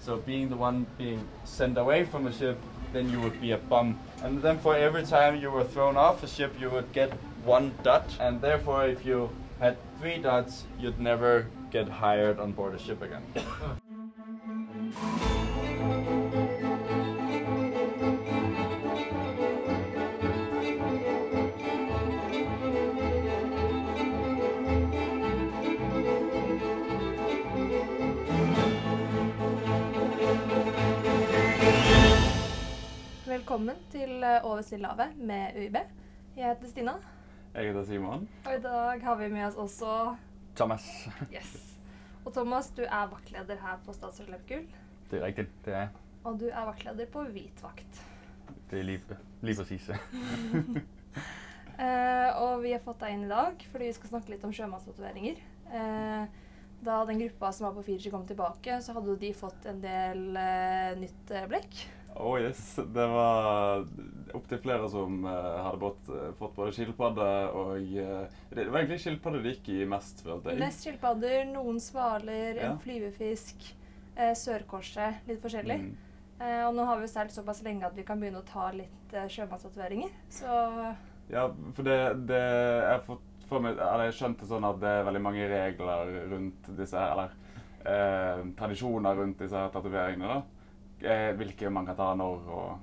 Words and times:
So 0.00 0.16
being 0.16 0.48
the 0.48 0.56
one 0.56 0.86
being 0.96 1.28
sent 1.44 1.76
away 1.76 2.04
from 2.04 2.26
a 2.26 2.32
ship, 2.32 2.58
then 2.92 3.10
you 3.10 3.20
would 3.20 3.40
be 3.40 3.52
a 3.52 3.58
bum. 3.58 3.98
And 4.22 4.42
then 4.42 4.58
for 4.58 4.74
every 4.74 5.04
time 5.04 5.36
you 5.36 5.50
were 5.50 5.64
thrown 5.64 5.96
off 5.96 6.22
a 6.22 6.26
ship, 6.26 6.54
you 6.58 6.70
would 6.70 6.90
get 6.92 7.10
one 7.44 7.72
dot. 7.82 8.16
And 8.18 8.40
therefore, 8.40 8.86
if 8.86 9.04
you 9.04 9.30
had 9.58 9.76
three 10.00 10.18
dots, 10.18 10.64
you'd 10.78 10.98
never 10.98 11.46
get 11.70 11.88
hired 11.88 12.40
on 12.40 12.52
board 12.52 12.74
a 12.74 12.78
ship 12.78 13.02
again. 13.02 13.22
Velkommen 33.50 33.78
til 33.90 34.22
eh, 34.22 34.44
Over 34.46 34.60
Stillehavet 34.62 35.16
med 35.26 35.56
UiB. 35.58 35.76
Jeg 36.36 36.52
heter 36.52 36.68
Stina, 36.70 36.92
Jeg 37.50 37.66
heter 37.66 37.82
Simon. 37.88 38.28
og 38.46 38.52
i 38.54 38.60
dag 38.62 39.02
har 39.02 39.16
vi 39.18 39.28
med 39.28 39.42
oss 39.48 39.56
også 39.58 40.14
Thomas. 40.54 40.86
Yes. 41.34 41.56
Og 42.24 42.30
Thomas, 42.32 42.70
du 42.70 42.84
er 42.84 43.10
vaktleder 43.10 43.58
her 43.58 43.82
på 43.82 43.92
Statsråd 43.92 44.30
Lerkul. 44.30 44.68
Det 45.10 45.18
er 45.18 45.26
rigtigt, 45.26 45.50
det 45.64 45.74
er. 45.74 45.88
Og 46.22 46.38
du 46.38 46.46
er 46.46 46.64
vaktleder 46.64 47.10
på 47.10 47.24
hvit 47.24 47.58
vakt. 47.62 48.06
Det 48.70 48.78
er 48.78 48.86
lige, 48.86 49.18
lige 49.42 49.56
præcis. 49.56 49.90
Eh, 51.80 52.42
og 52.42 52.62
vi 52.62 52.70
har 52.70 52.82
fått 52.84 53.00
deg 53.00 53.14
inn 53.16 53.22
i 53.24 53.30
dag 53.30 53.62
fordi 53.72 53.86
vi 53.88 53.94
skal 53.96 54.10
snakke 54.12 54.30
litt 54.30 54.42
om 54.44 54.52
sjømannstatoveringer. 54.52 55.38
Eh, 55.74 56.42
da 56.86 57.04
den 57.08 57.18
gruppa 57.24 57.50
som 57.56 57.66
var 57.66 57.78
på 57.80 57.82
Fiji 57.86 58.12
kom 58.12 58.26
tilbake, 58.28 58.78
så 58.84 58.94
hadde 58.94 59.16
de 59.18 59.30
fått 59.34 59.66
en 59.66 59.80
del 59.82 60.36
eh, 60.36 60.98
nytt 61.00 61.32
eh, 61.34 61.48
blekk. 61.50 61.88
Oh 62.16 62.34
yes, 62.40 62.74
det 62.76 63.06
var 63.08 63.84
opptil 64.34 64.58
flere 64.60 64.88
som 64.92 65.24
eh, 65.24 65.58
hadde 65.64 65.78
båt, 65.80 66.10
fått 66.38 66.56
både 66.56 66.72
skilpadde 66.76 67.28
og 67.56 67.76
eh, 67.78 68.26
Det 68.50 68.66
var 68.68 68.80
egentlig 68.82 69.00
skilpadde 69.04 69.40
det 69.44 69.54
gikk 69.54 69.70
i 69.72 69.86
mest, 69.88 70.24
følte 70.26 70.52
jeg. 70.52 70.60
Mest 70.60 70.84
skilpadder, 70.84 71.44
noen 71.52 71.80
svaler, 71.80 72.58
Ja. 72.58 72.72
en 72.72 72.80
flyvefisk, 72.82 73.70
eh, 74.16 74.34
sørkorset, 74.36 75.22
litt 75.30 75.40
forskjellig. 75.42 75.78
Mm. 75.86 75.96
Eh, 76.40 76.60
og 76.66 76.74
nå 76.76 76.84
har 76.88 77.00
vi 77.00 77.08
seilt 77.12 77.32
såpass 77.32 77.62
lenge 77.64 77.86
at 77.88 77.96
vi 77.96 78.04
kan 78.08 78.20
begynne 78.20 78.40
å 78.42 78.48
ta 78.48 78.70
litt 78.74 79.14
eh, 79.14 79.28
sjømannstatoveringer. 79.28 80.12
Så 80.32 80.60
Ja, 81.30 81.46
for 81.76 81.86
det, 81.86 81.98
det 82.26 82.38
Jeg 82.42 82.92
har 82.96 83.04
fått 83.06 83.26
for 83.50 83.60
meg, 83.64 83.78
eller 83.78 84.04
jeg 84.10 84.14
skjønte 84.20 84.46
sånn 84.46 84.64
at 84.66 84.78
det 84.82 84.88
er 84.88 85.04
veldig 85.08 85.20
mange 85.22 85.46
regler 85.50 86.10
rundt 86.30 86.68
disse 86.78 86.98
her, 86.98 87.12
eller 87.16 87.30
eh, 87.86 88.44
tradisjoner 88.58 89.16
rundt 89.18 89.38
disse 89.42 89.56
her 89.58 89.68
tatoveringene. 89.74 90.26
da. 90.36 90.42
Eh, 91.02 91.36
hvilke 91.36 91.70
man 91.70 91.86
kan 91.86 91.96
ta 91.96 92.14
når 92.14 92.48
og 92.52 92.78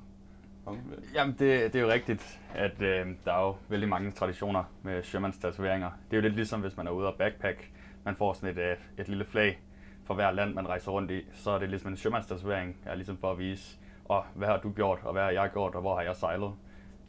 sånn. 0.65 0.79
Jamen, 1.13 1.35
det, 1.39 1.73
det 1.73 1.79
er 1.79 1.83
jo 1.83 1.91
rigtigt, 1.91 2.23
at 2.55 2.81
øh, 2.81 3.13
der 3.25 3.33
er 3.33 3.41
jo 3.41 3.55
vældig 3.69 3.89
mange 3.89 4.11
traditioner 4.11 4.63
med 4.83 5.03
sømandstatoveringer. 5.03 5.91
Det 6.09 6.17
er 6.17 6.21
jo 6.21 6.27
lidt 6.27 6.35
ligesom, 6.35 6.61
hvis 6.61 6.77
man 6.77 6.87
er 6.87 6.91
ude 6.91 7.07
og 7.07 7.15
backpack. 7.15 7.69
Man 8.05 8.15
får 8.15 8.33
sådan 8.33 8.49
et, 8.49 8.63
øh, 8.63 8.77
et 8.97 9.07
lille 9.07 9.25
flag 9.25 9.59
for 10.05 10.13
hver 10.13 10.31
land, 10.31 10.53
man 10.53 10.67
rejser 10.67 10.91
rundt 10.91 11.11
i. 11.11 11.21
Så 11.33 11.51
er 11.51 11.59
det 11.59 11.69
ligesom 11.69 11.91
en 11.91 11.97
sømandstatovering, 11.97 12.77
er 12.85 12.95
ligesom 12.95 13.17
for 13.17 13.31
at 13.31 13.39
vise, 13.39 13.77
og 14.05 14.23
hvad 14.35 14.47
har 14.47 14.57
du 14.57 14.71
gjort, 14.71 14.99
og 15.03 15.13
hvad 15.13 15.23
har 15.23 15.31
jeg 15.31 15.49
gjort, 15.53 15.75
og 15.75 15.81
hvor 15.81 15.95
har 15.95 16.03
jeg 16.03 16.15
sejlet. 16.15 16.51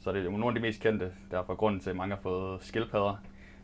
Så 0.00 0.12
det 0.12 0.20
er 0.20 0.24
jo 0.24 0.30
nogle 0.30 0.48
af 0.48 0.54
de 0.54 0.60
mest 0.60 0.82
kendte, 0.82 1.12
derfor 1.30 1.54
grunden 1.54 1.80
til, 1.80 1.90
at 1.90 1.96
mange 1.96 2.14
har 2.14 2.22
fået 2.22 2.62
skildpadder. 2.62 3.16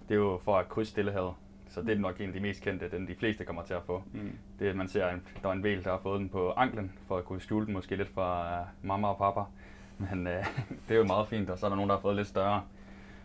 Det 0.08 0.14
er 0.14 0.18
jo 0.18 0.40
for 0.44 0.58
at 0.58 0.68
krydse 0.68 0.90
Stillehavet. 0.90 1.34
Så 1.74 1.82
det 1.82 1.90
er 1.90 1.98
nok 1.98 2.20
en 2.20 2.26
af 2.26 2.32
de 2.32 2.40
mest 2.40 2.62
kendte, 2.62 2.90
den 2.90 3.08
de 3.08 3.14
fleste 3.14 3.44
kommer 3.44 3.62
til 3.62 3.74
at 3.74 3.82
få. 3.86 4.02
Mm. 4.12 4.38
Det 4.58 4.66
er, 4.66 4.70
at 4.70 4.76
man 4.76 4.88
ser, 4.88 5.08
en, 5.08 5.22
der 5.42 5.48
er 5.48 5.52
en 5.52 5.62
væl, 5.62 5.84
der 5.84 5.90
har 5.90 5.98
fået 5.98 6.20
den 6.20 6.28
på 6.28 6.52
anklen, 6.52 6.92
for 7.08 7.18
at 7.18 7.24
kunne 7.24 7.40
skjule 7.40 7.66
den 7.66 7.74
måske 7.74 7.96
lidt 7.96 8.08
fra 8.08 8.60
uh, 8.60 8.66
mamma 8.82 9.08
og 9.08 9.18
papa. 9.18 9.40
Men 9.98 10.26
øh, 10.26 10.46
det 10.88 10.94
er 10.94 10.98
jo 10.98 11.04
meget 11.04 11.28
fint, 11.28 11.50
og 11.50 11.58
så 11.58 11.66
er 11.66 11.70
der 11.70 11.76
nogen, 11.76 11.88
der 11.88 11.96
har 11.96 12.02
fået 12.02 12.16
lidt 12.16 12.28
større. 12.28 12.62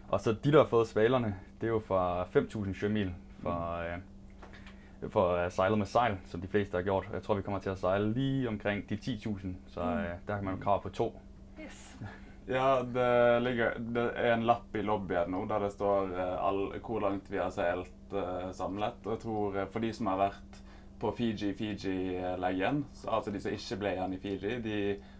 Og 0.07 0.19
så 0.19 0.31
de, 0.43 0.51
der 0.51 0.57
har 0.57 0.65
fået 0.65 0.87
svalerne, 0.87 1.35
det 1.61 1.67
er 1.67 1.71
jo 1.71 1.79
fra 1.79 2.23
5.000 2.23 2.79
sømil 2.79 3.13
for, 3.41 3.73
øh, 3.73 5.11
for 5.11 5.33
at 5.33 5.53
sejle 5.53 5.75
med 5.75 5.85
sejl, 5.85 6.17
som 6.25 6.41
de 6.41 6.47
fleste 6.47 6.75
har 6.75 6.83
gjort. 6.83 7.09
Jeg 7.13 7.23
tror, 7.23 7.35
vi 7.35 7.41
kommer 7.41 7.59
til 7.59 7.69
at 7.69 7.77
sejle 7.77 8.13
lige 8.13 8.47
omkring 8.47 8.89
de 8.89 8.95
10.000, 8.95 9.47
så 9.67 9.81
øh, 9.81 10.05
der 10.27 10.35
kan 10.35 10.45
man 10.45 10.55
jo 10.55 10.59
krav 10.61 10.81
på 10.83 10.89
to. 10.89 11.19
yes. 11.65 11.97
Ja, 12.47 12.81
det, 12.81 13.41
ligger, 13.41 13.73
det 13.77 14.11
er 14.15 14.33
en 14.33 14.43
lapp 14.43 14.75
i 14.75 14.81
lobbyen 14.81 15.29
nå 15.29 15.45
der 15.45 15.59
det 15.59 15.71
står 15.71 16.07
eh, 16.07 16.47
all, 16.47 16.79
hvor 16.81 16.99
langt 16.99 17.31
vi 17.31 17.37
har 17.37 17.49
seilt 17.49 17.91
eh, 18.13 18.49
samlet. 18.57 18.99
Og 19.05 19.11
jeg 19.15 19.21
tror 19.25 19.57
eh, 19.63 19.67
for 19.73 19.79
de 19.85 19.91
som 19.93 20.07
har 20.07 20.17
vært 20.29 20.59
på 20.99 21.11
Fiji, 21.15 21.53
Fiji-leggen, 21.55 22.81
så 22.93 23.09
altså 23.15 23.31
de 23.31 23.39
som 23.39 23.51
ikke 23.55 23.77
ble 23.79 23.93
igjen 23.95 24.13
i 24.13 24.19
Fiji, 24.19 24.57
de 24.65 24.79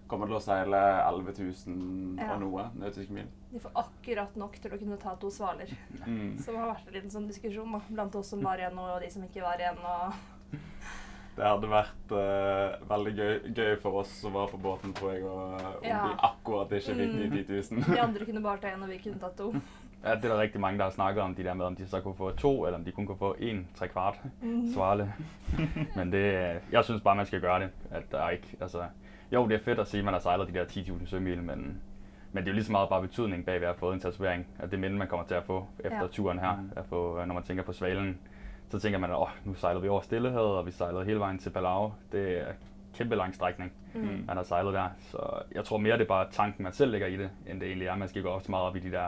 kommer 0.09 0.27
til 0.27 0.35
å 0.39 0.41
seile 0.43 0.79
11 1.05 1.35
000 1.37 2.17
Ja. 2.19 2.33
og 2.33 2.41
noe 2.41 2.65
nautiske 2.81 3.13
mil. 3.13 3.27
De 3.53 3.59
får 3.63 3.71
akkurat 3.77 4.35
nok 4.37 4.57
til 4.61 4.73
å 4.73 4.79
kunne 4.81 4.97
ta 5.01 5.13
to 5.21 5.29
svaler. 5.31 5.69
Mm. 6.05 6.37
Som 6.43 6.57
har 6.57 6.73
vært 6.73 6.87
en 6.89 6.93
liten 6.97 7.13
sånn 7.13 7.27
diskusjon 7.29 7.71
da, 7.77 7.79
blant 7.89 8.15
oss 8.19 8.29
som 8.33 8.41
var 8.43 8.57
igjen 8.61 8.77
og 8.81 8.99
de 9.01 9.09
som 9.13 9.23
ikke 9.23 9.41
var 9.45 9.61
igjen. 9.61 9.77
Og 9.79 10.57
Det 11.39 11.45
hadde 11.47 11.69
vært 11.71 12.11
eh, 12.19 12.73
veldig 12.89 13.11
gøy, 13.15 13.33
gøy 13.55 13.75
for 13.79 14.01
oss 14.01 14.09
som 14.19 14.33
var 14.35 14.49
på 14.51 14.57
båten, 14.59 14.91
tror 14.97 15.13
jeg, 15.13 15.23
og, 15.23 15.53
om 15.77 15.85
Ja. 15.87 16.01
vi 16.09 16.17
akkurat 16.27 16.73
ikke 16.75 16.95
fikk 16.97 17.13
Mm. 17.15 17.37
90 17.37 17.77
000. 17.77 17.93
de 17.95 18.01
andre 18.03 18.25
kunne 18.27 18.41
bare 18.43 18.59
ta 18.59 18.67
en, 18.73 18.83
og 18.83 18.89
vi 18.91 18.97
kunne 18.99 19.19
tatt 19.21 19.37
to. 19.39 19.53
Ja, 20.05 20.15
det 20.15 20.25
er 20.25 20.29
der 20.29 20.41
rigtig 20.41 20.61
mange, 20.61 20.77
der 20.77 20.83
har 20.83 20.91
snakket 20.91 21.23
om, 21.23 21.35
de 21.35 21.43
der 21.43 21.53
med, 21.53 21.65
om 21.65 21.75
de 21.75 21.87
så 21.87 22.01
kunne 22.01 22.15
få 22.15 22.31
to, 22.31 22.65
eller 22.65 22.77
om 22.79 22.85
de 22.85 22.91
kun 22.91 23.05
kunne 23.05 23.17
få 23.17 23.35
en 23.39 23.67
tre 23.75 23.87
kvart 23.87 24.19
Mm. 24.41 24.73
svale. 24.73 25.13
Men 25.95 26.11
det, 26.11 26.17
øh, 26.33 26.55
jeg 26.71 26.83
synes 26.83 27.01
bare, 27.01 27.15
man 27.15 27.25
skal 27.25 27.41
gøre 27.41 27.59
det. 27.59 27.69
At 27.91 28.03
der 28.11 28.21
er 28.21 28.29
ikke, 28.29 28.57
altså, 28.61 28.83
jo, 29.31 29.47
det 29.47 29.55
er 29.55 29.63
fedt 29.63 29.79
at 29.79 29.87
sige, 29.87 29.99
at 29.99 30.05
man 30.05 30.13
har 30.13 30.21
sejlet 30.21 30.47
de 30.47 30.53
der 30.53 30.65
10.000 30.65 31.05
sømil, 31.05 31.43
men, 31.43 31.81
men 32.31 32.43
det 32.43 32.47
er 32.49 32.51
jo 32.51 32.53
lige 32.53 32.63
så 32.63 32.71
meget 32.71 32.89
bare 32.89 33.01
betydning 33.01 33.45
bag 33.45 33.53
ved 33.61 33.67
at 33.67 33.73
have 33.73 33.79
fået 33.79 33.93
en 33.93 33.99
tatovering. 33.99 34.47
At 34.59 34.71
det 34.71 34.79
minde, 34.79 34.97
man 34.97 35.07
kommer 35.07 35.25
til 35.25 35.35
at 35.35 35.43
få 35.43 35.67
efter 35.79 36.01
Ja. 36.01 36.07
turen 36.07 36.39
her. 36.39 36.55
Mm. 36.55 36.71
At 36.75 36.85
få, 36.85 37.25
når 37.25 37.33
man 37.33 37.43
tænker 37.43 37.63
på 37.63 37.73
svalen, 37.73 38.17
så 38.69 38.79
tænker 38.79 38.99
man, 38.99 39.09
at 39.09 39.15
oh, 39.17 39.27
nu 39.45 39.53
sejlede 39.53 39.81
vi 39.81 39.89
over 39.89 40.01
Stillehavet, 40.01 40.57
og 40.57 40.65
vi 40.65 40.71
sejlede 40.71 41.05
hele 41.05 41.19
vejen 41.19 41.37
til 41.37 41.49
Palau. 41.49 41.93
Det 42.11 42.37
er 42.41 42.45
kæmpe 42.93 43.15
lang 43.15 43.35
strækning, 43.35 43.71
Mm. 43.93 44.23
man 44.27 44.37
har 44.37 44.43
sejlet 44.43 44.73
der. 44.73 44.87
Så 44.99 45.17
jeg 45.55 45.65
tror 45.65 45.77
mere, 45.77 45.93
det 45.97 46.03
er 46.03 46.07
bare 46.07 46.27
tanken, 46.31 46.63
man 46.63 46.73
selv 46.73 46.91
lægger 46.91 47.07
i 47.07 47.17
det, 47.17 47.29
end 47.47 47.59
det 47.59 47.67
egentlig 47.67 47.87
er. 47.87 47.95
Man 47.95 48.07
skal 48.07 48.21
gå 48.23 48.29
op 48.29 48.41
så 48.41 48.51
meget 48.51 48.65
op 48.65 48.75
i 48.75 48.79
de 48.79 48.91
der 48.91 49.05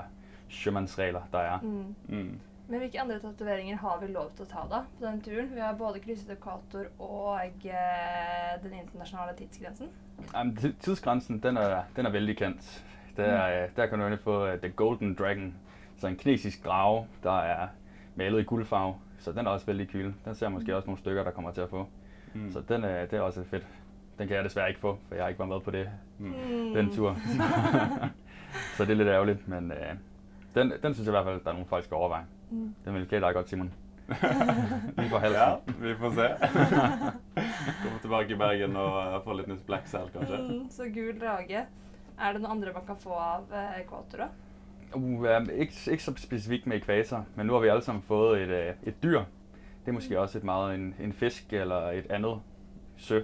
sømandsregler, 0.52 1.22
der 1.32 1.40
er. 1.40 1.60
Mm. 1.62 1.96
Mm. 2.08 2.40
Men 2.68 2.80
hvilke 2.80 3.02
andre 3.02 3.20
tatoveringer 3.20 3.78
har 3.78 3.98
vi 4.02 4.08
lov 4.14 4.30
til 4.36 4.46
å 4.46 4.48
ta 4.48 4.62
da 4.72 4.78
på 5.00 5.06
den 5.06 5.22
turen? 5.22 5.50
Vi 5.56 5.60
har 5.60 5.74
både 5.76 6.00
krysset 6.00 6.30
ekvator 6.38 6.86
og 7.00 7.40
eh, 7.66 8.54
den 8.64 8.74
internasjonale 8.80 9.34
tidsgrensen. 9.38 9.90
Jamen, 10.34 10.56
ti- 10.56 10.72
tidsgrænsen, 10.80 11.40
den 11.44 11.58
er, 11.58 11.82
den 11.96 12.06
er 12.06 12.10
vældig 12.12 12.38
kendt. 12.38 12.84
Der, 13.18 13.68
mm. 13.68 13.74
der 13.76 13.86
kan 13.86 14.00
du 14.00 14.04
nemlig 14.06 14.20
få 14.20 14.54
uh, 14.54 14.60
The 14.60 14.70
Golden 14.70 15.16
Dragon, 15.16 15.56
så 15.98 16.08
en 16.08 16.16
kinesisk 16.16 16.66
drage, 16.66 17.08
der 17.24 17.40
er 17.42 17.68
malet 18.16 18.40
i 18.40 18.44
guldfarve. 18.44 18.96
Så 19.20 19.32
den 19.32 19.46
er 19.48 19.52
også 19.52 19.66
vældig 19.66 19.88
kyl. 19.90 20.12
Den 20.26 20.36
ser 20.36 20.46
jeg 20.46 20.52
måske 20.52 20.76
også 20.76 20.86
nogle 20.88 21.00
stykker, 21.00 21.24
der 21.24 21.32
kommer 21.32 21.52
til 21.52 21.62
at 21.62 21.70
få. 21.70 21.88
Mm. 22.34 22.52
Så 22.52 22.62
den 22.70 22.84
er, 22.84 23.06
det 23.06 23.18
er 23.18 23.22
også 23.22 23.44
fedt. 23.44 23.68
Den 24.20 24.28
kan 24.28 24.36
jeg 24.38 24.44
desværre 24.44 24.68
ikke 24.70 24.80
få, 24.82 24.98
for 25.08 25.16
jeg 25.16 25.24
har 25.24 25.30
ikke 25.30 25.40
været 25.40 25.50
med 25.50 25.60
på 25.60 25.72
det, 25.72 25.90
Mm. 26.20 26.26
Mm. 26.28 26.74
den 26.74 26.90
tur. 26.96 27.16
så 28.78 28.86
det 28.86 28.92
er 28.92 28.96
lidt 28.96 29.08
ærgerligt, 29.08 29.48
men 29.48 29.72
uh, 29.72 29.78
den, 30.56 30.74
den 30.84 30.94
synes 30.94 31.08
jeg 31.08 31.12
i 31.12 31.18
hvert 31.18 31.26
fald, 31.26 31.44
der 31.44 31.50
er 31.50 31.54
nogle 31.54 31.68
folk, 31.68 31.84
der 31.84 31.86
skal 31.86 31.96
overveje. 31.96 32.26
Mm. 32.50 32.76
Den 32.86 32.94
vil 32.94 33.08
klæde 33.08 33.22
dig 33.22 33.34
godt, 33.34 33.50
Simon. 33.50 33.74
Lige 34.98 35.10
på 35.10 35.18
halsen. 35.18 35.42
Ja, 35.42 35.56
vi 35.80 35.96
får 35.96 36.12
se. 36.12 36.28
Komme 37.84 38.00
tilbake 38.02 38.34
i 38.34 38.36
Bergen 38.36 38.76
og 38.76 39.16
eh, 39.16 39.24
få 39.24 39.34
litt 39.34 39.48
nytt 39.48 39.66
Black 39.66 39.88
Cell, 39.88 40.10
kanskje. 40.14 40.38
Mm, 40.38 40.70
så 40.70 40.84
gul 40.94 41.20
drage. 41.22 41.66
Er 42.20 42.34
det 42.34 42.42
noe 42.42 42.52
andre 42.52 42.74
man 42.74 42.86
kan 42.88 42.96
få 43.00 43.10
av 43.10 43.48
eh, 43.54 43.80
ekvator, 43.82 44.18
da? 44.18 44.28
Uh, 44.94 45.04
um, 45.04 45.50
ikke, 45.54 45.74
ikke 45.92 46.04
så 46.04 46.14
specifikt 46.18 46.68
med 46.68 46.78
ekvator, 46.78 47.26
men 47.36 47.48
nu 47.48 47.54
har 47.54 47.60
vi 47.60 47.68
alle 47.68 47.82
sammen 47.82 48.04
fået 48.04 48.42
et, 48.42 48.50
øh, 48.50 48.74
et 48.84 49.04
dyr. 49.04 49.24
Det 49.86 49.88
er 49.88 49.92
måske 49.92 50.20
også 50.20 50.38
et 50.38 50.44
meget 50.44 50.76
en, 50.76 50.96
en 51.00 51.14
fisk 51.14 51.54
eller 51.54 51.92
et 51.92 52.12
andet 52.12 52.42
sø 52.98 53.22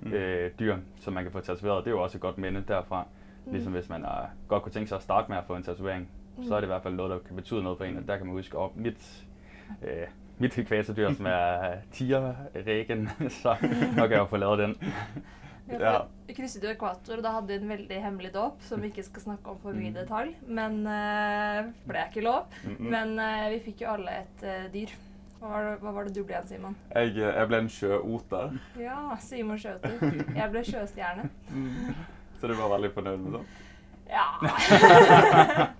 Mm. 0.00 0.12
øh, 0.12 0.50
dyr, 0.58 0.76
som 1.00 1.12
man 1.12 1.24
kan 1.24 1.32
få 1.32 1.40
tatoveret. 1.40 1.84
Det 1.84 1.90
er 1.90 1.94
jo 1.94 2.02
også 2.02 2.18
et 2.18 2.22
godt 2.22 2.38
minde 2.38 2.64
derfra. 2.68 3.06
Mm. 3.46 3.52
Ligesom 3.52 3.72
hvis 3.72 3.88
man 3.88 4.04
er, 4.04 4.26
godt 4.48 4.62
kunne 4.62 4.72
tænke 4.72 4.88
sig 4.88 4.96
at 4.96 5.02
starte 5.02 5.28
med 5.28 5.38
at 5.38 5.44
få 5.44 5.56
en 5.56 5.62
tatovering, 5.62 6.08
mm. 6.38 6.44
så 6.44 6.54
er 6.54 6.60
det 6.60 6.66
i 6.66 6.72
hvert 6.72 6.82
fald 6.82 6.94
noget, 6.94 7.10
der 7.10 7.18
kan 7.18 7.36
betyde 7.36 7.62
noget 7.62 7.78
for 7.78 7.84
en. 7.84 7.96
Og 7.98 8.08
der 8.08 8.16
kan 8.16 8.26
man 8.26 8.34
huske 8.34 8.58
op 8.58 8.76
mit, 8.76 9.24
øh, 9.82 10.06
mit 10.38 10.58
ekvatordyr, 10.58 11.12
som 11.14 11.26
er 11.26 11.74
tigerregen, 11.92 13.08
så 13.42 13.56
nok 13.96 14.08
kan 14.08 14.10
jeg 14.10 14.18
jo 14.18 14.26
få 14.26 14.36
lavet 14.36 14.58
den. 14.58 14.76
Ja, 15.68 15.98
for 16.28 16.64
jo 16.64 16.70
ekvator, 16.70 17.18
og 17.18 17.22
da 17.22 17.30
hadde 17.34 17.48
vi 17.50 17.56
en 17.60 17.68
veldig 17.68 17.98
hemmelig 18.02 18.30
dåp, 18.34 18.62
som 18.64 18.80
vi 18.82 18.88
ikke 18.88 19.02
skal 19.04 19.22
snakke 19.22 19.50
om 19.52 19.58
for 19.60 19.76
mye 19.76 19.90
i 19.90 19.90
Mm. 19.90 19.98
detalj. 19.98 20.30
Men 20.46 20.86
eh, 20.86 21.66
ble 21.88 22.04
ikke 22.08 22.24
lov. 22.24 22.46
Mm 22.64 22.76
-mm. 22.76 22.90
Men 22.90 23.18
eh, 23.18 23.50
vi 23.52 23.58
fikk 23.64 23.80
jo 23.80 23.86
alle 23.92 24.10
et 24.10 24.42
eh, 24.42 24.72
dyr. 24.72 24.88
Hva 25.40 25.48
var, 25.48 25.62
det, 25.70 25.80
hva 25.80 25.90
var 25.92 26.04
det 26.04 26.14
du 26.16 26.24
ble 26.24 26.34
igjen, 26.34 26.48
Simon? 26.48 26.76
Jeg, 26.94 27.16
jeg 27.16 27.48
ble 27.48 27.58
en 27.58 27.68
sjøoter, 27.68 28.58
Ja, 28.80 29.16
Simon 29.20 29.58
Sjøtur. 29.58 30.00
Jeg 30.36 30.50
ble 30.50 30.64
sjøstjerne. 30.64 31.28
så 32.40 32.46
du 32.46 32.54
var 32.54 32.68
veldig 32.68 32.90
fornøyd 32.94 33.16
med 33.18 33.32
det? 33.38 33.40
Ja 34.08 34.26
Det 34.40 35.68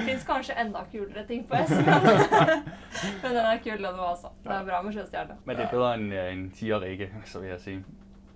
fins 0.00 0.24
kanskje 0.24 0.54
enda 0.60 0.84
kulere 0.92 1.26
ting 1.28 1.48
på 1.48 1.56
S, 1.66 1.70
men, 1.70 3.32
den 3.36 3.40
er 3.44 3.58
kul, 3.64 3.82
den 3.82 3.98
også. 3.98 4.32
Det 4.44 4.52
er 4.52 4.64
bra 4.64 4.82
med 4.82 4.92
sjøstjerne. 4.92 5.40
Men 5.44 5.56
det 5.56 5.64
er 5.64 5.70
bedre 5.70 5.94
end 5.94 6.14
øh, 6.14 6.32
en 6.32 6.50
tigerrigge, 6.50 7.10
så 7.24 7.40
vil 7.40 7.48
jeg 7.48 7.60
sige. 7.60 7.84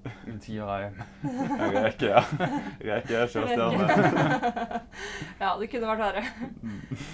En 0.31 0.38
tierreie. 0.41 0.93
Reke, 1.25 2.06
ja. 2.06 2.20
Reke 2.81 3.14
er 3.14 3.26
sjøstjerne. 3.26 3.88
ja, 5.43 5.50
det 5.61 5.70
kunne 5.70 5.88
vært 5.91 6.03
verre. 6.03 6.23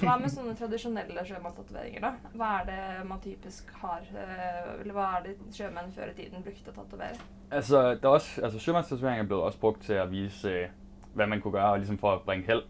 Hva 0.03 0.17
med 0.21 0.33
sånne 0.33 0.55
tradisjonelle 0.59 1.25
sjømannstatoveringer, 1.29 2.05
da? 2.05 2.13
Hva 2.37 2.51
er 2.61 2.69
det 2.69 3.09
man 3.09 3.23
typisk 3.25 3.73
har 3.83 4.05
eh, 4.13 4.75
Eller 4.81 4.97
hva 4.97 5.09
er 5.19 5.27
det 5.29 5.37
sjømenn 5.57 5.93
før 5.95 6.13
i 6.13 6.19
tiden 6.19 6.45
brukte 6.45 6.75
å 6.75 6.77
tatovere? 6.83 7.17
Altså, 7.53 7.83
er 7.95 8.13
altså 8.13 8.59
sømandstatovering 8.59 9.25
er 9.25 9.29
blevet 9.31 9.49
også 9.49 9.61
brugt 9.61 9.83
til 9.89 10.01
at 10.01 10.11
vise, 10.11 10.49
øh, 10.49 10.69
hvad 11.15 11.27
man 11.27 11.41
kunne 11.41 11.59
gøre, 11.59 11.79
ligesom 11.79 11.99
for 11.99 12.13
at 12.13 12.27
bringe 12.29 12.47
held. 12.47 12.63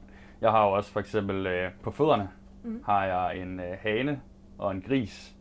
Jeg 0.43 0.51
har 0.51 0.65
jo 0.67 0.71
også 0.73 0.93
for 0.93 1.01
eksempel 1.01 1.47
øh, 1.47 1.71
på 1.83 1.91
fødderne, 1.91 2.29
Mm. 2.65 2.83
har 2.87 3.05
jeg 3.05 3.39
en 3.43 3.61
øh, 3.61 3.77
hane 3.81 4.21
og 4.59 4.71
en 4.71 4.81
gris, 4.83 5.35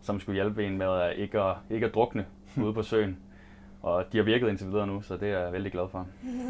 som 0.00 0.20
skulle 0.20 0.34
hjælpe 0.34 0.66
en 0.66 0.78
med 0.78 0.86
at 1.00 1.16
ikke 1.16 1.40
at, 1.40 1.56
ikke 1.70 1.86
at 1.86 1.94
drukne 1.94 2.26
ude 2.64 2.72
på 2.74 2.82
søen. 2.82 3.18
Og 3.82 4.04
de 4.12 4.16
har 4.18 4.24
virket 4.24 4.48
indtil 4.48 4.66
videre 4.66 4.86
nu, 4.86 5.02
så 5.02 5.16
det 5.16 5.28
er 5.32 5.38
jeg 5.38 5.52
vældig 5.52 5.72
glad 5.72 5.88
for. 5.88 6.06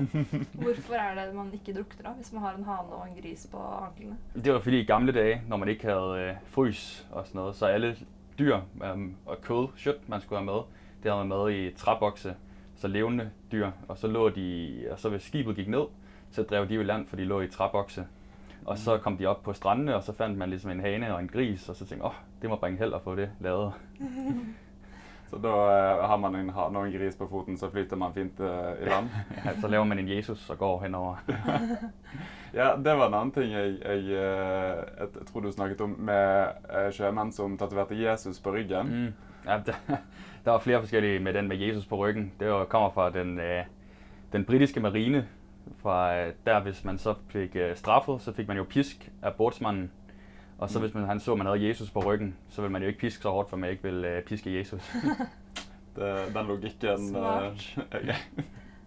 Hvorfor 0.62 0.94
er 0.94 1.26
det 1.26 1.34
man 1.34 1.50
ikke 1.52 1.72
drukner 1.74 2.02
da, 2.10 2.16
hvis 2.16 2.32
man 2.32 2.42
har 2.42 2.52
en 2.56 2.64
hane 2.64 2.78
og 2.78 3.06
en 3.16 3.22
gris 3.22 3.48
på 3.52 3.56
anklene? 3.58 4.16
Det 4.44 4.52
var 4.52 4.60
fordi 4.60 4.80
i 4.80 4.84
gamle 4.84 5.12
dage, 5.12 5.42
når 5.48 5.56
man 5.56 5.68
ikke 5.68 5.84
havde 5.86 6.20
øh, 6.20 6.34
frys 6.44 7.06
og 7.12 7.26
sådan 7.26 7.38
noget, 7.38 7.56
så 7.56 7.66
alle 7.66 7.96
dyr 8.38 8.56
øhm, 8.84 9.14
og 9.26 9.40
kød, 9.42 9.68
kjøtt, 9.78 10.08
man 10.08 10.20
skulle 10.20 10.38
have 10.38 10.44
med, 10.46 10.62
det 11.02 11.12
havde 11.12 11.24
man 11.24 11.38
med 11.38 11.54
i 11.54 11.70
træbokse, 11.74 12.34
så 12.76 12.88
levende 12.88 13.30
dyr, 13.52 13.70
og 13.88 13.98
så 13.98 14.06
lå 14.06 14.28
de, 14.28 14.72
og 14.90 14.98
så 14.98 15.08
hvis 15.08 15.22
skibet 15.22 15.56
gik 15.56 15.68
ned, 15.68 15.84
så 16.30 16.42
drev 16.42 16.68
de 16.68 16.74
jo 16.74 16.82
land, 16.82 17.06
for 17.06 17.16
de 17.16 17.24
lå 17.24 17.40
i 17.40 17.48
træbokse. 17.48 18.06
Og 18.66 18.78
så 18.78 18.98
kom 18.98 19.16
de 19.16 19.26
op 19.26 19.42
på 19.42 19.52
strandene, 19.52 19.96
og 19.96 20.02
så 20.02 20.12
fandt 20.12 20.38
man 20.38 20.50
ligesom 20.50 20.70
en 20.70 20.80
hane 20.80 21.14
og 21.14 21.20
en 21.20 21.28
gris, 21.28 21.68
og 21.68 21.76
så 21.76 21.86
tænkte 21.86 22.04
åh, 22.04 22.10
oh, 22.10 22.16
det 22.42 22.50
må 22.50 22.56
bringe 22.56 22.78
held 22.78 22.94
at 22.94 23.02
få 23.02 23.14
det 23.14 23.30
lavet. 23.40 23.72
Så 25.30 25.36
da 25.42 25.48
eh, 25.48 26.08
har 26.08 26.16
man 26.16 26.34
en 26.34 26.50
hane 26.54 26.78
og 26.78 26.86
en 26.86 26.92
gris 26.92 27.16
på 27.16 27.26
foten, 27.26 27.56
så 27.58 27.70
flyter 27.70 27.96
man 27.96 28.12
fint 28.14 28.40
eh, 28.40 28.82
i 28.82 28.84
land. 28.86 29.08
Ja, 29.44 29.60
så 29.60 29.68
laver 29.68 29.84
man 29.84 29.98
en 29.98 30.08
Jesus 30.08 30.50
og 30.50 30.58
går 30.58 30.82
henover. 30.82 31.16
Ja, 32.54 32.70
det 32.76 32.92
var 32.96 33.08
en 33.08 33.14
annen 33.14 33.32
ting 33.32 33.50
jeg, 33.52 33.74
jeg, 33.82 33.98
eh, 33.98 34.76
jeg, 34.98 35.08
jeg 35.14 35.26
tror 35.28 35.40
du 35.40 35.50
snakket 35.52 35.80
om, 35.80 35.90
med 35.98 36.46
eh, 36.70 36.92
sjømenn 36.94 37.32
som 37.32 37.58
tatoverte 37.58 37.98
Jesus 37.98 38.38
på 38.40 38.54
ryggen. 38.54 38.86
Mm. 38.86 39.10
Ja, 39.46 39.58
der, 39.66 39.98
der 40.44 40.50
var 40.50 40.58
flere 40.58 40.80
forskellige 40.80 41.20
med 41.20 41.34
den 41.34 41.48
med 41.48 41.56
Jesus 41.56 41.86
på 41.86 41.96
ryggen. 41.96 42.32
Det 42.40 42.48
var, 42.50 42.64
kommer 42.64 42.90
fra 42.90 43.10
den, 43.10 43.38
øh, 43.38 43.64
den 44.32 44.44
britiske 44.44 44.80
marine. 44.80 45.26
Fra 45.82 46.16
øh, 46.16 46.32
der, 46.46 46.60
hvis 46.60 46.84
man 46.84 46.98
så 46.98 47.14
fik 47.28 47.56
øh, 47.56 47.76
straffet, 47.76 48.20
så 48.20 48.32
fik 48.32 48.48
man 48.48 48.56
jo 48.56 48.64
pisk 48.64 49.10
af 49.22 49.34
bordsmanden. 49.34 49.90
Og 50.58 50.70
så 50.70 50.78
Mm. 50.78 50.84
hvis 50.84 50.94
man, 50.94 51.04
han 51.04 51.20
så, 51.20 51.32
at 51.32 51.38
man 51.38 51.46
havde 51.46 51.68
Jesus 51.68 51.90
på 51.90 52.00
ryggen, 52.00 52.36
så 52.48 52.60
ville 52.62 52.72
man 52.72 52.82
jo 52.82 52.88
ikke 52.88 53.00
piske 53.00 53.22
så 53.22 53.30
hårdt, 53.30 53.50
for 53.50 53.56
man 53.56 53.70
ikke 53.70 53.82
ville 53.82 54.08
øh, 54.08 54.22
piske 54.22 54.58
Jesus. 54.58 54.82
Det, 55.96 56.34
den 56.34 56.46
logikken 56.46 57.08
Smart. 57.08 57.78
eh, 57.92 58.16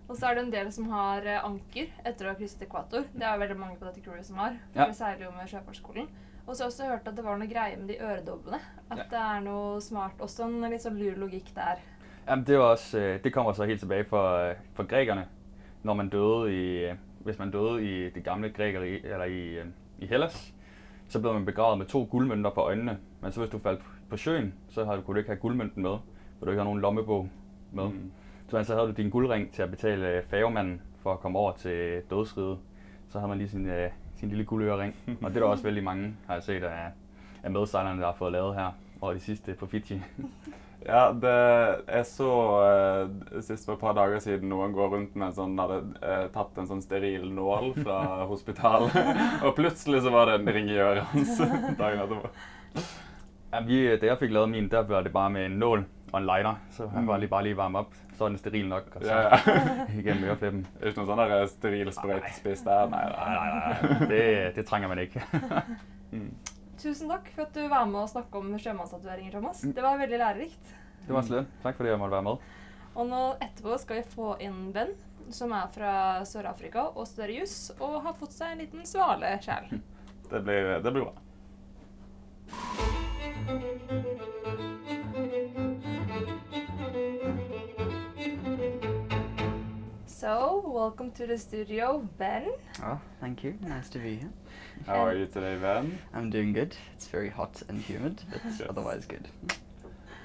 Og 0.08 0.16
så 0.18 0.26
er 0.28 0.34
det 0.34 0.44
en 0.44 0.52
del 0.54 0.72
som 0.74 0.90
har 0.90 1.18
eh, 1.26 1.40
anker 1.46 1.86
etter 2.06 2.26
å 2.26 2.34
ha 2.34 2.38
krysset 2.38 2.62
ekvator. 2.66 3.06
Det 3.14 3.24
er 3.26 3.34
jo 3.34 3.40
veldig 3.44 3.58
mange 3.60 3.78
på 3.80 3.86
dette 3.86 4.02
crewet 4.06 4.26
som 4.26 4.38
har. 4.42 4.56
For 4.74 4.82
Ja. 4.82 4.88
Vi 4.90 4.94
seiler 4.98 5.26
jo 5.26 5.32
med 5.38 5.50
Sjøfartsskolen. 5.50 6.08
Og 6.48 6.56
så 6.56 6.64
har 6.64 6.70
jeg 6.70 6.74
også 6.74 6.88
hørt 6.90 7.08
at 7.08 7.16
det 7.18 7.26
var 7.26 7.38
noe 7.38 7.48
greie 7.50 7.78
med 7.78 7.88
de 7.92 7.98
øredobbene. 8.02 8.60
At 8.92 8.98
Ja. 8.98 9.04
det 9.12 9.20
er 9.22 9.40
noe 9.46 9.82
smart. 9.82 10.18
Også 10.20 10.46
en 10.48 10.62
litt 10.72 10.82
sånn 10.86 10.98
lur 10.98 11.16
logikk 11.26 11.52
der. 11.56 11.82
Jamen, 12.28 12.46
det, 12.46 12.58
var 12.60 12.72
også, 12.76 12.98
øh, 13.00 13.24
det 13.24 13.34
kommer 13.34 13.54
så 13.54 13.66
helt 13.66 13.80
tilbage 13.80 14.06
fra, 14.10 14.24
øh, 14.50 14.56
fra 14.74 14.84
grækerne. 14.84 15.26
Når 15.84 15.94
man 15.94 16.10
døde 16.10 16.54
i, 16.54 16.92
hvis 17.20 17.40
man 17.40 17.52
døde 17.52 17.84
i 17.84 18.10
det 18.10 18.24
gamle 18.24 18.50
grækeri, 18.50 19.02
eller 19.04 19.24
i, 19.24 19.58
øh, 19.58 19.66
i 20.00 20.06
Hellas, 20.06 20.54
så 21.08 21.20
blev 21.20 21.34
man 21.34 21.46
begravet 21.46 21.78
med 21.78 21.86
to 21.86 22.08
guldmønter 22.12 22.50
på 22.50 22.62
øjnene. 22.62 22.98
Men 23.22 23.32
så 23.32 23.40
hvis 23.40 23.50
du 23.50 23.58
faldt 23.60 23.82
på 24.10 24.18
søen, 24.18 24.54
så 24.70 24.86
havde, 24.86 25.02
kunne 25.02 25.16
du 25.16 25.18
ikke 25.18 25.30
have 25.30 25.40
guldmønten 25.40 25.84
med, 25.84 25.98
for 26.40 26.46
du 26.46 26.52
ikke 26.52 26.60
havde 26.60 26.66
nogen 26.66 26.82
lommebog 26.82 27.30
med. 27.72 27.84
Mm. 27.84 27.94
Mm. 27.94 28.12
Så, 28.48 28.64
så 28.64 28.76
havde 28.76 28.88
du 28.88 28.94
din 28.94 29.10
guldring 29.10 29.52
til 29.52 29.62
at 29.62 29.70
betale 29.70 30.10
øh, 30.10 30.24
færgemanden 30.24 30.82
for 31.02 31.14
at 31.14 31.20
komme 31.20 31.40
over 31.40 31.52
til 31.52 32.02
dødsriget. 32.10 32.58
Så 33.10 33.20
havde 33.20 33.30
man 33.30 33.38
lige 33.38 33.50
sin, 33.50 33.66
øh, 33.66 33.90
sin 34.16 34.30
lille 34.30 34.46
guldørering. 34.46 34.96
Og 35.24 35.30
det 35.30 35.36
er 35.36 35.40
der 35.40 35.48
også 35.48 35.64
vældig 35.64 35.84
mange, 35.84 36.16
har 36.28 36.34
jeg 36.34 36.44
set, 36.44 36.64
af, 36.64 36.92
af 37.44 37.52
medsejlerne, 37.52 38.00
der 38.00 38.06
har 38.06 38.16
fået 38.16 38.32
lavet 38.32 38.56
her 38.56 38.72
over 39.02 39.14
de 39.14 39.20
sidste 39.20 39.54
på 39.54 39.66
Fiji. 39.66 40.02
Ja, 40.86 41.12
det, 41.12 41.32
jeg 41.92 42.06
så 42.08 42.30
eh, 42.64 43.42
sist 43.44 43.66
for 43.68 43.76
et 43.76 43.82
par 43.82 43.94
dager 43.98 44.22
siden 44.24 44.48
noen 44.50 44.72
går 44.74 44.94
rundt 44.94 45.16
med 45.20 45.28
en 45.28 45.36
sånn, 45.36 45.58
hadde 45.60 45.80
eh, 46.00 46.26
tatt 46.32 46.56
en 46.62 46.70
sånn 46.70 46.82
steril 46.86 47.26
nål 47.36 47.74
fra 47.82 47.98
hospitalet, 48.32 48.96
og 49.44 49.56
plutselig 49.58 50.00
så 50.06 50.14
var 50.14 50.32
det 50.32 50.38
en 50.40 50.54
ring 50.56 50.70
i 50.72 50.78
øret 50.80 51.04
hans 51.12 51.36
dagen 51.82 52.06
etterpå. 52.06 52.32
Ja, 53.50 53.60
vi, 53.66 53.80
da 54.00 54.12
jeg 54.14 54.20
fik 54.22 54.32
lavet 54.32 54.54
min, 54.54 54.70
der 54.72 54.86
var 54.88 55.04
det 55.04 55.12
bare 55.12 55.34
med 55.36 55.50
en 55.50 55.58
nål 55.60 55.84
og 56.14 56.18
en 56.22 56.26
lighter, 56.30 56.62
så 56.74 56.88
han 56.90 57.04
Mm. 57.04 57.08
var 57.12 57.18
lige 57.22 57.30
bare 57.30 57.44
lige 57.44 57.58
varme 57.58 57.80
op. 57.84 57.92
Så 58.18 58.26
er 58.26 58.30
den 58.34 58.38
steril 58.40 58.68
nok, 58.68 58.88
og 58.96 59.04
så 59.04 59.10
Ja, 59.12 59.20
ja. 59.36 59.68
igennem 60.00 60.24
øreflippen. 60.30 60.64
Det 60.74 60.82
er 60.84 60.88
ikke 60.94 61.02
noen 61.04 61.12
sånn 61.12 61.22
der 61.30 61.46
steril 61.52 61.92
sprøytespiss 61.96 62.64
der? 62.66 62.90
Nei, 62.92 63.04
Nej, 63.14 63.36
nej, 63.36 63.60
nej, 63.60 64.08
det, 64.10 64.24
det 64.56 64.66
trænger 64.68 64.88
man 64.92 65.00
ikke. 65.04 65.22
Mm. 66.12 66.32
Tusen 66.80 67.10
takk 67.12 67.28
for 67.36 67.44
at 67.44 67.54
du 67.54 67.66
var 67.68 67.84
med 67.90 68.06
og 68.06 68.10
snakke 68.10 68.40
om 68.40 68.54
sjømannstatoveringer, 68.56 69.34
Thomas. 69.36 69.64
Mm. 69.64 69.74
Det 69.76 69.84
var 69.84 69.98
veldig 70.00 70.20
lærerikt. 70.22 70.70
Det 71.08 71.14
var 71.14 71.22
så 71.28 71.34
lidt. 71.34 71.48
Tak 71.64 71.76
fordi 71.76 71.90
jeg 71.90 72.00
måtte 72.00 72.16
være 72.16 72.24
med. 72.24 72.46
Og 72.96 73.08
nå 73.10 73.22
etterpå 73.44 73.76
skal 73.82 74.00
vi 74.00 74.12
få 74.14 74.30
inn 74.44 74.72
Ben, 74.76 74.94
som 75.36 75.52
er 75.52 75.68
fra 75.76 75.92
Sør-Afrika 76.26 76.88
og 76.96 77.08
studerer 77.08 77.42
juss, 77.42 77.58
og 77.80 78.00
har 78.06 78.16
fått 78.16 78.38
seg 78.38 78.54
en 78.54 78.64
liten 78.64 78.88
svale 78.88 79.34
sjæl. 79.44 79.82
Det 80.30 80.44
blir, 80.46 80.80
det 80.80 80.94
blir 80.94 81.10
bra. 81.10 81.16
So, 90.08 90.64
welcome 90.66 91.12
to 91.12 91.28
the 91.28 91.38
studio, 91.38 92.08
Ben. 92.18 92.52
Oh, 92.84 92.98
thank 93.20 93.44
you. 93.44 93.54
Nice 93.62 93.90
to 93.90 94.00
be 94.00 94.16
here. 94.16 94.32
How 94.86 95.06
are 95.06 95.16
you 95.16 95.26
today, 95.28 95.58
Ben? 95.62 96.00
I'm 96.14 96.30
doing 96.30 96.54
good. 96.54 96.76
It's 96.94 97.08
very 97.08 97.30
hot 97.30 97.62
and 97.70 97.80
humid, 97.82 98.22
but 98.32 98.42
Yes. 98.46 98.62
otherwise 98.68 99.06
good. 99.06 99.28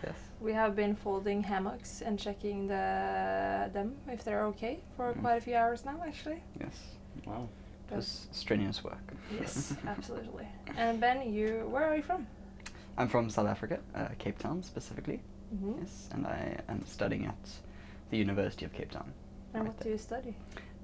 Yes. 0.03 0.15
We 0.41 0.53
have 0.53 0.75
been 0.75 0.95
folding 0.97 1.43
hammocks 1.43 2.01
and 2.03 2.19
checking 2.19 2.67
the 2.69 3.71
them 3.73 3.97
if 4.09 4.25
they're 4.25 4.45
okay 4.47 4.81
for 4.97 5.13
Mm. 5.13 5.21
quite 5.21 5.37
a 5.37 5.41
few 5.41 5.57
hours 5.57 5.85
now, 5.85 6.03
actually. 6.07 6.43
Yes. 6.61 6.97
Wow. 7.27 7.49
It 7.91 7.97
was 7.97 8.29
strenuous 8.33 8.83
work. 8.83 9.13
Yes, 9.41 9.75
absolutely. 9.87 10.49
And 10.77 11.01
Ben, 11.01 11.33
you 11.33 11.67
where 11.71 11.85
are 11.85 11.97
you 11.97 12.03
from? 12.03 12.27
I'm 12.97 13.09
from 13.09 13.29
South 13.31 13.49
Africa, 13.49 13.79
uh, 13.95 14.09
Cape 14.19 14.39
Town 14.39 14.63
specifically. 14.63 15.21
Mhm. 15.55 15.81
Yes, 15.81 16.09
and 16.13 16.27
I 16.27 16.57
am 16.69 16.85
studying 16.87 17.27
at 17.27 17.45
the 18.11 18.17
University 18.17 18.65
of 18.65 18.73
Cape 18.73 18.91
Town. 18.91 19.13
And 19.53 19.65
right 19.65 19.69
what 19.75 19.81
do 19.85 19.91
you 19.91 19.99
study? 19.99 20.35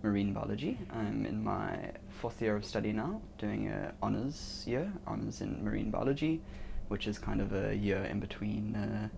Marine 0.03 0.33
biology. 0.33 0.79
I'm 0.91 1.27
in 1.27 1.45
my 1.45 1.93
fourth 2.09 2.41
year 2.41 2.57
of 2.57 2.65
study 2.65 2.93
now, 2.93 3.21
doing 3.39 3.69
a 3.69 3.93
honors 4.03 4.65
year, 4.67 4.91
honors 5.07 5.43
in 5.43 5.63
marine 5.63 5.91
biology, 5.91 6.41
which 6.89 7.07
is 7.07 7.19
kind 7.19 7.41
of 7.41 7.53
a 7.53 7.75
year 7.75 8.03
in 8.05 8.19
between 8.19 8.75
a 8.75 9.11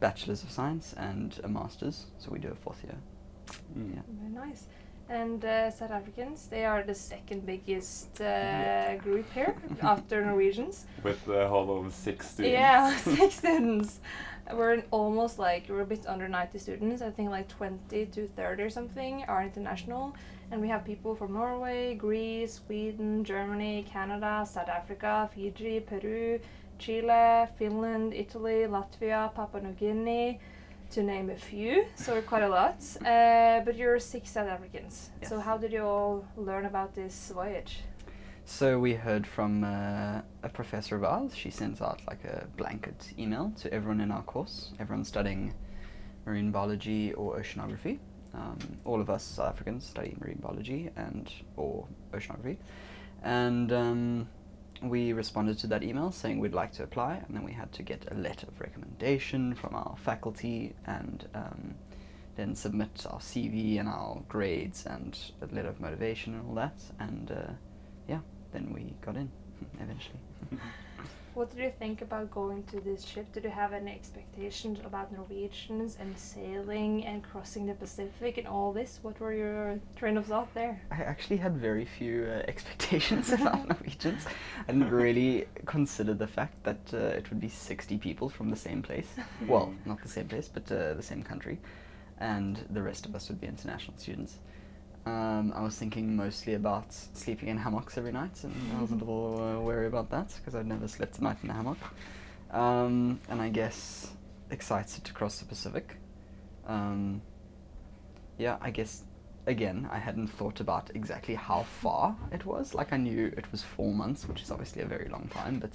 bachelor's 0.00 0.42
of 0.42 0.50
science 0.50 0.94
and 0.96 1.40
a 1.42 1.48
master's. 1.48 2.06
So 2.18 2.30
we 2.30 2.38
do 2.38 2.48
a 2.48 2.54
fourth 2.54 2.82
year. 2.84 2.96
Mm. 3.76 3.94
Yeah. 3.94 4.02
Very 4.20 4.46
nice. 4.46 4.66
And 5.08 5.44
uh, 5.44 5.70
South 5.70 5.90
Africans, 5.90 6.46
they 6.46 6.64
are 6.64 6.82
the 6.82 6.94
second 6.94 7.44
biggest 7.44 8.20
uh, 8.20 8.96
group 8.96 9.30
here 9.32 9.54
after 9.82 10.24
Norwegians. 10.24 10.86
With 11.02 11.24
the 11.26 11.46
whole 11.46 11.78
of 11.78 11.92
six 11.92 12.30
students. 12.30 12.52
Yeah, 12.52 12.96
six 13.16 13.36
students. 13.36 14.00
We're 14.52 14.74
in 14.74 14.82
almost 14.90 15.38
like 15.38 15.66
we're 15.68 15.82
a 15.82 15.86
bit 15.86 16.06
under 16.06 16.28
90 16.28 16.58
students. 16.58 17.02
I 17.02 17.10
think 17.10 17.30
like 17.30 17.48
20 17.48 18.06
to 18.06 18.28
30 18.28 18.62
or 18.62 18.70
something 18.70 19.24
are 19.24 19.42
international, 19.42 20.14
and 20.50 20.60
we 20.60 20.68
have 20.68 20.84
people 20.84 21.14
from 21.14 21.32
Norway, 21.34 21.94
Greece, 21.94 22.60
Sweden, 22.66 23.24
Germany, 23.24 23.86
Canada, 23.90 24.46
South 24.50 24.68
Africa, 24.68 25.30
Fiji, 25.34 25.80
Peru, 25.80 26.40
Chile, 26.78 27.46
Finland, 27.58 28.12
Italy, 28.14 28.66
Latvia, 28.66 29.32
Papua 29.34 29.62
New 29.62 29.72
Guinea, 29.72 30.40
to 30.94 31.02
name 31.02 31.28
a 31.28 31.36
few. 31.36 31.86
So 31.96 32.22
quite 32.22 32.44
a 32.44 32.48
lot. 32.48 32.76
Uh, 33.04 33.60
but 33.64 33.76
you're 33.76 33.98
six 33.98 34.30
South 34.30 34.48
Africans. 34.48 35.10
So 35.28 35.40
how 35.40 35.58
did 35.58 35.72
you 35.72 35.82
all 35.82 36.24
learn 36.36 36.66
about 36.66 36.94
this 36.94 37.32
voyage? 37.34 37.80
So 38.44 38.78
we 38.78 38.94
heard 38.94 39.26
from 39.26 39.64
uh, 39.64 40.20
a 40.44 40.48
professor 40.48 40.94
of 40.94 41.02
ours. 41.02 41.34
She 41.34 41.50
sends 41.50 41.80
out 41.80 42.00
like 42.06 42.24
a 42.24 42.46
blanket 42.56 43.12
email 43.18 43.52
to 43.62 43.74
everyone 43.74 44.00
in 44.00 44.12
our 44.12 44.22
course, 44.22 44.70
everyone 44.78 45.04
studying 45.04 45.52
marine 46.26 46.52
biology 46.52 47.12
or 47.14 47.40
oceanography. 47.40 47.98
Um, 48.32 48.58
all 48.84 49.00
of 49.00 49.10
us 49.10 49.24
South 49.24 49.48
Africans 49.48 49.84
study 49.84 50.16
marine 50.20 50.38
biology 50.40 50.90
and 50.94 51.32
or 51.56 51.88
oceanography, 52.12 52.58
and 53.24 53.72
um, 53.72 54.28
we 54.88 55.12
responded 55.12 55.58
to 55.58 55.66
that 55.68 55.82
email 55.82 56.10
saying 56.12 56.38
we'd 56.38 56.54
like 56.54 56.72
to 56.72 56.82
apply, 56.82 57.14
and 57.26 57.36
then 57.36 57.44
we 57.44 57.52
had 57.52 57.72
to 57.72 57.82
get 57.82 58.06
a 58.10 58.14
letter 58.14 58.46
of 58.46 58.60
recommendation 58.60 59.54
from 59.54 59.74
our 59.74 59.96
faculty 59.98 60.74
and. 60.86 61.28
Um, 61.34 61.74
then 62.36 62.54
submit 62.54 63.06
our 63.08 63.20
CV 63.20 63.78
and 63.78 63.88
our 63.88 64.22
grades 64.28 64.86
and 64.86 65.18
a 65.40 65.54
letter 65.54 65.68
of 65.68 65.80
motivation 65.80 66.34
and 66.34 66.48
all 66.48 66.54
that, 66.54 66.74
and 66.98 67.30
uh, 67.30 67.52
yeah, 68.08 68.20
then 68.52 68.72
we 68.72 68.92
got 69.00 69.16
in 69.16 69.30
eventually. 69.80 70.18
What 71.34 71.50
did 71.50 71.64
you 71.64 71.72
think 71.80 72.00
about 72.00 72.30
going 72.30 72.62
to 72.70 72.80
this 72.80 73.04
ship? 73.04 73.32
Did 73.32 73.42
you 73.42 73.50
have 73.50 73.72
any 73.72 73.90
expectations 73.90 74.78
about 74.84 75.12
Norwegians 75.12 75.96
and 75.98 76.16
sailing 76.16 77.04
and 77.04 77.24
crossing 77.24 77.66
the 77.66 77.74
Pacific 77.74 78.38
and 78.38 78.46
all 78.46 78.72
this? 78.72 79.00
What 79.02 79.18
were 79.18 79.32
your 79.32 79.80
train 79.96 80.16
of 80.16 80.26
thought 80.26 80.54
there? 80.54 80.80
I 80.92 81.02
actually 81.02 81.38
had 81.38 81.56
very 81.56 81.86
few 81.86 82.28
uh, 82.30 82.42
expectations 82.48 83.32
about 83.32 83.66
Norwegians. 83.68 84.26
I 84.68 84.72
didn't 84.72 84.90
really 84.90 85.48
consider 85.66 86.14
the 86.14 86.28
fact 86.28 86.62
that 86.62 86.78
uh, 86.92 87.18
it 87.18 87.28
would 87.30 87.40
be 87.40 87.48
60 87.48 87.98
people 87.98 88.28
from 88.28 88.48
the 88.48 88.56
same 88.56 88.80
place. 88.80 89.08
well, 89.48 89.74
not 89.86 90.00
the 90.02 90.08
same 90.08 90.28
place, 90.28 90.48
but 90.48 90.70
uh, 90.70 90.94
the 90.94 91.02
same 91.02 91.24
country. 91.24 91.58
And 92.18 92.64
the 92.70 92.80
rest 92.80 93.06
of 93.06 93.16
us 93.16 93.28
would 93.28 93.40
be 93.40 93.48
international 93.48 93.96
students. 93.98 94.38
Um, 95.06 95.52
I 95.54 95.62
was 95.62 95.76
thinking 95.76 96.16
mostly 96.16 96.54
about 96.54 96.92
sleeping 96.92 97.48
in 97.48 97.58
hammocks 97.58 97.98
every 97.98 98.12
night, 98.12 98.42
and 98.42 98.54
I 98.76 98.80
was 98.80 98.90
a 98.90 98.94
little 98.94 99.42
uh, 99.42 99.60
wary 99.60 99.86
about 99.86 100.10
that 100.10 100.32
because 100.36 100.54
I'd 100.54 100.66
never 100.66 100.88
slept 100.88 101.18
a 101.18 101.24
night 101.24 101.36
in 101.42 101.50
a 101.50 101.52
hammock. 101.52 101.78
Um, 102.50 103.20
and 103.28 103.40
I 103.40 103.50
guess 103.50 104.12
excited 104.50 105.04
to 105.04 105.12
cross 105.12 105.40
the 105.40 105.44
Pacific. 105.44 105.96
Um, 106.66 107.20
yeah, 108.38 108.56
I 108.60 108.70
guess 108.70 109.02
again 109.46 109.86
I 109.92 109.98
hadn't 109.98 110.28
thought 110.28 110.60
about 110.60 110.90
exactly 110.94 111.34
how 111.34 111.64
far 111.64 112.16
it 112.32 112.46
was. 112.46 112.74
Like 112.74 112.92
I 112.92 112.96
knew 112.96 113.32
it 113.36 113.50
was 113.52 113.62
four 113.62 113.92
months, 113.92 114.26
which 114.26 114.40
is 114.40 114.50
obviously 114.50 114.82
a 114.82 114.86
very 114.86 115.08
long 115.08 115.28
time, 115.28 115.58
but 115.58 115.70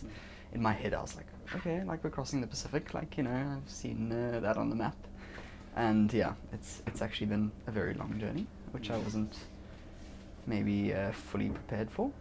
in 0.53 0.61
my 0.61 0.73
head 0.73 0.93
I 0.95 1.01
was 1.01 1.15
like, 1.15 1.27
okay, 1.55 1.83
like 1.83 2.03
we're 2.03 2.09
crossing 2.09 2.41
the 2.41 2.47
Pacific. 2.47 2.93
Like 2.95 3.17
you 3.17 3.23
know, 3.23 3.57
I've 3.57 3.69
seen 3.69 4.11
uh, 4.11 4.39
that 4.39 4.57
on 4.57 4.69
the 4.69 4.75
map, 4.75 4.97
and 5.75 6.11
yeah, 6.11 6.33
it's 6.51 6.81
it's 6.87 7.01
actually 7.01 7.27
been 7.27 7.51
a 7.67 7.71
very 7.71 7.93
long 7.93 8.19
journey, 8.19 8.47
which 8.71 8.91
I 8.91 8.97
wasn't 8.97 9.35
maybe 10.45 10.93
uh, 10.93 11.11
fully 11.11 11.49
prepared 11.49 11.89
for. 11.91 12.11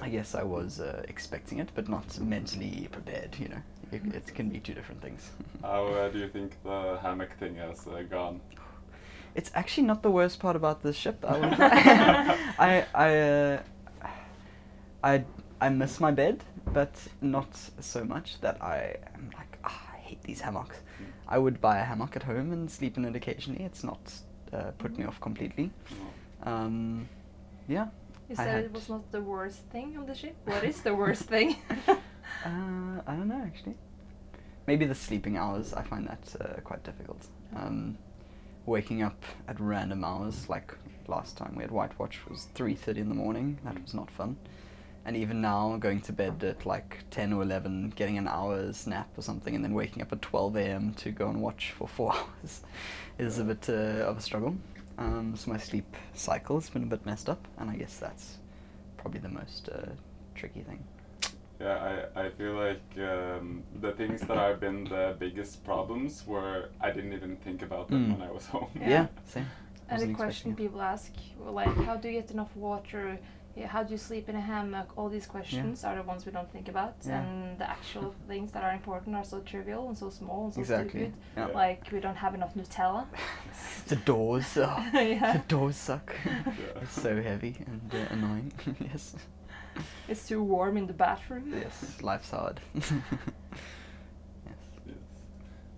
I 0.00 0.08
guess 0.08 0.34
I 0.34 0.42
was 0.42 0.80
uh, 0.80 1.02
expecting 1.08 1.58
it, 1.58 1.68
but 1.74 1.88
not 1.88 2.18
mentally 2.18 2.88
prepared. 2.90 3.36
You 3.38 3.48
know, 3.48 3.62
it, 3.90 4.02
it 4.14 4.34
can 4.34 4.48
be 4.48 4.58
two 4.58 4.74
different 4.74 5.02
things. 5.02 5.30
How 5.62 5.86
uh, 5.86 6.08
do 6.08 6.18
you 6.18 6.28
think 6.28 6.56
the 6.64 6.98
hammock 7.02 7.36
thing 7.38 7.56
has 7.56 7.86
uh, 7.86 8.02
gone? 8.08 8.40
It's 9.34 9.50
actually 9.54 9.86
not 9.86 10.02
the 10.02 10.10
worst 10.10 10.40
part 10.40 10.56
about 10.56 10.82
this 10.82 10.96
ship. 10.96 11.24
I 11.26 11.36
I 12.58 12.86
I, 12.94 13.18
uh, 13.18 13.62
I 15.02 15.24
I 15.60 15.68
miss 15.68 16.00
my 16.00 16.10
bed, 16.10 16.44
but 16.72 16.94
not 17.20 17.48
so 17.80 18.04
much 18.04 18.40
that 18.40 18.62
I 18.62 18.96
am 19.14 19.30
like 19.36 19.58
ah, 19.64 19.90
I 19.94 19.98
hate 19.98 20.22
these 20.22 20.40
hammocks. 20.40 20.78
I 21.28 21.38
would 21.38 21.60
buy 21.60 21.78
a 21.78 21.84
hammock 21.84 22.16
at 22.16 22.24
home 22.24 22.52
and 22.52 22.70
sleep 22.70 22.96
in 22.96 23.04
it 23.04 23.16
occasionally. 23.16 23.64
It's 23.64 23.84
not 23.84 24.12
uh, 24.52 24.70
put 24.78 24.96
me 24.98 25.04
off 25.04 25.20
completely. 25.20 25.70
Um, 26.42 27.08
yeah. 27.68 27.86
You 28.28 28.36
I 28.38 28.44
said 28.44 28.64
it 28.64 28.72
was 28.72 28.88
not 28.88 29.10
the 29.12 29.20
worst 29.20 29.60
thing 29.70 29.96
on 29.98 30.06
the 30.06 30.14
ship. 30.14 30.36
What 30.44 30.64
is 30.64 30.80
the 30.82 30.94
worst 30.94 31.22
thing? 31.24 31.56
Uh, 32.44 33.00
I 33.06 33.14
don't 33.14 33.28
know 33.28 33.42
actually. 33.44 33.74
Maybe 34.66 34.86
the 34.86 34.94
sleeping 34.94 35.36
hours. 35.36 35.74
I 35.74 35.82
find 35.82 36.06
that 36.08 36.34
uh, 36.40 36.60
quite 36.62 36.82
difficult. 36.82 37.26
Um, 37.54 37.98
waking 38.64 39.02
up 39.02 39.22
at 39.46 39.60
random 39.60 40.02
hours, 40.04 40.48
like 40.48 40.74
last 41.08 41.36
time 41.36 41.54
we 41.56 41.62
had 41.62 41.70
White 41.70 41.96
Watch, 41.98 42.18
was 42.28 42.48
three 42.54 42.74
thirty 42.74 43.00
in 43.00 43.08
the 43.08 43.14
morning. 43.14 43.58
That 43.64 43.80
was 43.80 43.94
not 43.94 44.10
fun. 44.10 44.36
And 45.04 45.16
even 45.16 45.40
now, 45.40 45.76
going 45.78 46.00
to 46.02 46.12
bed 46.12 46.44
at 46.44 46.64
like 46.64 46.98
ten 47.10 47.32
or 47.32 47.42
eleven, 47.42 47.92
getting 47.96 48.18
an 48.18 48.28
hour's 48.28 48.86
nap 48.86 49.08
or 49.16 49.22
something, 49.22 49.54
and 49.56 49.64
then 49.64 49.74
waking 49.74 50.00
up 50.02 50.12
at 50.12 50.22
twelve 50.22 50.56
a.m. 50.56 50.94
to 50.94 51.10
go 51.10 51.28
and 51.28 51.42
watch 51.42 51.72
for 51.76 51.88
four 51.88 52.12
hours, 52.16 52.62
is 53.18 53.38
a 53.38 53.44
bit 53.44 53.68
uh, 53.68 54.06
of 54.08 54.18
a 54.18 54.20
struggle. 54.20 54.54
Um, 54.98 55.34
so 55.36 55.50
my 55.50 55.58
sleep 55.58 55.96
cycle 56.14 56.60
has 56.60 56.70
been 56.70 56.84
a 56.84 56.86
bit 56.86 57.04
messed 57.04 57.28
up, 57.28 57.48
and 57.58 57.68
I 57.68 57.74
guess 57.76 57.96
that's 57.96 58.38
probably 58.96 59.18
the 59.20 59.28
most 59.28 59.68
uh, 59.70 59.86
tricky 60.36 60.60
thing. 60.60 60.84
Yeah, 61.60 62.06
I, 62.14 62.24
I 62.26 62.30
feel 62.30 62.54
like 62.54 62.82
um, 62.98 63.62
the 63.80 63.92
things 63.92 64.20
that 64.22 64.36
have 64.36 64.60
been 64.60 64.84
the 64.84 65.16
biggest 65.18 65.64
problems 65.64 66.24
were 66.26 66.70
I 66.80 66.90
didn't 66.90 67.12
even 67.12 67.36
think 67.36 67.62
about 67.62 67.88
them 67.88 68.06
Mm. 68.06 68.18
when 68.18 68.28
I 68.28 68.32
was 68.32 68.46
home. 68.54 68.68
Yeah. 68.80 68.88
Yeah, 68.90 69.06
same. 69.26 69.46
And 69.88 69.98
Wasn't 69.98 70.12
the 70.12 70.16
question 70.24 70.56
people 70.56 70.80
ask, 70.80 71.12
like, 71.44 71.74
how 71.84 71.96
do 71.96 72.08
you 72.08 72.20
get 72.20 72.30
enough 72.30 72.54
water? 72.56 73.18
Yeah, 73.54 73.66
how 73.66 73.82
do 73.82 73.92
you 73.92 73.98
sleep 73.98 74.28
in 74.30 74.36
a 74.36 74.40
hammock? 74.40 74.88
All 74.96 75.10
these 75.10 75.26
questions 75.26 75.84
are 75.84 75.94
the 75.96 76.02
ones 76.02 76.24
we 76.24 76.32
don't 76.32 76.50
think 76.50 76.68
about, 76.68 76.94
Yeah. 77.06 77.20
and 77.20 77.58
the 77.58 77.68
actual 77.68 78.14
things 78.28 78.50
that 78.52 78.62
are 78.64 78.72
important 78.72 79.14
are 79.14 79.24
so 79.24 79.40
trivial 79.40 79.88
and 79.88 79.96
so 79.98 80.08
small 80.10 80.44
and 80.46 80.54
so 80.54 80.60
Exactly. 80.60 80.88
stupid. 81.00 81.14
Yeah. 81.36 81.46
Like 81.46 81.92
we 81.92 82.00
don't 82.00 82.16
have 82.16 82.34
enough 82.34 82.54
Nutella. 82.54 83.06
The 83.88 83.96
doors, 83.96 84.56
oh, 84.56 84.84
Yeah. 84.94 85.32
the 85.34 85.42
doors 85.48 85.76
suck. 85.76 86.14
Yeah. 86.24 86.80
it's 86.82 87.00
so 87.02 87.20
heavy 87.22 87.56
and 87.66 87.94
uh, 87.94 88.06
annoying. 88.14 88.52
yes, 88.80 89.16
It's 90.08 90.26
too 90.28 90.42
warm 90.42 90.76
in 90.78 90.86
the 90.86 90.94
bathroom. 90.94 91.52
yes, 91.52 92.00
life's 92.02 92.30
hard. 92.30 92.60
yes. 92.74 92.92
Yes. 94.86 94.96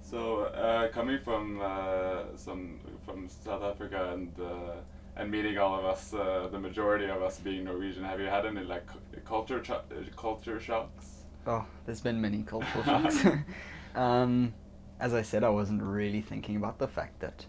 So 0.02 0.44
uh, 0.44 0.88
coming 0.92 1.18
from 1.24 1.60
uh, 1.60 2.36
some 2.36 2.78
from 3.04 3.28
South 3.28 3.62
Africa 3.62 4.10
and 4.14 4.32
uh, 4.38 4.76
and 5.16 5.30
meeting 5.30 5.58
all 5.58 5.78
of 5.78 5.84
us, 5.84 6.12
uh, 6.12 6.48
the 6.50 6.58
majority 6.58 7.06
of 7.06 7.22
us 7.22 7.38
being 7.38 7.64
Norwegian, 7.64 8.04
have 8.04 8.20
you 8.20 8.26
had 8.26 8.46
any 8.46 8.62
like 8.62 8.86
culture 9.24 9.60
cho- 9.60 9.82
culture 10.16 10.60
shocks? 10.60 11.24
Oh, 11.46 11.64
there's 11.86 12.00
been 12.00 12.20
many 12.20 12.42
cultural 12.42 12.84
shocks. 12.84 13.24
um, 13.94 14.54
as 15.00 15.14
I 15.14 15.22
said, 15.22 15.44
I 15.44 15.50
wasn't 15.50 15.82
really 15.82 16.20
thinking 16.20 16.56
about 16.56 16.78
the 16.78 16.88
fact 16.88 17.20
that 17.20 17.46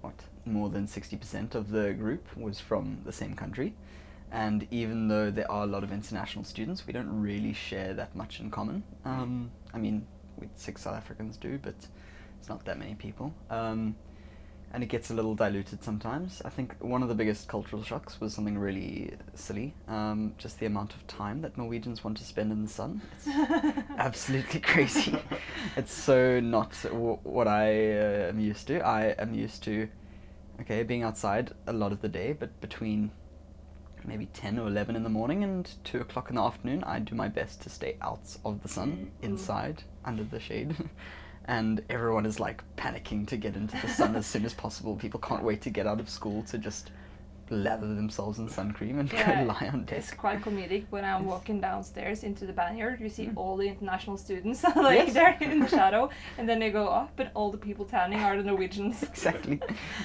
what 0.00 0.14
more 0.44 0.68
than 0.68 0.86
sixty 0.86 1.16
percent 1.16 1.54
of 1.54 1.70
the 1.70 1.92
group 1.92 2.26
was 2.36 2.60
from 2.60 2.98
the 3.04 3.12
same 3.12 3.34
country, 3.34 3.74
and 4.30 4.66
even 4.70 5.08
though 5.08 5.30
there 5.30 5.50
are 5.50 5.64
a 5.64 5.66
lot 5.66 5.84
of 5.84 5.92
international 5.92 6.44
students, 6.44 6.86
we 6.86 6.92
don't 6.92 7.20
really 7.22 7.52
share 7.52 7.94
that 7.94 8.14
much 8.14 8.40
in 8.40 8.50
common. 8.50 8.82
Um, 9.04 9.50
I 9.72 9.78
mean, 9.78 10.06
we 10.38 10.48
six 10.56 10.82
South 10.82 10.96
Africans 10.96 11.36
do, 11.36 11.58
but 11.62 11.74
it's 12.38 12.48
not 12.48 12.64
that 12.66 12.78
many 12.78 12.94
people. 12.94 13.32
Um, 13.50 13.96
and 14.72 14.82
it 14.82 14.86
gets 14.88 15.10
a 15.10 15.14
little 15.14 15.34
diluted 15.34 15.82
sometimes. 15.82 16.42
I 16.44 16.50
think 16.50 16.74
one 16.80 17.02
of 17.02 17.08
the 17.08 17.14
biggest 17.14 17.48
cultural 17.48 17.82
shocks 17.82 18.20
was 18.20 18.34
something 18.34 18.58
really 18.58 19.14
silly. 19.34 19.74
Um, 19.88 20.34
just 20.38 20.58
the 20.60 20.66
amount 20.66 20.94
of 20.94 21.06
time 21.06 21.40
that 21.42 21.56
Norwegians 21.56 22.04
want 22.04 22.18
to 22.18 22.24
spend 22.24 22.52
in 22.52 22.62
the 22.64 22.68
sun. 22.70 23.00
It's 23.16 23.28
absolutely 23.96 24.60
crazy. 24.60 25.16
it's 25.76 25.92
so 25.92 26.38
not 26.40 26.72
w- 26.82 27.18
what 27.22 27.48
I 27.48 27.92
uh, 27.96 28.28
am 28.28 28.40
used 28.40 28.66
to. 28.68 28.80
I 28.86 29.14
am 29.18 29.32
used 29.34 29.62
to, 29.64 29.88
okay, 30.60 30.82
being 30.82 31.02
outside 31.02 31.52
a 31.66 31.72
lot 31.72 31.92
of 31.92 32.02
the 32.02 32.08
day, 32.08 32.34
but 32.34 32.60
between 32.60 33.10
maybe 34.04 34.26
10 34.26 34.58
or 34.58 34.68
11 34.68 34.96
in 34.96 35.02
the 35.02 35.08
morning 35.10 35.42
and 35.44 35.68
2 35.84 36.00
o'clock 36.00 36.28
in 36.30 36.36
the 36.36 36.42
afternoon, 36.42 36.84
I 36.84 36.98
do 36.98 37.14
my 37.14 37.28
best 37.28 37.62
to 37.62 37.70
stay 37.70 37.96
out 38.00 38.36
of 38.44 38.62
the 38.62 38.68
sun, 38.68 39.10
Mm. 39.20 39.24
inside, 39.24 39.82
under 40.04 40.24
the 40.24 40.40
shade. 40.40 40.76
and 41.48 41.82
everyone 41.88 42.26
is 42.26 42.38
like 42.38 42.62
panicking 42.76 43.26
to 43.26 43.36
get 43.36 43.56
into 43.56 43.76
the 43.80 43.88
sun 43.88 44.14
as 44.14 44.26
soon 44.26 44.44
as 44.44 44.52
possible. 44.54 44.94
People 44.94 45.18
can't 45.18 45.42
wait 45.42 45.62
to 45.62 45.70
get 45.70 45.86
out 45.86 45.98
of 45.98 46.08
school 46.08 46.42
to 46.44 46.58
just 46.58 46.90
lather 47.50 47.86
themselves 47.94 48.38
in 48.38 48.48
sun 48.48 48.72
cream 48.72 48.98
and 48.98 49.12
Yeah, 49.18 49.44
go 49.44 49.52
lie 49.52 49.68
on 49.72 49.86
It's 49.90 50.12
quite 50.12 50.40
comedic 50.42 50.84
when 50.90 51.04
I'm 51.04 51.24
walking 51.26 51.60
downstairs 51.60 52.22
into 52.24 52.46
the 52.46 52.52
banyan. 52.52 52.96
You 53.00 53.08
see 53.08 53.26
Mm. 53.28 53.36
all 53.36 53.56
the 53.56 53.68
international 53.68 54.16
students 54.16 54.62
like 54.76 54.98
Yes. 55.06 55.12
there 55.14 55.36
in 55.40 55.60
the 55.60 55.68
shadow, 55.68 56.10
and 56.38 56.48
then 56.48 56.58
they 56.60 56.70
go 56.70 56.86
up, 56.88 57.18
and 57.18 57.30
all 57.34 57.50
the 57.50 57.58
people 57.58 57.84
tanning 57.84 58.20
are 58.20 58.36
the 58.36 58.42
Norwegians. 58.52 59.02
exactly. 59.02 59.60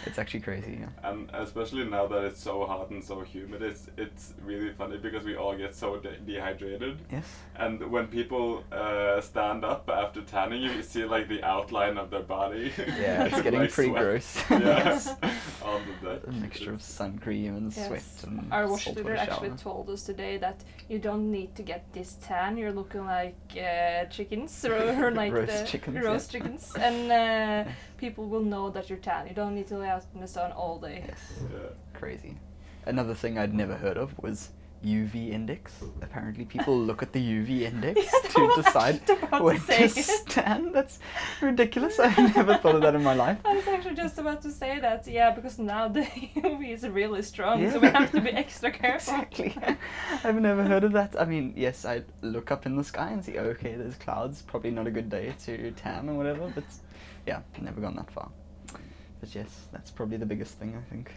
It's 0.05 0.17
actually 0.19 0.41
crazy. 0.41 0.77
Yeah. 0.81 1.09
And 1.09 1.29
especially 1.33 1.85
now 1.85 2.05
that 2.07 2.23
it's 2.29 2.41
so 2.41 2.65
hot 2.65 2.89
and 2.89 3.03
so 3.03 3.21
humid, 3.21 3.62
it's 3.62 3.83
it's 3.97 4.33
really 4.50 4.71
funny 4.73 4.97
because 4.97 5.23
we 5.23 5.35
all 5.35 5.55
get 5.55 5.73
so 5.75 5.97
de- 5.97 6.17
dehydrated. 6.31 6.97
Yes. 7.12 7.25
And 7.55 7.75
when 7.91 8.07
people 8.07 8.63
uh, 8.71 9.21
stand 9.21 9.63
up 9.63 9.89
after 9.89 10.21
tanning, 10.21 10.62
you 10.63 10.83
see 10.83 11.05
like 11.05 11.27
the 11.27 11.41
outline 11.43 11.97
of 11.97 12.09
their 12.09 12.23
body. 12.38 12.71
Yeah, 13.03 13.25
it's 13.25 13.41
getting 13.41 13.59
Like 13.62 13.71
pretty 13.71 13.91
sweat. 13.91 14.03
gross. 14.03 14.43
Yes. 14.50 15.15
on 15.63 15.81
the 15.88 15.95
deck. 16.09 16.21
A 16.27 16.31
mixture 16.31 16.73
of 16.73 16.81
sun 16.81 17.17
cream 17.19 17.32
and 17.33 17.73
Yes. 17.75 17.87
sweat 17.87 18.23
and 18.23 18.53
Our 18.53 18.67
salt 18.67 18.79
watchleader 18.79 19.03
water 19.03 19.15
actually 19.15 19.49
told 19.57 19.89
us 19.89 20.03
today 20.03 20.37
that 20.37 20.63
you 20.89 20.99
don't 20.99 21.31
need 21.31 21.55
to 21.55 21.63
get 21.63 21.81
this 21.93 22.17
tan. 22.27 22.57
You're 22.57 22.71
looking 22.81 23.05
like 23.05 23.35
uh, 23.57 24.05
chickens 24.05 24.65
or, 24.65 24.75
or 25.05 25.11
like 25.21 25.33
Roast 25.33 25.57
the 25.57 25.65
chickens, 25.71 26.03
roast 26.05 26.33
yeah. 26.33 26.39
chickens, 26.39 26.73
and 26.87 27.11
uh, 27.11 27.71
people 27.97 28.25
will 28.29 28.43
know 28.53 28.69
that 28.69 28.89
you're 28.89 28.99
tan. 29.09 29.27
You 29.27 29.33
don't 29.41 29.55
need 29.55 29.67
to 29.67 29.77
lay 29.77 29.89
out 29.89 30.05
in 30.13 30.21
the 30.21 30.27
sun 30.27 30.51
all 30.51 30.79
day. 30.79 31.03
Yes. 31.07 31.21
Yeah. 31.51 31.69
Crazy. 31.93 32.37
Another 32.85 33.13
thing 33.15 33.37
I'd 33.37 33.53
never 33.53 33.75
heard 33.75 33.97
of 33.97 34.17
was 34.19 34.49
UV 34.83 35.31
index. 35.31 35.73
Apparently, 36.01 36.45
people 36.45 36.77
look 36.77 37.01
at 37.01 37.13
the 37.13 37.19
UV 37.19 37.61
index 37.71 38.01
Yes, 38.01 38.33
to 38.33 38.51
decide 38.61 39.09
about 39.09 39.55
to 39.67 39.87
to 39.87 39.89
stand. 40.03 40.73
That's 40.73 40.99
ridiculous. 41.41 41.99
I've 41.99 42.35
never 42.35 42.57
thought 42.57 42.75
of 42.75 42.81
that 42.81 42.95
in 42.95 43.03
my 43.03 43.13
life. 43.13 43.39
I 43.45 43.55
was 43.55 43.67
actually 43.67 43.95
just 43.95 44.17
about 44.17 44.41
to 44.43 44.51
say 44.51 44.79
that, 44.79 45.07
yeah, 45.07 45.31
because 45.31 45.59
now 45.59 45.87
the 45.87 46.01
UV 46.35 46.73
is 46.73 46.87
really 46.87 47.21
strong, 47.21 47.69
so 47.71 47.79
we 47.79 47.87
have 47.87 48.11
to 48.11 48.21
be 48.21 48.31
extra 48.31 48.71
careful. 48.71 49.15
Exactly. 49.15 49.55
I've 50.23 50.39
never 50.39 50.63
heard 50.63 50.83
of 50.83 50.91
that. 50.93 51.19
I 51.19 51.25
mean, 51.25 51.53
yes, 51.55 51.85
I 51.85 52.03
look 52.21 52.51
up 52.51 52.65
in 52.65 52.75
the 52.75 52.83
sky 52.83 53.11
and 53.11 53.23
see, 53.23 53.37
okay, 53.37 53.75
there's 53.75 53.95
clouds. 53.95 54.41
Probably 54.41 54.71
not 54.71 54.87
a 54.87 54.91
good 54.91 55.09
day 55.09 55.33
to 55.45 55.71
tan 55.71 56.09
or 56.09 56.15
whatever. 56.15 56.51
But 56.53 56.65
yeah, 57.25 57.41
never 57.61 57.81
gone 57.81 57.95
that 57.95 58.11
far. 58.11 58.29
But 59.23 59.33
yes, 59.33 59.67
that's 59.71 59.89
probably 59.89 60.17
the 60.17 60.25
biggest 60.25 60.59
thing 60.59 60.75
I 60.75 60.89
think. 60.89 61.09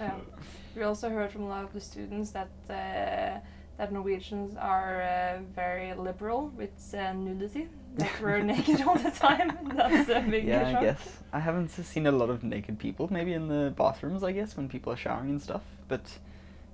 Yeah. 0.00 0.14
We 0.74 0.82
also 0.82 1.08
heard 1.10 1.30
from 1.30 1.42
a 1.42 1.48
lot 1.48 1.62
of 1.62 1.72
the 1.72 1.80
students 1.80 2.32
that 2.32 2.50
uh, 2.68 3.38
that 3.78 3.92
Norwegians 3.92 4.56
are 4.56 5.00
uh, 5.02 5.38
very 5.54 5.94
liberal 5.94 6.50
with 6.56 6.76
uh, 6.92 7.12
nudity. 7.12 7.68
That 7.98 8.10
we're 8.20 8.40
naked 8.54 8.80
all 8.80 8.98
the 8.98 9.12
time. 9.12 9.50
That's 9.76 10.08
a 10.08 10.20
big 10.28 10.44
yeah, 10.48 10.72
shock. 10.72 10.82
I 10.82 10.84
guess. 10.86 11.18
I 11.32 11.38
haven't 11.38 11.68
seen 11.68 12.06
a 12.08 12.10
lot 12.10 12.30
of 12.30 12.42
naked 12.42 12.80
people, 12.80 13.06
maybe 13.12 13.32
in 13.32 13.46
the 13.46 13.72
bathrooms, 13.76 14.24
I 14.24 14.32
guess, 14.32 14.56
when 14.56 14.68
people 14.68 14.92
are 14.92 14.96
showering 14.96 15.30
and 15.30 15.40
stuff. 15.40 15.62
But 15.86 16.18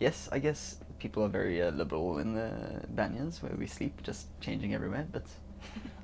yes, 0.00 0.30
I 0.33 0.38
guess 0.38 0.78
people 0.99 1.23
are 1.23 1.33
very 1.40 1.61
uh, 1.61 1.71
liberal 1.73 2.18
in 2.18 2.33
the 2.33 2.50
banyas 2.95 3.42
where 3.42 3.54
we 3.59 3.66
sleep, 3.66 4.02
just 4.02 4.26
changing 4.40 4.73
everywhere. 4.75 5.07
But 5.12 5.26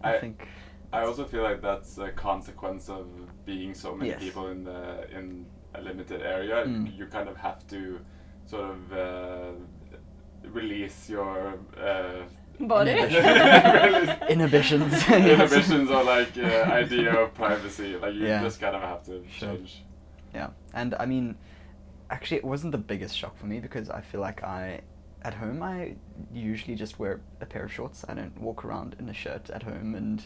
I, 0.03 0.17
I- 0.17 0.21
think 0.21 0.47
I 0.95 1.05
also 1.05 1.25
feel 1.25 1.43
like 1.43 1.61
that's 1.61 1.99
a 1.99 2.11
consequence 2.13 2.89
of 2.89 3.07
being 3.45 3.75
so 3.75 3.95
many 3.97 4.11
Yes. 4.11 4.23
people 4.23 4.45
in 4.55 4.65
the 4.65 5.11
in 5.19 5.47
a 5.75 5.81
limited 5.81 6.21
area. 6.23 6.65
Mm. 6.67 6.97
You 6.99 7.07
kind 7.07 7.29
of 7.29 7.37
have 7.37 7.67
to 7.75 7.99
sort 8.47 8.65
of 8.75 8.93
uh, 8.93 9.53
release 10.59 11.09
your 11.11 11.55
uh, 11.81 12.23
Body. 12.61 12.93
Inhibitions. 14.37 14.93
inhibitions 15.11 15.91
or 15.91 16.05
like 16.05 16.39
uh, 16.39 16.83
idea 16.83 17.13
of 17.23 17.35
privacy. 17.35 17.97
Like 17.97 18.15
you 18.15 18.27
Yeah. 18.27 18.43
just 18.43 18.61
kind 18.61 18.77
of 18.77 18.83
have 18.83 19.03
to 19.07 19.15
change. 19.41 19.83
Yeah, 20.35 20.51
and 20.73 20.95
I 21.01 21.07
mean, 21.07 21.35
actually, 22.11 22.37
it 22.39 22.45
wasn't 22.45 22.73
the 22.73 22.79
biggest 22.93 23.17
shock 23.21 23.37
for 23.37 23.47
me 23.47 23.59
because 23.61 23.91
I 23.91 24.01
feel 24.01 24.21
like 24.21 24.45
I, 24.45 24.81
at 25.23 25.35
home, 25.35 25.63
I 25.63 25.97
usually 26.33 26.77
just 26.77 26.99
wear 27.01 27.21
a 27.41 27.47
pair 27.47 27.65
of 27.65 27.73
shorts. 27.73 28.05
I 28.09 28.15
don't 28.15 28.37
walk 28.41 28.65
around 28.65 28.95
in 29.01 29.09
a 29.09 29.15
shirt 29.15 29.51
at 29.51 29.63
home 29.65 29.95
and 29.97 30.25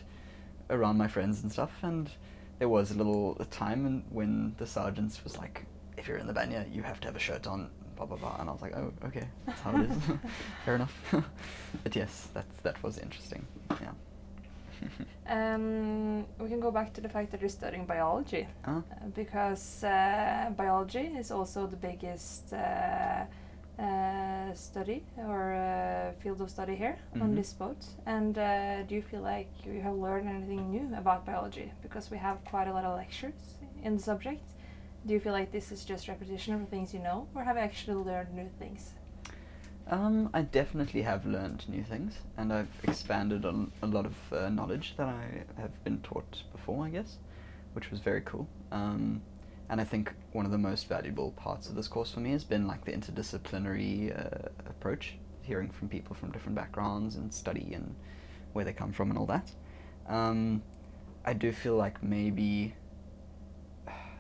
around 0.71 0.97
my 0.97 1.09
friends 1.09 1.43
and 1.43 1.53
stuff. 1.53 1.73
And 1.83 2.11
there 2.59 2.69
was 2.69 2.91
a 2.91 2.95
little 2.95 3.37
a 3.41 3.45
time 3.47 4.05
when 4.11 4.55
the 4.59 4.67
sergeants 4.67 5.23
was 5.25 5.37
like, 5.39 5.65
"If 5.97 6.09
you're 6.09 6.19
in 6.19 6.27
the 6.27 6.33
banya, 6.33 6.67
you 6.71 6.83
have 6.83 7.01
to 7.01 7.09
have 7.09 7.17
a 7.17 7.21
shirt 7.21 7.47
on." 7.47 7.71
Blah 7.97 8.07
blah 8.07 8.17
blah, 8.17 8.37
and 8.39 8.49
I 8.49 8.53
was 8.53 8.63
like, 8.63 8.77
"Oh, 8.77 8.93
okay, 9.07 9.27
that's 9.45 9.61
how 9.61 9.75
it 9.77 9.91
is. 9.91 9.97
Fair 10.65 10.77
enough." 10.77 10.95
but 11.83 11.97
yes, 11.97 12.29
that 12.35 12.47
that 12.63 12.81
was 12.83 12.99
interesting. 12.99 13.45
Yeah. 13.81 13.91
Um, 15.27 16.25
we 16.39 16.49
can 16.49 16.61
go 16.61 16.71
back 16.71 16.93
to 16.95 17.01
the 17.01 17.09
fact 17.09 17.31
that 17.33 17.41
you're 17.41 17.51
studying 17.51 17.85
biology. 17.85 18.47
Ah. 18.65 18.79
Uh, 18.79 18.83
because 19.15 19.85
uh, 19.85 20.51
biology 20.57 21.11
is 21.19 21.31
also 21.31 21.67
the 21.67 21.77
biggest 21.77 22.53
uh, 22.53 23.25
uh, 23.79 24.53
study 24.55 25.05
or 25.17 25.55
uh, 25.55 26.13
field 26.21 26.41
of 26.41 26.51
study 26.51 26.75
here 26.77 26.97
on 27.21 27.31
Mhm. 27.31 27.37
this 27.37 27.53
boat. 27.53 27.87
And 28.07 28.37
uh, 28.39 28.83
do 28.83 28.95
you 28.95 29.03
feel 29.03 29.21
like 29.21 29.51
you 29.65 29.81
have 29.81 29.95
learned 29.95 30.29
anything 30.29 30.71
new 30.71 30.95
about 30.97 31.25
biology? 31.25 31.73
Because 31.83 32.11
we 32.11 32.19
have 32.19 32.45
quite 32.45 32.69
a 32.69 32.73
lot 32.73 32.85
of 32.85 32.97
lectures 32.97 33.59
in 33.83 33.97
the 33.97 34.03
subject. 34.03 34.43
Do 35.07 35.15
you 35.15 35.21
feel 35.21 35.33
like 35.33 35.53
this 35.53 35.71
is 35.73 35.85
just 35.85 36.09
repetition 36.09 36.55
of 36.55 36.69
things 36.69 36.93
you 36.93 37.01
know, 37.01 37.29
or 37.35 37.45
have 37.45 37.57
you 37.57 37.63
actually 37.63 37.97
learned 38.05 38.35
new 38.35 38.51
things? 38.59 38.95
Um, 39.87 40.29
I 40.35 40.43
definitely 40.43 41.03
have 41.03 41.25
learned 41.25 41.67
new 41.69 41.83
things, 41.83 42.19
and 42.37 42.53
I've 42.53 42.69
expanded 42.83 43.47
on 43.47 43.71
a 43.83 43.87
lot 43.87 44.05
of 44.05 44.15
uh, 44.33 44.49
knowledge 44.51 44.95
that 44.99 45.09
I 45.09 45.45
have 45.61 45.83
been 45.85 46.01
taught 46.01 46.43
before, 46.53 46.85
I 46.85 46.91
guess, 46.91 47.17
which 47.73 47.91
was 47.91 48.01
very 48.01 48.21
cool. 48.21 48.47
Um, 48.71 49.23
and 49.71 49.81
I 49.81 49.85
think 49.85 50.13
one 50.33 50.47
of 50.47 50.53
the 50.53 50.59
most 50.59 50.89
valuable 50.89 51.33
parts 51.33 51.69
of 51.69 51.75
this 51.75 51.89
course 51.89 52.13
for 52.13 52.21
me 52.21 52.33
has 52.33 52.45
been 52.45 52.67
like 52.67 52.85
the 52.85 52.93
interdisciplinary 52.93 54.17
uh, 54.17 54.49
approach, 54.67 55.15
hearing 55.43 55.71
from 55.71 55.89
people 55.89 56.15
from 56.15 56.31
different 56.31 56.57
backgrounds 56.57 57.17
and 57.17 57.33
study 57.33 57.73
and 57.75 57.95
where 58.53 58.65
they 58.65 58.73
come 58.73 58.93
from 58.93 59.11
and 59.11 59.19
all 59.19 59.27
that. 59.27 59.51
Um, 60.09 60.63
I 61.25 61.35
do 61.35 61.53
feel 61.53 61.77
like 61.77 62.03
maybe 62.03 62.75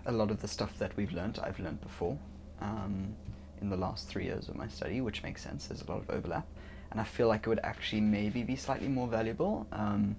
a 0.06 0.12
lot 0.12 0.30
of 0.30 0.40
the 0.40 0.48
stuff 0.48 0.78
that 0.78 0.96
we've 0.96 1.12
learned, 1.12 1.38
I've 1.42 1.58
learned 1.58 1.80
before. 1.80 2.18
Um, 2.60 3.14
in 3.60 3.70
the 3.70 3.76
last 3.76 4.08
three 4.08 4.24
years 4.24 4.48
of 4.48 4.56
my 4.56 4.68
study, 4.68 5.00
which 5.00 5.22
makes 5.22 5.42
sense. 5.42 5.66
There's 5.66 5.82
a 5.82 5.90
lot 5.90 6.00
of 6.00 6.10
overlap, 6.10 6.46
and 6.90 7.00
I 7.00 7.04
feel 7.04 7.28
like 7.28 7.46
it 7.46 7.48
would 7.48 7.60
actually 7.62 8.00
maybe 8.00 8.42
be 8.42 8.56
slightly 8.56 8.88
more 8.88 9.08
valuable 9.08 9.66
um, 9.72 10.16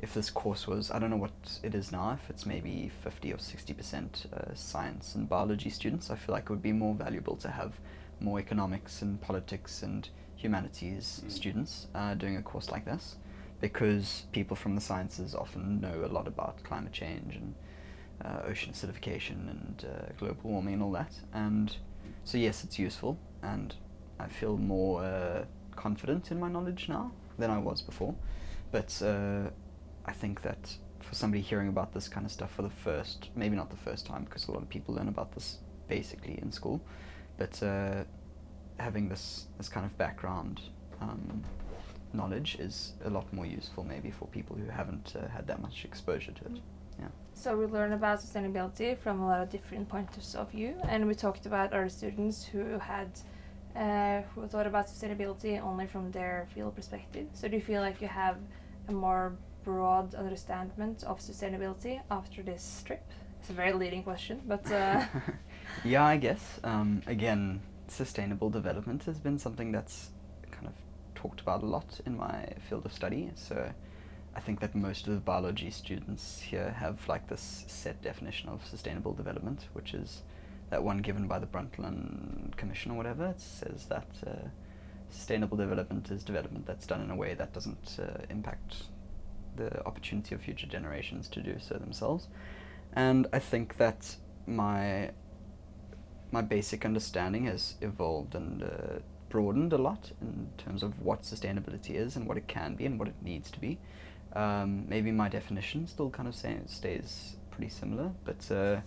if 0.00 0.14
this 0.14 0.30
course 0.30 0.66
was. 0.66 0.90
I 0.90 0.98
don't 0.98 1.10
know 1.10 1.16
what 1.16 1.60
it 1.62 1.74
is 1.74 1.92
now. 1.92 2.12
If 2.12 2.30
it's 2.30 2.46
maybe 2.46 2.90
fifty 3.02 3.32
or 3.32 3.38
sixty 3.38 3.74
percent 3.74 4.26
uh, 4.32 4.54
science 4.54 5.14
and 5.14 5.28
biology 5.28 5.70
students, 5.70 6.10
I 6.10 6.16
feel 6.16 6.34
like 6.34 6.44
it 6.44 6.50
would 6.50 6.62
be 6.62 6.72
more 6.72 6.94
valuable 6.94 7.36
to 7.36 7.48
have 7.48 7.72
more 8.20 8.38
economics 8.38 9.02
and 9.02 9.20
politics 9.20 9.82
and 9.82 10.08
humanities 10.36 11.22
Mm. 11.24 11.30
students 11.30 11.88
uh, 11.94 12.14
doing 12.14 12.36
a 12.36 12.42
course 12.42 12.70
like 12.70 12.84
this, 12.84 13.16
because 13.60 14.24
people 14.32 14.56
from 14.56 14.74
the 14.74 14.80
sciences 14.80 15.34
often 15.34 15.80
know 15.80 16.04
a 16.04 16.12
lot 16.12 16.28
about 16.28 16.62
climate 16.62 16.92
change 16.92 17.36
and 17.36 17.54
uh, 18.24 18.50
ocean 18.50 18.72
acidification 18.72 19.50
and 19.50 19.86
uh, 19.88 20.12
global 20.18 20.50
warming 20.50 20.74
and 20.74 20.82
all 20.82 20.92
that. 20.92 21.12
And 21.32 21.74
so 22.24 22.38
yes, 22.38 22.64
it's 22.64 22.78
useful, 22.78 23.18
and 23.42 23.74
I 24.20 24.28
feel 24.28 24.56
more 24.58 25.02
uh, 25.02 25.44
confident 25.74 26.30
in 26.30 26.40
my 26.40 26.48
knowledge 26.48 26.88
now 26.88 27.12
than 27.38 27.50
I 27.50 27.58
was 27.58 27.82
before. 27.82 28.14
But 28.72 29.02
uh, 29.02 29.50
I 30.06 30.12
think 30.12 30.42
that 30.42 30.76
for 31.00 31.14
somebody 31.14 31.42
hearing 31.42 31.68
about 31.68 31.92
this 31.92 32.08
kind 32.08 32.24
of 32.24 32.32
stuff 32.32 32.52
for 32.54 32.62
the 32.62 32.70
first, 32.70 33.30
maybe 33.34 33.56
not 33.56 33.70
the 33.70 33.76
first 33.76 34.06
time, 34.06 34.24
because 34.24 34.48
a 34.48 34.52
lot 34.52 34.62
of 34.62 34.68
people 34.68 34.94
learn 34.94 35.08
about 35.08 35.32
this 35.32 35.58
basically 35.88 36.38
in 36.42 36.50
school, 36.50 36.80
but 37.38 37.62
uh, 37.62 38.04
having 38.78 39.08
this 39.08 39.46
this 39.58 39.68
kind 39.68 39.86
of 39.86 39.96
background 39.98 40.60
um, 41.00 41.44
knowledge 42.12 42.56
is 42.58 42.94
a 43.04 43.10
lot 43.10 43.30
more 43.32 43.46
useful 43.46 43.84
maybe 43.84 44.10
for 44.10 44.26
people 44.28 44.56
who 44.56 44.68
haven't 44.68 45.14
uh, 45.16 45.28
had 45.28 45.46
that 45.46 45.60
much 45.60 45.84
exposure 45.84 46.32
to 46.32 46.44
it. 46.46 46.60
Yeah. 46.98 47.08
So 47.34 47.56
we 47.56 47.66
learn 47.66 47.92
about 47.92 48.20
sustainability 48.20 48.96
from 48.96 49.20
a 49.20 49.26
lot 49.26 49.40
of 49.42 49.50
different 49.50 49.88
points 49.88 50.34
of 50.34 50.50
view, 50.50 50.74
and 50.88 51.06
we 51.06 51.14
talked 51.14 51.46
about 51.46 51.72
our 51.72 51.88
students 51.88 52.44
who 52.44 52.78
had 52.78 53.10
uh, 53.76 54.22
who 54.34 54.46
thought 54.46 54.66
about 54.66 54.86
sustainability 54.86 55.62
only 55.62 55.86
from 55.86 56.10
their 56.10 56.48
field 56.54 56.74
perspective. 56.74 57.26
So 57.34 57.48
do 57.48 57.56
you 57.56 57.62
feel 57.62 57.82
like 57.82 58.00
you 58.00 58.08
have 58.08 58.38
a 58.88 58.92
more 58.92 59.36
broad 59.66 60.14
understanding 60.14 60.96
of 61.04 61.18
sustainability 61.18 62.00
after 62.08 62.40
this 62.40 62.84
trip? 62.86 63.02
It's 63.40 63.50
a 63.50 63.52
very 63.52 63.72
leading 63.72 64.04
question, 64.04 64.40
but 64.46 64.64
uh, 64.70 65.04
yeah, 65.84 66.04
I 66.04 66.16
guess. 66.16 66.60
Um, 66.62 67.02
again, 67.06 67.60
sustainable 67.88 68.48
development 68.48 69.02
has 69.04 69.18
been 69.18 69.38
something 69.38 69.72
that's 69.72 70.10
kind 70.52 70.68
of 70.68 70.72
talked 71.16 71.40
about 71.40 71.64
a 71.64 71.66
lot 71.66 72.00
in 72.06 72.16
my 72.16 72.48
field 72.68 72.86
of 72.86 72.92
study. 72.92 73.32
So 73.34 73.68
I 74.36 74.40
think 74.40 74.60
that 74.60 74.76
most 74.76 75.08
of 75.08 75.14
the 75.14 75.20
biology 75.20 75.70
students 75.70 76.40
here 76.40 76.70
have 76.78 76.96
like 77.08 77.28
this 77.28 77.64
set 77.66 78.00
definition 78.02 78.48
of 78.48 78.64
sustainable 78.64 79.14
development, 79.14 79.66
which 79.72 79.94
is 79.94 80.22
that 80.70 80.82
one 80.82 80.98
given 80.98 81.26
by 81.26 81.40
the 81.40 81.46
Brundtland 81.46 82.56
Commission 82.56 82.92
or 82.92 82.94
whatever. 82.94 83.26
It 83.26 83.40
says 83.40 83.86
that 83.86 84.08
uh, 84.24 84.48
sustainable 85.10 85.56
development 85.56 86.10
is 86.12 86.22
development 86.22 86.66
that's 86.66 86.86
done 86.86 87.00
in 87.00 87.10
a 87.10 87.16
way 87.16 87.34
that 87.34 87.52
doesn't 87.52 87.98
uh, 87.98 88.22
impact 88.30 88.84
the 89.56 89.84
opportunity 89.86 90.34
of 90.34 90.40
future 90.40 90.66
generations 90.66 91.28
to 91.28 91.40
do 91.40 91.56
so 91.58 91.74
themselves. 91.74 92.28
And 92.92 93.26
I 93.32 93.38
think 93.38 93.76
that 93.76 94.16
my 94.46 95.10
my 96.32 96.42
basic 96.42 96.84
understanding 96.84 97.44
has 97.44 97.76
evolved 97.80 98.34
and 98.34 98.62
uh, 98.62 98.98
broadened 99.28 99.72
a 99.72 99.78
lot 99.78 100.10
in 100.20 100.48
terms 100.58 100.82
of 100.82 101.00
what 101.00 101.22
sustainability 101.22 101.94
is 101.94 102.16
and 102.16 102.26
what 102.26 102.36
it 102.36 102.48
can 102.48 102.74
be 102.74 102.84
and 102.84 102.98
what 102.98 103.08
it 103.08 103.14
needs 103.22 103.50
to 103.50 103.60
be. 103.60 103.78
Um, 104.34 104.88
maybe 104.88 105.12
my 105.12 105.28
definition 105.28 105.86
still 105.86 106.10
kind 106.10 106.28
of 106.28 106.34
stays 106.34 107.36
pretty 107.50 107.70
similar, 107.70 108.10
but 108.24 108.50
uh, 108.50 108.80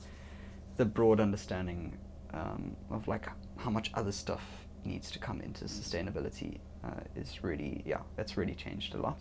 the 0.77 0.85
broad 0.85 1.19
understanding 1.19 1.97
um, 2.33 2.75
of 2.91 3.07
like 3.07 3.27
how 3.57 3.69
much 3.69 3.91
other 3.93 4.11
stuff 4.11 4.43
needs 4.85 5.11
to 5.11 5.19
come 5.19 5.41
into 5.41 5.65
sustainability 5.65 6.59
uh, 6.83 7.01
is 7.15 7.43
really 7.43 7.83
yeah 7.85 7.99
that's 8.15 8.37
really 8.37 8.55
changed 8.55 8.95
a 8.95 8.97
lot. 8.97 9.19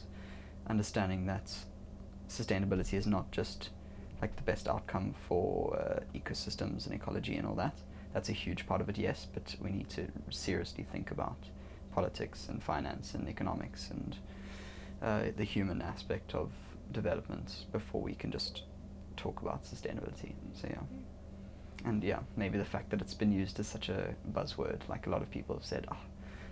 Understanding 0.68 1.26
that 1.26 1.52
sustainability 2.28 2.94
is 2.94 3.06
not 3.06 3.30
just 3.30 3.70
like 4.20 4.36
the 4.36 4.42
best 4.42 4.68
outcome 4.68 5.14
for 5.26 5.76
uh, 5.76 6.18
ecosystems 6.18 6.86
and 6.86 6.94
ecology 6.94 7.36
and 7.36 7.46
all 7.46 7.54
that. 7.54 7.76
That's 8.12 8.28
a 8.28 8.32
huge 8.32 8.66
part 8.66 8.80
of 8.80 8.88
it, 8.88 8.98
yes, 8.98 9.26
but 9.32 9.54
we 9.60 9.70
need 9.70 9.88
to 9.90 10.08
seriously 10.30 10.84
think 10.92 11.10
about 11.10 11.36
politics 11.94 12.48
and 12.48 12.62
finance 12.62 13.14
and 13.14 13.28
economics 13.28 13.90
and 13.90 14.16
uh, 15.02 15.22
the 15.36 15.44
human 15.44 15.80
aspect 15.82 16.34
of 16.34 16.50
development 16.92 17.66
before 17.72 18.00
we 18.00 18.14
can 18.14 18.30
just 18.30 18.62
talk 19.16 19.40
about 19.42 19.64
sustainability. 19.64 20.32
So 20.54 20.68
yeah. 20.68 20.80
And 21.84 22.02
yeah, 22.02 22.20
maybe 22.36 22.58
the 22.58 22.64
fact 22.64 22.90
that 22.90 23.00
it's 23.00 23.14
been 23.14 23.32
used 23.32 23.60
as 23.60 23.68
such 23.68 23.88
a 23.88 24.14
buzzword, 24.32 24.80
like 24.88 25.06
a 25.06 25.10
lot 25.10 25.22
of 25.22 25.30
people 25.30 25.54
have 25.54 25.64
said, 25.64 25.86
oh, 25.92 25.96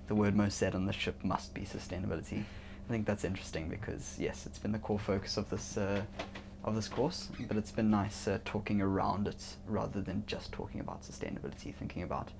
the 0.07 0.15
word 0.15 0.37
most 0.37 0.57
said 0.57 0.75
on 0.75 0.87
the 0.87 0.93
ship 0.93 1.17
must 1.25 1.53
be 1.53 1.63
sustainability. 1.63 2.45
I 2.88 2.92
think 2.92 3.07
that's 3.07 3.25
interesting 3.25 3.68
because 3.68 4.16
yes, 4.18 4.46
it's 4.46 4.59
been 4.59 4.72
the 4.72 4.79
core 4.79 4.99
focus 4.99 5.37
of 5.37 5.51
this 5.51 5.77
uh, 5.77 6.03
of 6.64 6.75
this 6.75 6.88
course, 6.88 7.29
but 7.46 7.57
it's 7.57 7.70
been 7.70 7.90
nice 7.90 8.27
uh, 8.29 8.38
talking 8.44 8.81
around 8.81 9.29
it 9.29 9.42
rather 9.66 10.01
than 10.01 10.25
just 10.27 10.53
talking 10.53 10.81
about 10.81 11.03
sustainability, 11.03 11.75
thinking 11.75 12.03
about 12.03 12.31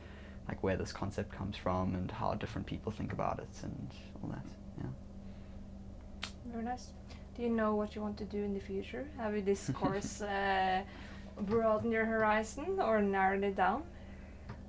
like 0.48 0.62
where 0.62 0.76
this 0.76 0.92
concept 0.92 1.32
comes 1.32 1.56
from 1.56 1.94
and 1.94 2.11
how 2.11 2.35
different 2.35 2.66
people 2.66 2.92
think 2.92 3.12
about 3.12 3.38
it 3.38 3.48
and 3.62 3.90
all 4.22 4.30
that. 4.30 4.44
Yeah. 4.78 6.28
very 6.52 6.64
nice. 6.64 6.88
Do 7.37 7.42
you 7.42 7.50
know 7.50 7.74
what 7.74 7.94
you 7.94 8.00
want 8.00 8.16
to 8.18 8.24
do 8.24 8.38
in 8.38 8.54
the 8.54 8.61
future? 8.61 9.06
Have 9.18 9.35
you 9.35 9.42
this 9.42 9.68
course 9.74 10.22
uh, 10.22 10.82
broadened 11.40 11.92
your 11.92 12.04
horizon 12.04 12.78
or 12.80 13.00
narrowed 13.02 13.44
it 13.44 13.56
down? 13.56 13.82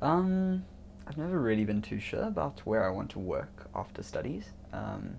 Um, 0.01 0.63
I've 1.07 1.17
never 1.17 1.39
really 1.39 1.65
been 1.65 1.81
too 1.81 1.99
sure 1.99 2.23
about 2.23 2.59
where 2.65 2.85
I 2.85 2.89
want 2.89 3.09
to 3.11 3.19
work 3.19 3.69
after 3.73 4.03
studies. 4.03 4.45
Um, 4.73 5.17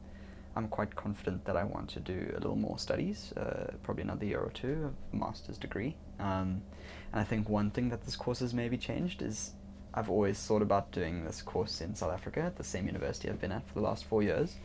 I'm 0.59 0.67
quite 0.67 0.97
confident 0.97 1.45
that 1.45 1.57
I 1.57 1.63
want 1.63 1.89
to 1.91 2.01
do 2.01 2.33
a 2.33 2.41
little 2.41 2.57
more 2.57 2.81
studies, 2.81 3.33
uh, 3.37 3.75
probably 3.85 4.03
another 4.03 4.27
year 4.27 4.41
or 4.41 4.51
two 4.51 4.87
of 4.87 5.15
master's 5.15 5.57
degree. 5.57 5.95
Um, 6.19 6.63
and 7.13 7.21
I 7.21 7.23
think 7.23 7.49
one 7.49 7.71
thing 7.71 7.91
that 7.91 8.05
this 8.05 8.17
course 8.17 8.41
has 8.41 8.53
maybe 8.53 8.77
changed 8.77 9.23
is 9.23 9.53
I've 9.95 10.11
always 10.11 10.37
thought 10.45 10.63
about 10.63 10.91
doing 10.91 11.25
this 11.25 11.43
course 11.43 11.81
in 11.81 11.95
South 11.95 12.13
Africa 12.13 12.41
at 12.41 12.57
the 12.57 12.65
same 12.65 12.87
university 12.87 13.29
I've 13.29 13.41
been 13.41 13.53
at 13.53 13.69
for 13.69 13.75
the 13.75 13.83
last 13.83 14.07
four 14.07 14.25
years, 14.25 14.57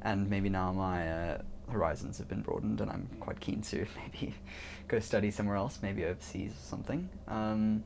and 0.00 0.30
maybe 0.30 0.48
now 0.48 0.72
my 0.72 1.12
uh, 1.12 1.42
horizons 1.68 2.16
have 2.16 2.28
been 2.28 2.40
broadened, 2.40 2.80
and 2.80 2.90
I'm 2.90 3.06
quite 3.20 3.38
keen 3.38 3.60
to 3.60 3.86
maybe 3.96 4.34
go 4.88 4.98
study 4.98 5.30
somewhere 5.30 5.56
else, 5.56 5.78
maybe 5.82 6.06
overseas 6.06 6.52
or 6.52 6.64
something. 6.70 7.10
Um, 7.28 7.84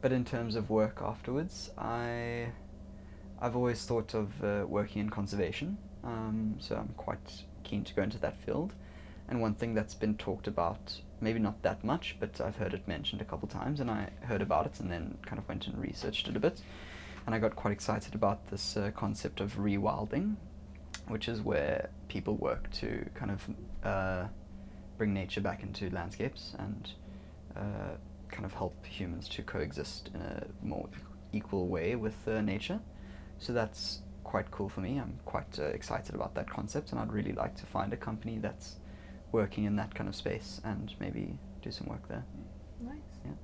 but 0.00 0.12
in 0.12 0.24
terms 0.24 0.54
of 0.54 0.70
work 0.70 1.00
afterwards, 1.02 1.72
I 1.76 2.52
I've 3.40 3.56
always 3.56 3.84
thought 3.84 4.14
of 4.14 4.42
uh, 4.42 4.64
working 4.66 5.02
in 5.02 5.10
conservation, 5.10 5.76
um, 6.02 6.56
so 6.60 6.76
I'm 6.76 6.94
quite 6.96 7.44
keen 7.62 7.84
to 7.84 7.94
go 7.94 8.02
into 8.02 8.18
that 8.18 8.36
field. 8.44 8.72
And 9.28 9.40
one 9.40 9.54
thing 9.54 9.74
that's 9.74 9.94
been 9.94 10.16
talked 10.16 10.46
about, 10.46 11.00
maybe 11.20 11.38
not 11.38 11.62
that 11.62 11.82
much, 11.82 12.16
but 12.20 12.40
I've 12.40 12.56
heard 12.56 12.74
it 12.74 12.86
mentioned 12.86 13.22
a 13.22 13.24
couple 13.24 13.46
of 13.46 13.52
times, 13.52 13.80
and 13.80 13.90
I 13.90 14.10
heard 14.22 14.42
about 14.42 14.66
it 14.66 14.80
and 14.80 14.90
then 14.90 15.18
kind 15.26 15.38
of 15.38 15.48
went 15.48 15.66
and 15.66 15.76
researched 15.78 16.28
it 16.28 16.36
a 16.36 16.40
bit. 16.40 16.60
And 17.26 17.34
I 17.34 17.38
got 17.38 17.56
quite 17.56 17.72
excited 17.72 18.14
about 18.14 18.50
this 18.50 18.76
uh, 18.76 18.90
concept 18.94 19.40
of 19.40 19.56
rewilding, 19.56 20.36
which 21.08 21.28
is 21.28 21.40
where 21.40 21.88
people 22.08 22.36
work 22.36 22.70
to 22.72 23.06
kind 23.14 23.30
of 23.30 23.48
uh, 23.82 24.26
bring 24.98 25.14
nature 25.14 25.40
back 25.40 25.62
into 25.62 25.90
landscapes 25.90 26.54
and 26.58 26.90
uh, 27.56 27.96
kind 28.30 28.44
of 28.44 28.52
help 28.52 28.84
humans 28.84 29.28
to 29.28 29.42
coexist 29.42 30.10
in 30.14 30.20
a 30.20 30.46
more 30.62 30.88
equal 31.32 31.66
way 31.66 31.96
with 31.96 32.16
uh, 32.28 32.40
nature. 32.40 32.80
So 33.44 33.52
that's 33.52 34.00
quite 34.22 34.50
cool 34.50 34.70
for 34.70 34.80
me. 34.80 34.96
I'm 34.98 35.18
quite 35.26 35.58
uh, 35.58 35.64
excited 35.64 36.14
about 36.14 36.34
that 36.34 36.48
concept, 36.48 36.92
and 36.92 36.98
I'd 36.98 37.12
really 37.12 37.32
like 37.32 37.54
to 37.56 37.66
find 37.66 37.92
a 37.92 37.96
company 37.96 38.38
that's 38.38 38.76
working 39.32 39.64
in 39.64 39.76
that 39.76 39.94
kind 39.94 40.08
of 40.08 40.16
space 40.16 40.62
and 40.64 40.94
maybe 40.98 41.38
do 41.60 41.70
some 41.70 41.86
work 41.86 42.08
there. 42.08 42.24
Nice. 42.80 42.96
Yeah. 43.26 43.34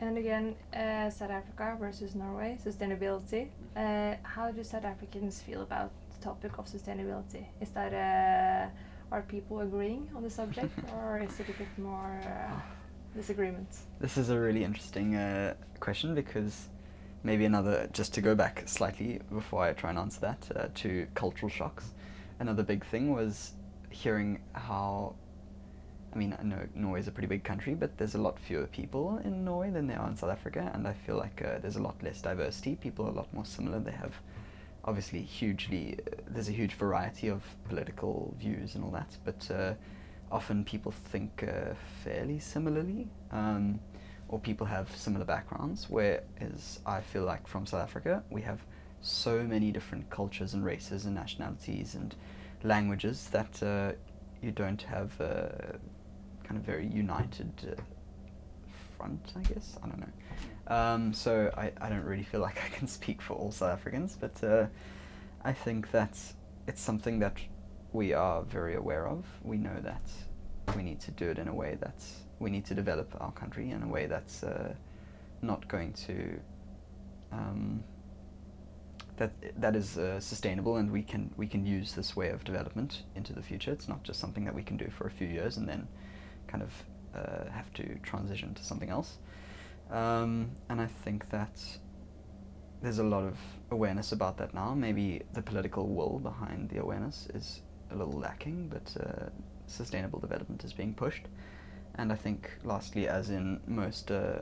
And 0.00 0.18
again, 0.18 0.56
uh, 0.74 1.10
South 1.10 1.30
Africa 1.30 1.76
versus 1.78 2.16
Norway, 2.16 2.58
sustainability. 2.60 3.50
Uh, 3.76 4.16
how 4.24 4.50
do 4.50 4.64
South 4.64 4.84
Africans 4.84 5.40
feel 5.40 5.62
about 5.62 5.92
the 6.10 6.18
topic 6.24 6.58
of 6.58 6.66
sustainability? 6.66 7.46
Is 7.60 7.70
that 7.70 7.92
uh, 7.94 9.14
are 9.14 9.22
people 9.22 9.60
agreeing 9.60 10.10
on 10.16 10.24
the 10.24 10.30
subject, 10.30 10.76
or 10.96 11.20
is 11.20 11.38
it 11.38 11.48
a 11.50 11.52
bit 11.52 11.78
more 11.78 12.20
uh, 12.24 12.77
disagreements? 13.14 13.82
This 14.00 14.16
is 14.16 14.30
a 14.30 14.38
really 14.38 14.64
interesting 14.64 15.16
uh, 15.16 15.54
question 15.80 16.14
because 16.14 16.68
maybe 17.22 17.44
another, 17.44 17.88
just 17.92 18.14
to 18.14 18.20
go 18.20 18.34
back 18.34 18.62
slightly 18.66 19.20
before 19.32 19.62
I 19.64 19.72
try 19.72 19.90
and 19.90 19.98
answer 19.98 20.20
that, 20.20 20.48
uh, 20.54 20.68
to 20.76 21.06
cultural 21.14 21.50
shocks. 21.50 21.92
Another 22.40 22.62
big 22.62 22.84
thing 22.86 23.12
was 23.12 23.52
hearing 23.90 24.40
how, 24.52 25.14
I 26.14 26.16
mean, 26.16 26.36
I 26.38 26.42
know 26.44 26.66
Norway 26.74 27.00
is 27.00 27.08
a 27.08 27.10
pretty 27.10 27.26
big 27.26 27.42
country, 27.44 27.74
but 27.74 27.96
there's 27.98 28.14
a 28.14 28.18
lot 28.18 28.38
fewer 28.38 28.66
people 28.66 29.20
in 29.24 29.44
Norway 29.44 29.70
than 29.70 29.86
there 29.86 29.98
are 29.98 30.08
in 30.08 30.16
South 30.16 30.30
Africa, 30.30 30.70
and 30.74 30.86
I 30.86 30.92
feel 30.92 31.16
like 31.16 31.42
uh, 31.44 31.58
there's 31.58 31.76
a 31.76 31.82
lot 31.82 32.00
less 32.02 32.22
diversity. 32.22 32.76
People 32.76 33.06
are 33.06 33.10
a 33.10 33.14
lot 33.14 33.32
more 33.34 33.44
similar. 33.44 33.80
They 33.80 33.92
have 33.92 34.14
obviously 34.84 35.22
hugely, 35.22 35.98
uh, 36.06 36.16
there's 36.28 36.48
a 36.48 36.52
huge 36.52 36.74
variety 36.74 37.28
of 37.28 37.42
political 37.68 38.34
views 38.38 38.74
and 38.74 38.84
all 38.84 38.90
that, 38.90 39.16
but 39.24 39.50
uh, 39.50 39.74
often 40.30 40.64
people 40.64 40.92
think 40.92 41.44
uh, 41.46 41.74
fairly 42.04 42.38
similarly. 42.38 43.08
Um, 43.30 43.80
or 44.28 44.38
people 44.38 44.66
have 44.66 44.94
similar 44.94 45.24
backgrounds, 45.24 45.86
whereas 45.88 46.80
I 46.84 47.00
feel 47.00 47.24
like 47.24 47.46
from 47.46 47.64
South 47.64 47.82
Africa, 47.82 48.22
we 48.30 48.42
have 48.42 48.60
so 49.00 49.42
many 49.42 49.72
different 49.72 50.10
cultures 50.10 50.54
and 50.54 50.64
races 50.64 51.06
and 51.06 51.14
nationalities 51.14 51.94
and 51.94 52.14
languages 52.62 53.28
that 53.30 53.62
uh, 53.62 53.92
you 54.42 54.50
don't 54.50 54.82
have 54.82 55.18
a 55.20 55.78
kind 56.44 56.58
of 56.58 56.64
very 56.64 56.86
united 56.86 57.52
uh, 57.66 57.80
front, 58.96 59.32
I 59.36 59.40
guess. 59.42 59.78
I 59.82 59.86
don't 59.86 60.00
know. 60.00 60.74
Um, 60.74 61.14
so 61.14 61.50
I, 61.56 61.72
I 61.80 61.88
don't 61.88 62.04
really 62.04 62.22
feel 62.22 62.40
like 62.40 62.60
I 62.66 62.68
can 62.68 62.86
speak 62.86 63.22
for 63.22 63.34
all 63.34 63.50
South 63.50 63.70
Africans, 63.70 64.16
but 64.20 64.44
uh, 64.44 64.66
I 65.42 65.52
think 65.52 65.90
that 65.92 66.18
it's 66.66 66.80
something 66.80 67.18
that 67.20 67.36
we 67.92 68.12
are 68.12 68.42
very 68.42 68.74
aware 68.74 69.08
of. 69.08 69.24
We 69.42 69.56
know 69.56 69.76
that 69.82 70.02
we 70.76 70.82
need 70.82 71.00
to 71.00 71.10
do 71.10 71.30
it 71.30 71.38
in 71.38 71.48
a 71.48 71.54
way 71.54 71.78
that's 71.80 72.22
we 72.38 72.50
need 72.50 72.64
to 72.66 72.74
develop 72.74 73.16
our 73.20 73.32
country 73.32 73.70
in 73.70 73.82
a 73.82 73.88
way 73.88 74.06
that's 74.06 74.44
uh, 74.44 74.74
not 75.42 75.66
going 75.66 75.92
to 75.92 76.38
um, 77.32 77.82
that 79.16 79.32
that 79.60 79.74
is 79.74 79.98
uh, 79.98 80.20
sustainable 80.20 80.76
and 80.76 80.90
we 80.90 81.02
can 81.02 81.30
we 81.36 81.46
can 81.46 81.66
use 81.66 81.92
this 81.92 82.16
way 82.16 82.28
of 82.30 82.44
development 82.44 83.02
into 83.16 83.32
the 83.32 83.42
future. 83.42 83.72
It's 83.72 83.88
not 83.88 84.02
just 84.04 84.20
something 84.20 84.44
that 84.44 84.54
we 84.54 84.62
can 84.62 84.76
do 84.76 84.88
for 84.90 85.06
a 85.06 85.10
few 85.10 85.26
years 85.26 85.56
and 85.56 85.68
then 85.68 85.88
kind 86.46 86.62
of 86.62 86.72
uh, 87.14 87.50
have 87.50 87.72
to 87.74 87.98
transition 88.02 88.54
to 88.54 88.64
something 88.64 88.90
else. 88.90 89.18
Um, 89.90 90.50
and 90.68 90.80
I 90.80 90.86
think 90.86 91.30
that 91.30 91.60
there's 92.82 92.98
a 92.98 93.04
lot 93.04 93.24
of 93.24 93.36
awareness 93.70 94.12
about 94.12 94.36
that 94.38 94.54
now. 94.54 94.74
Maybe 94.74 95.22
the 95.32 95.42
political 95.42 95.88
will 95.88 96.20
behind 96.20 96.70
the 96.70 96.78
awareness 96.78 97.26
is 97.34 97.62
a 97.90 97.96
little 97.96 98.18
lacking, 98.18 98.68
but 98.68 98.96
uh, 99.00 99.30
sustainable 99.66 100.18
development 100.18 100.64
is 100.64 100.72
being 100.72 100.94
pushed. 100.94 101.24
And 101.94 102.12
I 102.12 102.16
think, 102.16 102.50
lastly, 102.64 103.08
as 103.08 103.30
in 103.30 103.60
most 103.66 104.10
uh, 104.10 104.38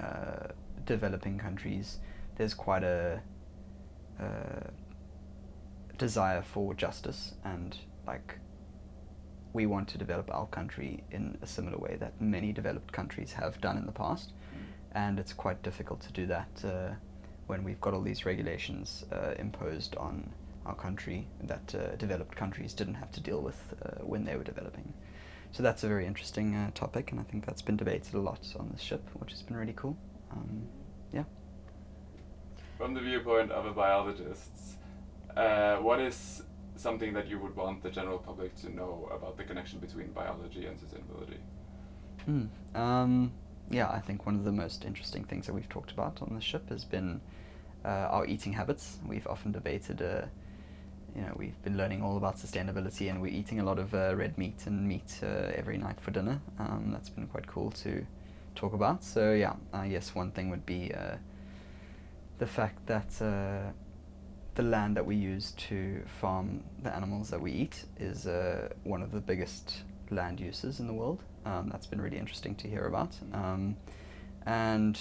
uh, 0.00 0.48
developing 0.84 1.38
countries, 1.38 1.98
there's 2.36 2.54
quite 2.54 2.84
a 2.84 3.20
uh, 4.20 4.70
desire 5.96 6.42
for 6.42 6.74
justice, 6.74 7.34
and 7.44 7.76
like 8.06 8.38
we 9.52 9.66
want 9.66 9.88
to 9.88 9.98
develop 9.98 10.30
our 10.32 10.46
country 10.46 11.02
in 11.10 11.36
a 11.42 11.46
similar 11.46 11.78
way 11.78 11.96
that 11.98 12.20
many 12.20 12.52
developed 12.52 12.92
countries 12.92 13.32
have 13.32 13.60
done 13.60 13.76
in 13.76 13.86
the 13.86 13.92
past, 13.92 14.32
and 14.92 15.18
it's 15.18 15.32
quite 15.32 15.62
difficult 15.62 16.00
to 16.00 16.12
do 16.12 16.26
that 16.26 16.64
uh, 16.64 16.90
when 17.48 17.64
we've 17.64 17.80
got 17.80 17.92
all 17.94 18.02
these 18.02 18.24
regulations 18.24 19.04
uh, 19.10 19.34
imposed 19.38 19.96
on 19.96 20.30
our 20.68 20.74
country 20.74 21.26
that 21.42 21.74
uh, 21.74 21.96
developed 21.96 22.36
countries 22.36 22.74
didn't 22.74 22.94
have 22.94 23.10
to 23.12 23.20
deal 23.20 23.40
with 23.40 23.58
uh, 23.84 24.04
when 24.04 24.24
they 24.24 24.36
were 24.36 24.44
developing. 24.44 24.92
So 25.50 25.62
that's 25.62 25.82
a 25.82 25.88
very 25.88 26.06
interesting 26.06 26.54
uh, 26.54 26.70
topic, 26.74 27.10
and 27.10 27.18
I 27.18 27.24
think 27.24 27.46
that's 27.46 27.62
been 27.62 27.76
debated 27.76 28.14
a 28.14 28.20
lot 28.20 28.54
on 28.58 28.68
this 28.70 28.82
ship, 28.82 29.08
which 29.14 29.32
has 29.32 29.42
been 29.42 29.56
really 29.56 29.72
cool. 29.74 29.96
Um, 30.30 30.68
yeah. 31.12 31.24
From 32.76 32.94
the 32.94 33.00
viewpoint 33.00 33.50
of 33.50 33.64
a 33.64 33.72
biologist, 33.72 34.76
uh, 35.36 35.76
what 35.76 36.00
is 36.00 36.42
something 36.76 37.12
that 37.14 37.28
you 37.28 37.38
would 37.38 37.56
want 37.56 37.82
the 37.82 37.90
general 37.90 38.18
public 38.18 38.54
to 38.56 38.74
know 38.74 39.10
about 39.12 39.36
the 39.36 39.44
connection 39.44 39.78
between 39.80 40.08
biology 40.12 40.66
and 40.66 40.78
sustainability? 40.78 41.38
Hmm. 42.24 42.46
Um, 42.76 43.32
yeah, 43.70 43.88
I 43.88 44.00
think 44.00 44.26
one 44.26 44.36
of 44.36 44.44
the 44.44 44.52
most 44.52 44.84
interesting 44.84 45.24
things 45.24 45.46
that 45.46 45.54
we've 45.54 45.68
talked 45.68 45.90
about 45.90 46.22
on 46.22 46.34
the 46.34 46.40
ship 46.40 46.68
has 46.68 46.84
been 46.84 47.20
uh, 47.84 48.08
our 48.10 48.26
eating 48.26 48.52
habits. 48.52 48.98
We've 49.06 49.26
often 49.26 49.52
debated, 49.52 50.02
uh, 50.02 50.26
you 51.14 51.22
know, 51.22 51.34
we've 51.36 51.60
been 51.62 51.76
learning 51.76 52.02
all 52.02 52.16
about 52.16 52.36
sustainability 52.36 53.10
and 53.10 53.20
we're 53.20 53.32
eating 53.32 53.60
a 53.60 53.64
lot 53.64 53.78
of 53.78 53.94
uh, 53.94 54.14
red 54.14 54.36
meat 54.38 54.66
and 54.66 54.86
meat 54.86 55.20
uh, 55.22 55.52
every 55.54 55.78
night 55.78 56.00
for 56.00 56.10
dinner. 56.10 56.40
Um, 56.58 56.90
that's 56.92 57.08
been 57.08 57.26
quite 57.26 57.46
cool 57.46 57.70
to 57.72 58.06
talk 58.54 58.72
about. 58.72 59.02
So, 59.02 59.32
yeah, 59.32 59.54
I 59.72 59.88
guess 59.88 60.14
one 60.14 60.30
thing 60.30 60.50
would 60.50 60.66
be 60.66 60.92
uh, 60.92 61.16
the 62.38 62.46
fact 62.46 62.86
that 62.86 63.20
uh, 63.20 63.72
the 64.54 64.62
land 64.62 64.96
that 64.96 65.06
we 65.06 65.16
use 65.16 65.52
to 65.52 66.02
farm 66.20 66.64
the 66.82 66.94
animals 66.94 67.30
that 67.30 67.40
we 67.40 67.52
eat 67.52 67.84
is 67.98 68.26
uh, 68.26 68.68
one 68.84 69.02
of 69.02 69.12
the 69.12 69.20
biggest 69.20 69.82
land 70.10 70.40
uses 70.40 70.80
in 70.80 70.86
the 70.86 70.92
world. 70.92 71.22
Um, 71.44 71.68
that's 71.70 71.86
been 71.86 72.00
really 72.00 72.18
interesting 72.18 72.54
to 72.56 72.68
hear 72.68 72.86
about. 72.86 73.16
Um, 73.32 73.76
and 74.46 74.98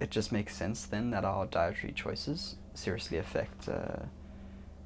it 0.00 0.10
just 0.10 0.32
makes 0.32 0.56
sense 0.56 0.86
then 0.86 1.10
that 1.10 1.24
our 1.24 1.46
dietary 1.46 1.92
choices 1.92 2.56
seriously 2.74 3.18
affect 3.18 3.68
uh, 3.68 4.06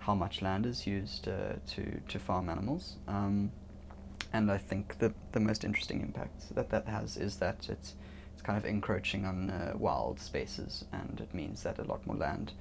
how 0.06 0.14
much 0.14 0.40
land 0.40 0.64
is 0.66 0.86
used 0.86 1.26
uh, 1.26 1.54
to, 1.66 2.00
to 2.06 2.18
farm 2.18 2.48
animals. 2.48 2.96
Um, 3.08 3.50
and 4.32 4.52
I 4.52 4.58
think 4.58 4.98
the, 4.98 5.12
the 5.32 5.40
most 5.40 5.64
interesting 5.64 6.00
impact 6.00 6.54
that 6.54 6.70
that 6.70 6.86
has 6.86 7.16
is 7.16 7.36
that 7.38 7.68
it's, 7.68 7.94
it's 8.32 8.42
kind 8.42 8.56
of 8.56 8.64
encroaching 8.64 9.24
on 9.24 9.50
uh, 9.50 9.72
wild 9.76 10.20
spaces, 10.20 10.84
and 10.92 11.20
it 11.20 11.34
means 11.34 11.64
that 11.64 11.80
a 11.80 11.82
lot 11.82 12.06
more 12.06 12.16
land 12.16 12.52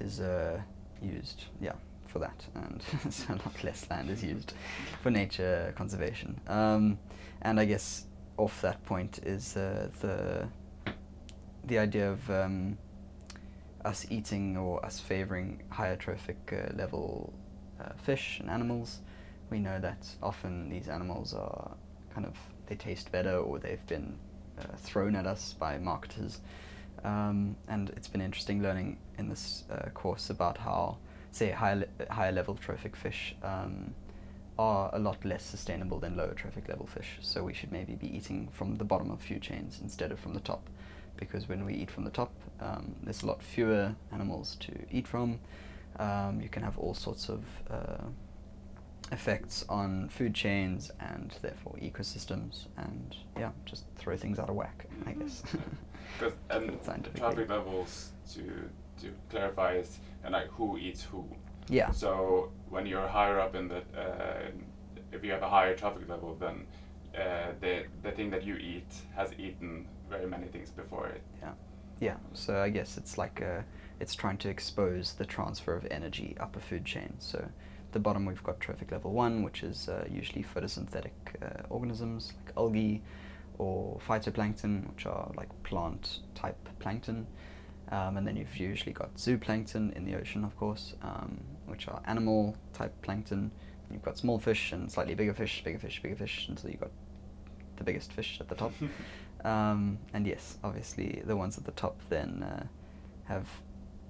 is 0.00 0.18
uh, 0.20 0.60
used, 1.00 1.44
yeah, 1.60 1.74
for 2.06 2.18
that, 2.18 2.44
and 2.56 2.82
so 3.12 3.34
a 3.34 3.36
lot 3.36 3.62
less 3.62 3.88
land 3.88 4.10
is 4.10 4.24
used 4.24 4.54
for 5.00 5.10
nature 5.10 5.72
conservation. 5.76 6.40
Um, 6.48 6.98
and 7.42 7.60
I 7.60 7.66
guess 7.66 8.06
off 8.36 8.60
that 8.62 8.84
point 8.84 9.20
is 9.24 9.56
uh, 9.56 9.90
the 10.00 10.48
the 11.66 11.78
idea 11.78 12.10
of 12.10 12.28
um, 12.30 12.76
us 13.84 14.06
eating 14.10 14.56
or 14.56 14.84
us 14.84 15.00
favoring 15.00 15.62
higher 15.68 15.96
trophic 15.96 16.52
uh, 16.52 16.74
level 16.74 17.32
uh, 17.80 17.92
fish 18.02 18.38
and 18.40 18.50
animals. 18.50 19.00
We 19.50 19.58
know 19.58 19.78
that 19.80 20.06
often 20.22 20.68
these 20.70 20.88
animals 20.88 21.34
are 21.34 21.70
kind 22.14 22.26
of 22.26 22.36
they 22.66 22.76
taste 22.76 23.12
better 23.12 23.36
or 23.36 23.58
they've 23.58 23.86
been 23.86 24.16
uh, 24.58 24.76
thrown 24.76 25.14
at 25.16 25.26
us 25.26 25.54
by 25.58 25.78
marketers. 25.78 26.40
Um, 27.04 27.56
and 27.68 27.90
it's 27.90 28.08
been 28.08 28.22
interesting 28.22 28.62
learning 28.62 28.96
in 29.18 29.28
this 29.28 29.64
uh, 29.70 29.90
course 29.90 30.30
about 30.30 30.56
how, 30.56 30.96
say, 31.32 31.50
higher, 31.50 31.76
le- 31.76 32.12
higher 32.12 32.32
level 32.32 32.54
trophic 32.54 32.96
fish 32.96 33.36
um, 33.42 33.94
are 34.58 34.90
a 34.94 34.98
lot 34.98 35.22
less 35.24 35.44
sustainable 35.44 35.98
than 35.98 36.16
lower 36.16 36.32
trophic 36.32 36.68
level 36.68 36.86
fish. 36.86 37.18
So 37.20 37.42
we 37.42 37.52
should 37.52 37.72
maybe 37.72 37.94
be 37.94 38.16
eating 38.16 38.48
from 38.52 38.76
the 38.76 38.84
bottom 38.84 39.10
of 39.10 39.20
food 39.20 39.42
chains 39.42 39.80
instead 39.82 40.12
of 40.12 40.18
from 40.18 40.32
the 40.32 40.40
top. 40.40 40.70
Because 41.16 41.48
when 41.48 41.64
we 41.64 41.74
eat 41.74 41.90
from 41.90 42.04
the 42.04 42.10
top, 42.10 42.32
um, 42.60 42.94
there's 43.02 43.22
a 43.22 43.26
lot 43.26 43.42
fewer 43.42 43.94
animals 44.12 44.56
to 44.60 44.72
eat 44.90 45.06
from. 45.06 45.38
Um, 45.98 46.40
you 46.40 46.48
can 46.48 46.62
have 46.62 46.76
all 46.78 46.94
sorts 46.94 47.28
of 47.28 47.44
uh, 47.70 48.04
effects 49.12 49.64
on 49.68 50.08
food 50.08 50.34
chains 50.34 50.90
and 51.00 51.34
therefore 51.42 51.76
ecosystems, 51.80 52.66
and 52.76 53.16
yeah, 53.38 53.50
just 53.64 53.84
throw 53.96 54.16
things 54.16 54.38
out 54.38 54.48
of 54.48 54.56
whack, 54.56 54.86
I 55.06 55.12
guess. 55.12 55.42
Because 56.18 56.34
and 56.50 56.66
Put 56.66 56.74
it 56.74 56.78
the 56.78 56.84
scientifically. 56.84 57.20
trophic 57.20 57.48
levels 57.48 58.12
to 58.34 58.70
to 59.00 59.10
clarify 59.30 59.74
is 59.76 59.98
and 60.22 60.32
like 60.32 60.48
who 60.48 60.76
eats 60.78 61.02
who. 61.02 61.24
yeah, 61.68 61.90
So 61.90 62.50
when 62.68 62.86
you're 62.86 63.08
higher 63.08 63.40
up 63.40 63.54
in 63.54 63.68
the, 63.68 63.78
uh, 63.98 64.50
if 65.12 65.24
you 65.24 65.32
have 65.32 65.42
a 65.42 65.48
higher 65.48 65.74
trophic 65.74 66.08
level, 66.08 66.36
then 66.38 66.66
uh, 67.18 67.52
the 67.60 67.84
the 68.02 68.12
thing 68.12 68.30
that 68.30 68.44
you 68.44 68.56
eat 68.56 68.92
has 69.16 69.32
eaten 69.38 69.86
very 70.16 70.26
many 70.26 70.46
things 70.46 70.70
before 70.70 71.06
it. 71.08 71.22
yeah, 71.42 71.52
yeah. 72.00 72.16
So 72.32 72.60
I 72.60 72.70
guess 72.70 72.96
it's 72.96 73.18
like 73.18 73.42
uh 73.42 73.62
it's 74.00 74.14
trying 74.14 74.38
to 74.38 74.48
expose 74.48 75.14
the 75.14 75.24
transfer 75.24 75.74
of 75.74 75.86
energy 75.90 76.36
up 76.40 76.56
a 76.56 76.60
food 76.60 76.84
chain. 76.84 77.14
So 77.18 77.46
the 77.92 78.00
bottom 78.00 78.24
we've 78.26 78.42
got 78.42 78.58
trophic 78.60 78.90
level 78.90 79.12
one, 79.12 79.42
which 79.44 79.62
is 79.62 79.88
uh, 79.88 80.04
usually 80.10 80.44
photosynthetic 80.44 81.12
uh, 81.40 81.62
organisms 81.70 82.32
like 82.44 82.56
algae 82.56 83.02
or 83.58 84.00
phytoplankton, 84.06 84.88
which 84.90 85.06
are 85.06 85.30
like 85.36 85.48
plant 85.62 86.20
type 86.34 86.58
plankton. 86.80 87.26
Um, 87.92 88.16
and 88.16 88.26
then 88.26 88.36
you've 88.36 88.56
usually 88.56 88.92
got 88.92 89.14
zooplankton 89.14 89.94
in 89.94 90.04
the 90.04 90.16
ocean, 90.16 90.42
of 90.42 90.56
course, 90.56 90.94
um, 91.02 91.38
which 91.66 91.86
are 91.86 92.02
animal 92.06 92.56
type 92.72 92.92
plankton. 93.02 93.52
You've 93.92 94.02
got 94.02 94.18
small 94.18 94.40
fish 94.40 94.72
and 94.72 94.90
slightly 94.90 95.14
bigger 95.14 95.34
fish, 95.34 95.62
bigger 95.62 95.78
fish, 95.78 96.02
bigger 96.02 96.16
fish, 96.16 96.46
until 96.48 96.70
you've 96.70 96.80
got 96.80 96.90
the 97.76 97.84
biggest 97.84 98.12
fish 98.12 98.38
at 98.40 98.48
the 98.48 98.56
top. 98.56 98.72
um, 99.44 99.98
and 100.12 100.26
yes, 100.26 100.58
obviously 100.64 101.22
the 101.24 101.36
ones 101.36 101.58
at 101.58 101.64
the 101.64 101.72
top 101.72 102.00
then 102.08 102.42
uh, 102.42 102.66
have 103.24 103.48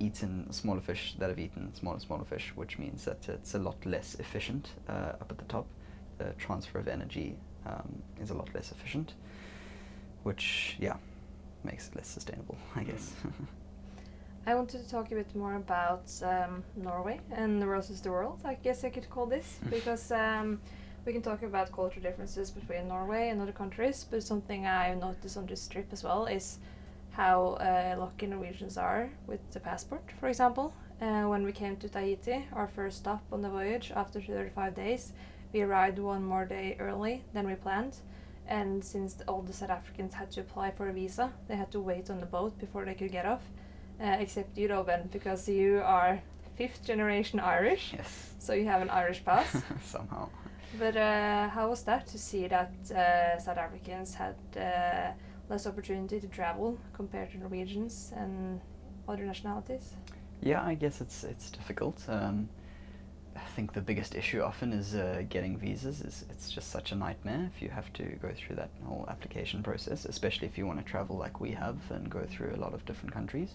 eaten 0.01 0.53
smaller 0.53 0.81
fish 0.81 1.15
that 1.19 1.29
have 1.29 1.39
eaten 1.39 1.75
smaller, 1.75 1.99
smaller 1.99 2.25
fish, 2.25 2.53
which 2.55 2.79
means 2.79 3.05
that 3.05 3.29
it's 3.29 3.55
a 3.55 3.59
lot 3.59 3.85
less 3.85 4.17
efficient 4.17 4.71
uh, 4.89 5.13
up 5.21 5.27
at 5.31 5.39
the 5.39 5.45
top. 5.45 5.67
The 6.19 6.33
transfer 6.39 6.79
of 6.79 6.89
energy 6.89 7.37
um, 7.67 8.03
is 8.21 8.31
a 8.31 8.35
lot 8.35 8.49
less 8.55 8.71
efficient, 8.71 9.15
which, 10.23 10.77
yeah, 10.79 10.97
makes 11.65 11.89
it 11.89 11.97
less 11.97 12.07
sustainable, 12.07 12.57
I 12.77 12.85
guess. 12.85 13.13
I 14.47 14.55
wanted 14.55 14.83
to 14.83 14.91
talk 14.91 15.11
a 15.11 15.15
bit 15.15 15.35
more 15.35 15.55
about 15.55 16.11
um, 16.23 16.63
Norway 16.77 17.19
and 17.33 17.65
versus 17.65 18.03
the 18.03 18.11
world. 18.11 18.41
I 18.45 18.55
guess 18.55 18.85
I 18.85 18.91
could 18.91 19.09
call 19.09 19.27
this 19.27 19.59
because 19.71 20.13
um, 20.13 20.61
we 21.05 21.13
can 21.13 21.23
talk 21.23 21.43
about 21.43 21.73
cultural 21.73 22.03
differences 22.03 22.51
between 22.51 22.89
Norway 22.89 23.29
and 23.29 23.41
other 23.41 23.53
countries. 23.53 24.07
But 24.11 24.23
something 24.23 24.67
I've 24.67 24.99
noticed 24.99 25.37
on 25.37 25.47
this 25.47 25.69
trip 25.69 25.89
as 25.93 26.03
well 26.03 26.27
is 26.27 26.59
how 27.11 27.55
uh, 27.61 27.97
lucky 27.99 28.27
Norwegians 28.27 28.77
are 28.77 29.11
with 29.27 29.41
the 29.53 29.61
passport. 29.61 30.05
For 30.19 30.29
example, 30.29 30.73
uh, 31.01 31.25
when 31.25 31.45
we 31.45 31.53
came 31.53 31.77
to 31.77 31.89
Tahiti, 31.89 32.47
our 32.53 32.69
first 32.69 32.99
stop 32.99 33.23
on 33.33 33.43
the 33.43 33.51
voyage 33.51 33.93
after 33.95 34.21
35 34.21 34.75
days, 34.75 35.13
we 35.53 35.63
arrived 35.63 35.99
one 35.99 36.25
more 36.25 36.45
day 36.45 36.77
early 36.81 37.23
than 37.33 37.47
we 37.47 37.55
planned. 37.55 37.97
And 38.47 38.85
since 38.85 39.17
all 39.29 39.43
the 39.43 39.53
South 39.53 39.71
Africans 39.71 40.15
had 40.15 40.31
to 40.33 40.41
apply 40.41 40.73
for 40.73 40.89
a 40.89 40.93
visa, 40.93 41.33
they 41.49 41.57
had 41.57 41.71
to 41.73 41.81
wait 41.81 42.11
on 42.11 42.21
the 42.21 42.27
boat 42.27 42.59
before 42.59 42.85
they 42.85 42.95
could 42.95 43.13
get 43.13 43.27
off 43.27 43.43
uh, 44.01 44.17
except 44.19 44.57
you, 44.59 44.69
Robin, 44.69 45.09
because 45.13 45.49
you 45.49 45.81
are 45.85 46.21
fifth 46.57 46.85
generation 46.85 47.41
Irish, 47.41 47.93
yes. 47.95 48.35
so 48.39 48.53
you 48.53 48.67
have 48.67 48.83
an 48.83 48.91
Irish 48.91 49.25
pass. 49.25 49.63
Somehow. 49.85 50.29
But 50.79 50.97
uh, 50.97 51.49
how 51.49 51.69
was 51.69 51.83
that 51.85 52.07
to 52.09 52.19
see 52.19 52.47
that 52.49 52.73
uh, 52.91 53.39
South 53.39 53.59
Africans 53.59 54.15
had 54.15 54.37
uh, 54.57 55.13
less 55.49 55.67
opportunity 55.67 56.21
to 56.21 56.29
travel 56.29 56.79
compared 56.93 57.31
to 57.33 57.39
Norwegians 57.39 58.13
and 58.17 58.61
other 59.09 59.25
nationalities? 59.25 59.95
Yeah, 60.41 60.63
I 60.63 60.75
guess 60.75 61.01
it's 61.01 61.25
it's 61.25 61.51
difficult. 61.51 62.03
Um, 62.09 62.49
I 63.37 63.49
think 63.57 63.73
the 63.73 63.81
biggest 63.81 64.15
issue 64.15 64.41
often 64.43 64.73
is 64.73 64.95
uh, 64.95 65.23
getting 65.29 65.57
visas. 65.59 66.01
Is 66.01 66.25
it's 66.31 66.51
just 66.51 66.71
such 66.71 66.93
a 66.93 66.95
nightmare 66.95 67.51
if 67.55 67.63
you 67.63 67.69
have 67.69 67.93
to 67.95 68.05
go 68.23 68.31
through 68.37 68.57
that 68.57 68.71
whole 68.85 69.07
application 69.09 69.63
process, 69.63 70.05
especially 70.05 70.47
if 70.47 70.59
you 70.59 70.67
want 70.67 70.79
to 70.85 70.85
travel 70.85 71.17
like 71.17 71.41
we 71.41 71.51
have 71.53 71.79
and 71.91 72.09
go 72.11 72.25
through 72.29 72.55
a 72.55 72.61
lot 72.61 72.75
of 72.75 72.85
different 72.85 73.13
countries. 73.13 73.55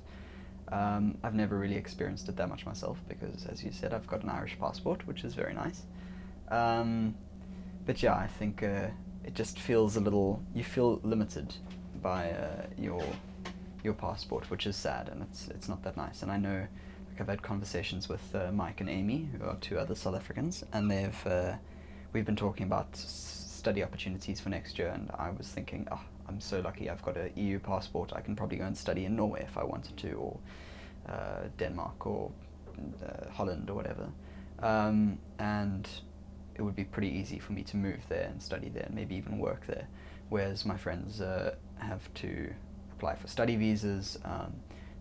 Um, 0.71 1.17
I've 1.23 1.33
never 1.33 1.57
really 1.57 1.77
experienced 1.77 2.29
it 2.29 2.35
that 2.37 2.47
much 2.47 2.65
myself 2.65 2.99
because, 3.07 3.45
as 3.47 3.63
you 3.63 3.71
said, 3.71 3.93
I've 3.93 4.05
got 4.05 4.23
an 4.23 4.29
Irish 4.29 4.57
passport, 4.59 5.07
which 5.07 5.23
is 5.23 5.33
very 5.33 5.53
nice. 5.53 5.83
Um, 6.49 7.15
but 7.85 8.01
yeah, 8.03 8.15
I 8.15 8.27
think 8.27 8.63
uh, 8.63 8.87
it 9.23 9.33
just 9.33 9.59
feels 9.59 9.95
a 9.95 9.99
little. 9.99 10.41
You 10.53 10.63
feel 10.63 10.99
limited 11.03 11.53
by 12.01 12.31
uh, 12.31 12.67
your 12.77 13.03
your 13.83 13.93
passport, 13.93 14.49
which 14.49 14.67
is 14.67 14.75
sad, 14.75 15.09
and 15.09 15.21
it's 15.23 15.47
it's 15.49 15.69
not 15.69 15.83
that 15.83 15.97
nice. 15.97 16.23
And 16.23 16.31
I 16.31 16.37
know, 16.37 16.67
like 17.09 17.21
I've 17.21 17.27
had 17.27 17.41
conversations 17.41 18.09
with 18.09 18.35
uh, 18.35 18.51
Mike 18.51 18.81
and 18.81 18.89
Amy, 18.89 19.29
who 19.37 19.45
are 19.45 19.55
two 19.57 19.77
other 19.77 19.95
South 19.95 20.15
Africans, 20.15 20.63
and 20.73 20.89
they've 20.89 21.27
uh, 21.27 21.53
we've 22.13 22.25
been 22.25 22.35
talking 22.35 22.65
about 22.65 22.95
study 22.95 23.83
opportunities 23.83 24.39
for 24.39 24.49
next 24.49 24.77
year. 24.77 24.89
And 24.89 25.11
I 25.17 25.31
was 25.31 25.47
thinking, 25.47 25.87
oh, 25.91 26.01
I'm 26.27 26.39
so 26.39 26.59
lucky. 26.61 26.89
I've 26.89 27.03
got 27.03 27.17
a 27.17 27.31
EU 27.35 27.59
passport. 27.59 28.13
I 28.15 28.21
can 28.21 28.35
probably 28.35 28.57
go 28.57 28.65
and 28.65 28.77
study 28.77 29.05
in 29.05 29.15
Norway 29.15 29.43
if 29.43 29.57
I 29.57 29.63
wanted 29.63 29.97
to, 29.97 30.11
or 30.13 30.39
uh, 31.07 31.47
Denmark, 31.57 32.05
or 32.05 32.31
uh, 33.03 33.29
Holland, 33.31 33.69
or 33.69 33.75
whatever. 33.75 34.09
Um, 34.59 35.17
and 35.39 35.87
it 36.59 36.63
would 36.63 36.75
be 36.75 36.83
pretty 36.83 37.07
easy 37.07 37.39
for 37.39 37.53
me 37.53 37.63
to 37.63 37.77
move 37.77 38.01
there 38.09 38.27
and 38.29 38.43
study 38.43 38.69
there, 38.69 38.83
and 38.83 38.93
maybe 38.93 39.15
even 39.15 39.39
work 39.39 39.65
there. 39.65 39.87
Whereas 40.27 40.65
my 40.65 40.75
friends 40.75 41.21
uh, 41.21 41.55
have 41.77 42.13
to 42.15 42.53
apply 42.91 43.15
for 43.15 43.27
study 43.27 43.55
visas. 43.55 44.19
Um, 44.25 44.53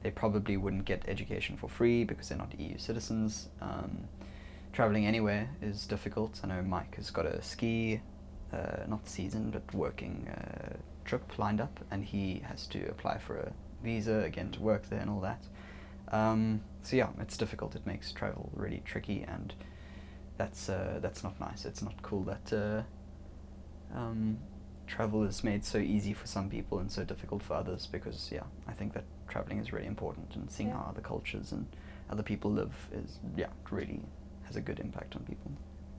they 0.05 0.13
probably 0.13 0.57
wouldn't 0.57 0.85
get 0.85 1.03
education 1.09 1.57
for 1.57 1.69
free 1.69 2.05
because 2.05 2.29
they're 2.29 2.39
not 2.39 2.59
EU 2.59 2.79
citizens. 2.79 3.49
Um, 3.61 4.07
traveling 4.73 5.05
anywhere 5.05 5.51
is 5.61 5.85
difficult. 5.85 6.41
I 6.45 6.47
know 6.47 6.63
Mike 6.63 6.95
has 6.95 7.11
got 7.11 7.27
a 7.27 7.43
ski, 7.43 8.01
uh, 8.53 8.85
not 8.87 9.09
season, 9.09 9.51
but 9.51 9.75
working 9.75 10.29
uh, 10.29 10.77
trip 11.05 11.39
lined 11.39 11.61
up, 11.61 11.81
and 11.91 12.05
he 12.05 12.41
has 12.45 12.69
to 12.69 12.87
apply 12.89 13.19
for 13.19 13.37
a 13.37 13.53
visa 13.83 14.21
again 14.21 14.53
to 14.53 14.61
work 14.61 14.89
there 14.89 15.01
and 15.01 15.11
all 15.11 15.21
that. 15.21 15.43
Um, 16.13 16.63
so 16.85 16.95
yeah, 16.95 17.09
it's 17.21 17.37
difficult. 17.37 17.75
It 17.75 17.85
makes 17.85 18.13
travel 18.13 18.49
really 18.55 18.83
tricky, 18.85 19.25
and 19.27 19.53
that's 20.39 20.69
uh, 20.69 20.99
that's 21.03 21.23
not 21.23 21.39
nice. 21.41 21.65
It's 21.67 21.83
not 21.83 22.01
cool 22.03 22.23
that 22.25 22.53
uh, 22.53 22.83
um, 23.99 24.39
travel 24.87 25.25
is 25.25 25.45
made 25.45 25.65
so 25.65 25.79
easy 25.79 26.15
for 26.15 26.27
some 26.27 26.49
people 26.49 26.79
and 26.79 26.91
so 26.91 27.05
difficult 27.05 27.43
for 27.43 27.55
others. 27.55 27.87
Because 27.87 28.31
yeah, 28.33 28.45
I 28.67 28.73
think 28.73 28.95
that 28.95 29.05
traveling 29.29 29.59
is 29.59 29.73
really 29.73 29.87
important, 29.87 30.35
and 30.37 30.51
seeing 30.51 30.71
Yeah. 30.71 30.77
how 30.77 30.91
other 30.91 31.03
cultures 31.03 31.53
and 31.53 31.67
other 32.11 32.23
people 32.23 32.51
live 32.51 32.75
is 32.93 33.19
yeah 33.37 33.53
really 33.71 34.01
has 34.45 34.57
a 34.57 34.61
good 34.61 34.81
impact 34.81 35.15
on 35.17 35.23
people. 35.25 35.51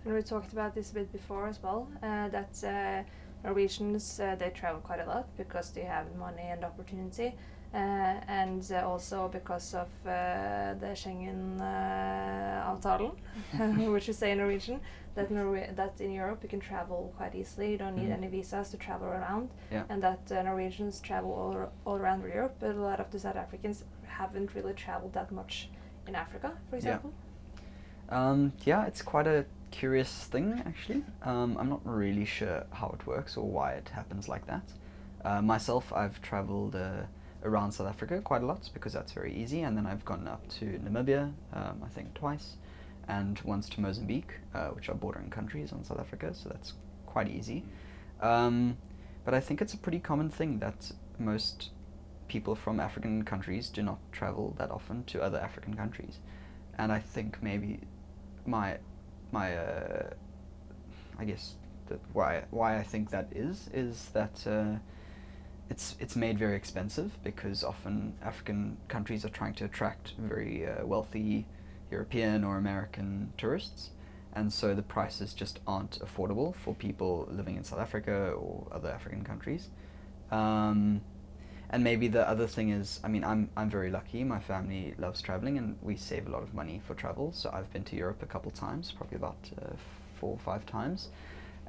And 0.06 0.13
we 0.15 0.21
talked 0.21 0.54
about 0.54 0.73
this 0.73 0.91
a 0.91 0.93
bit 0.95 1.12
before 1.12 1.47
as 1.47 1.62
well. 1.62 1.88
Uh, 2.02 2.30
that 2.30 2.63
uh, 2.63 3.04
Norwegians 3.43 4.19
uh, 4.19 4.36
they 4.36 4.49
travel 4.49 4.82
quite 4.82 5.02
a 5.02 5.06
lot 5.06 5.28
because 5.38 5.71
they 5.71 5.84
have 5.84 6.06
money 6.15 6.47
and 6.54 6.63
opportunity, 6.63 7.36
and 7.74 8.72
uh, 8.72 8.88
also 8.88 9.28
because 9.28 9.74
of 9.76 9.88
uh, 10.06 10.74
the 10.80 10.94
Schengen 10.96 11.60
uh, 11.62 12.72
avtalen, 12.74 13.14
which 13.94 14.08
we 14.08 14.14
say 14.14 14.32
in 14.32 14.38
Norwegian. 14.40 14.80
That 15.16 15.32
Norway, 15.32 15.70
that 15.76 16.00
in 16.00 16.12
Europe 16.12 16.40
you 16.44 16.50
can 16.50 16.60
travel 16.60 17.12
quite 17.18 17.36
easily. 17.36 17.72
You 17.72 17.78
don't 17.78 17.96
need 17.96 18.10
Mhm. 18.10 18.18
any 18.18 18.28
visas 18.28 18.70
to 18.72 18.78
travel 18.78 19.08
around, 19.08 19.50
Yeah. 19.72 19.84
and 19.90 20.02
that 20.04 20.32
uh, 20.32 20.44
Norwegians 20.44 21.02
travel 21.02 21.32
all, 21.34 21.72
all 21.86 21.98
around 22.00 22.24
Europe. 22.24 22.56
But 22.60 22.76
a 22.76 22.82
lot 22.82 23.00
of 23.00 23.10
the 23.12 23.20
South 23.20 23.36
Africans 23.36 23.84
haven't 24.08 24.54
really 24.56 24.74
traveled 24.74 25.14
that 25.14 25.32
much 25.32 25.70
in 26.08 26.16
Africa, 26.16 26.52
for 26.70 26.76
Yeah. 26.76 26.80
example. 26.82 27.12
Um, 28.10 28.54
yeah, 28.66 28.86
it's 28.86 29.02
quite 29.02 29.28
a 29.28 29.46
curious 29.72 30.26
thing, 30.26 30.62
actually. 30.66 31.04
Um, 31.24 31.58
I'm 31.60 31.70
not 31.70 31.82
really 31.86 32.26
sure 32.26 32.64
how 32.72 32.90
it 33.00 33.06
works 33.06 33.38
or 33.38 33.46
why 33.48 33.74
it 33.74 33.90
happens 33.90 34.28
like 34.28 34.46
that. 34.48 34.64
Uh, 35.26 35.42
myself, 35.42 35.92
I've 35.94 36.22
traveled 36.22 36.76
uh, 36.76 37.04
around 37.43 37.71
South 37.71 37.88
Africa 37.88 38.21
quite 38.21 38.41
a 38.41 38.45
lot 38.45 38.69
because 38.73 38.93
that's 38.93 39.12
very 39.12 39.34
easy, 39.34 39.62
and 39.62 39.78
then 39.78 39.86
I've 39.86 40.06
gone 40.06 40.28
up 40.28 40.47
to 40.60 40.65
Namibia, 40.65 41.32
um, 41.54 41.82
I 41.84 41.88
think 41.89 42.13
twice, 42.13 42.56
and 43.08 43.39
once 43.41 43.69
to 43.69 43.82
Mozambique, 43.82 44.34
uh, 44.54 44.67
which 44.69 44.89
are 44.89 44.95
bordering 44.95 45.30
countries 45.30 45.71
on 45.71 45.84
South 45.84 45.99
Africa, 45.99 46.34
so 46.34 46.49
that's 46.49 46.73
quite 47.06 47.30
easy. 47.30 47.63
Um, 48.21 48.78
but 49.25 49.34
I 49.34 49.39
think 49.39 49.62
it's 49.62 49.73
a 49.73 49.78
pretty 49.78 49.99
common 49.99 50.30
thing 50.30 50.60
that 50.60 50.91
most 51.17 51.69
people 52.28 52.56
from 52.56 52.80
African 52.80 53.23
countries 53.23 53.69
do 53.69 53.82
not 53.82 53.99
travel 54.12 54.56
that 54.58 54.71
often 54.71 55.04
to 55.06 55.21
other 55.21 55.39
African 55.39 55.75
countries, 55.75 56.19
and 56.78 56.91
I 56.91 56.99
think 56.99 57.41
maybe 57.41 57.80
my 58.45 58.78
my 59.32 59.56
uh, 59.56 60.10
I 61.17 61.25
guess 61.25 61.56
that 61.88 61.99
why 62.13 62.43
why 62.52 62.78
I 62.78 62.84
think 62.84 63.10
that 63.12 63.28
is 63.32 63.69
is 63.73 64.10
that 64.13 64.45
uh, 64.47 64.78
it's 65.70 65.96
it's 66.00 66.16
made 66.16 66.38
very 66.38 66.56
expensive 66.56 67.12
because 67.24 67.64
often 67.64 68.14
African 68.24 68.78
countries 68.88 69.24
are 69.24 69.30
trying 69.30 69.54
to 69.56 69.66
attract 69.66 70.14
very 70.18 70.66
uh, 70.68 70.86
wealthy 70.86 71.46
European 71.92 72.44
or 72.44 72.58
American 72.58 73.34
tourists, 73.38 73.92
and 74.34 74.52
so 74.52 74.74
the 74.74 74.82
prices 74.82 75.34
just 75.34 75.60
aren't 75.68 76.00
affordable 76.00 76.56
for 76.56 76.74
people 76.74 77.28
living 77.32 77.56
in 77.56 77.64
South 77.64 77.80
Africa 77.80 78.32
or 78.32 78.68
other 78.72 78.90
African 78.90 79.24
countries. 79.24 79.70
Um, 80.32 81.02
and 81.72 81.84
maybe 81.84 82.08
the 82.08 82.28
other 82.28 82.48
thing 82.48 82.70
is, 82.70 83.00
I 83.04 83.08
mean, 83.08 83.24
I'm 83.24 83.50
I'm 83.56 83.70
very 83.70 83.92
lucky. 83.92 84.24
My 84.24 84.40
family 84.40 84.96
loves 84.98 85.22
traveling, 85.22 85.58
and 85.60 85.78
we 85.82 85.96
save 85.96 86.26
a 86.28 86.32
lot 86.32 86.42
of 86.42 86.54
money 86.54 86.82
for 86.88 86.96
travel. 86.96 87.32
So 87.32 87.52
I've 87.54 87.72
been 87.72 87.84
to 87.86 87.96
Europe 87.96 88.24
a 88.24 88.26
couple 88.26 88.50
times, 88.52 88.92
probably 88.92 89.18
about 89.18 89.38
uh, 89.62 89.76
four 90.20 90.32
or 90.32 90.40
five 90.40 90.66
times, 90.66 91.10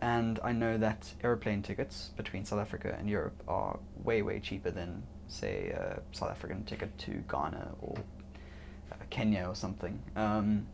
and 0.01 0.39
I 0.43 0.53
know 0.53 0.79
that 0.79 1.13
airplane 1.23 1.63
tickets 1.63 2.11
between 2.17 2.45
South 2.45 2.61
Africa 2.61 2.97
and 2.99 3.09
Europe 3.09 3.43
are 3.47 3.79
way 4.03 4.23
way 4.23 4.41
cheaper 4.41 4.71
than 4.71 5.03
say 5.29 5.69
a 5.69 6.01
South 6.13 6.31
African 6.31 6.65
ticket 6.65 6.97
to 6.99 7.23
Ghana 7.31 7.75
or 7.81 7.97
uh, 8.93 8.97
Kenya 9.11 9.47
or 9.47 9.55
something. 9.55 10.03
Um, 10.17 10.67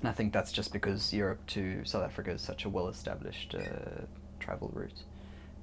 and 0.00 0.08
I 0.08 0.12
think 0.12 0.32
that's 0.32 0.52
just 0.52 0.72
because 0.72 1.12
Europe 1.12 1.44
to 1.48 1.84
South 1.84 2.04
Africa 2.04 2.30
is 2.30 2.40
such 2.40 2.64
a 2.64 2.68
well-established 2.68 3.54
uh, 3.54 4.02
travel 4.38 4.70
route. 4.72 5.02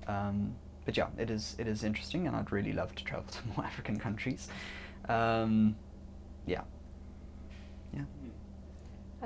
Um, 0.08 0.56
but 0.86 0.96
yeah, 0.96 1.08
it 1.18 1.30
is 1.30 1.56
it 1.58 1.68
is 1.68 1.84
interesting, 1.84 2.28
and 2.28 2.36
I'd 2.36 2.52
really 2.52 2.74
love 2.74 2.96
to 2.96 3.04
travel 3.04 3.26
to 3.32 3.40
more 3.56 3.66
African 3.66 4.00
countries. 4.00 4.48
Um, 5.10 5.76
yeah. 6.46 6.62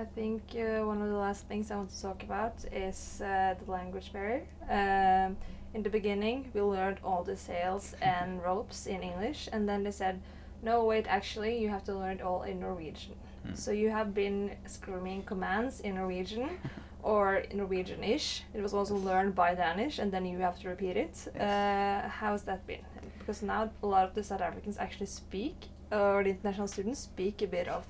I 0.02 0.06
think 0.16 0.42
uh, 0.56 0.84
one 0.84 1.00
of 1.00 1.10
the 1.10 1.16
last 1.16 1.46
things 1.48 1.70
I 1.70 1.76
want 1.76 1.92
to 1.92 2.02
talk 2.02 2.24
about 2.24 2.56
is 2.72 3.22
uh, 3.24 3.54
the 3.64 3.72
language 3.72 4.12
barrier. 4.12 4.48
Um, 4.68 5.38
in 5.76 5.84
the 5.84 5.92
beginning, 5.92 6.50
we 6.56 6.62
learned 6.62 6.98
all 7.04 7.24
the 7.24 7.38
sails 7.38 7.94
and 8.02 8.42
ropes 8.48 8.88
in 8.88 9.04
English, 9.04 9.48
and 9.54 9.70
then 9.70 9.84
they 9.84 9.92
said, 9.92 10.20
"No, 10.64 10.86
wait, 10.86 11.06
actually, 11.08 11.62
you 11.62 11.70
have 11.70 11.84
to 11.84 11.94
learn 11.94 12.18
it 12.18 12.24
all 12.24 12.42
in 12.42 12.60
Norwegian." 12.60 13.14
Mm. 13.46 13.56
So 13.56 13.70
you 13.70 13.90
have 13.92 14.16
been 14.16 14.58
screaming 14.66 15.22
commands 15.22 15.82
in 15.82 15.94
Norwegian 15.94 16.50
or 17.04 17.44
Norwegian-ish. 17.54 18.44
It 18.56 18.62
was 18.64 18.74
also 18.74 18.96
learned 18.96 19.36
by 19.36 19.54
Danish, 19.54 20.00
and 20.00 20.12
then 20.12 20.26
you 20.26 20.40
have 20.40 20.58
to 20.62 20.70
repeat 20.70 20.98
it. 20.98 21.16
Uh, 21.40 22.10
how's 22.20 22.42
that 22.50 22.66
been? 22.66 22.86
Because 23.20 23.44
now 23.44 23.70
a 23.84 23.88
lot 23.88 24.04
of 24.08 24.16
the 24.16 24.24
South 24.24 24.42
Africans 24.42 24.78
actually 24.80 25.12
speak, 25.24 25.58
or 25.92 26.24
the 26.24 26.32
international 26.32 26.68
students 26.68 27.02
speak 27.02 27.44
a 27.44 27.48
bit 27.48 27.68
of 27.68 27.86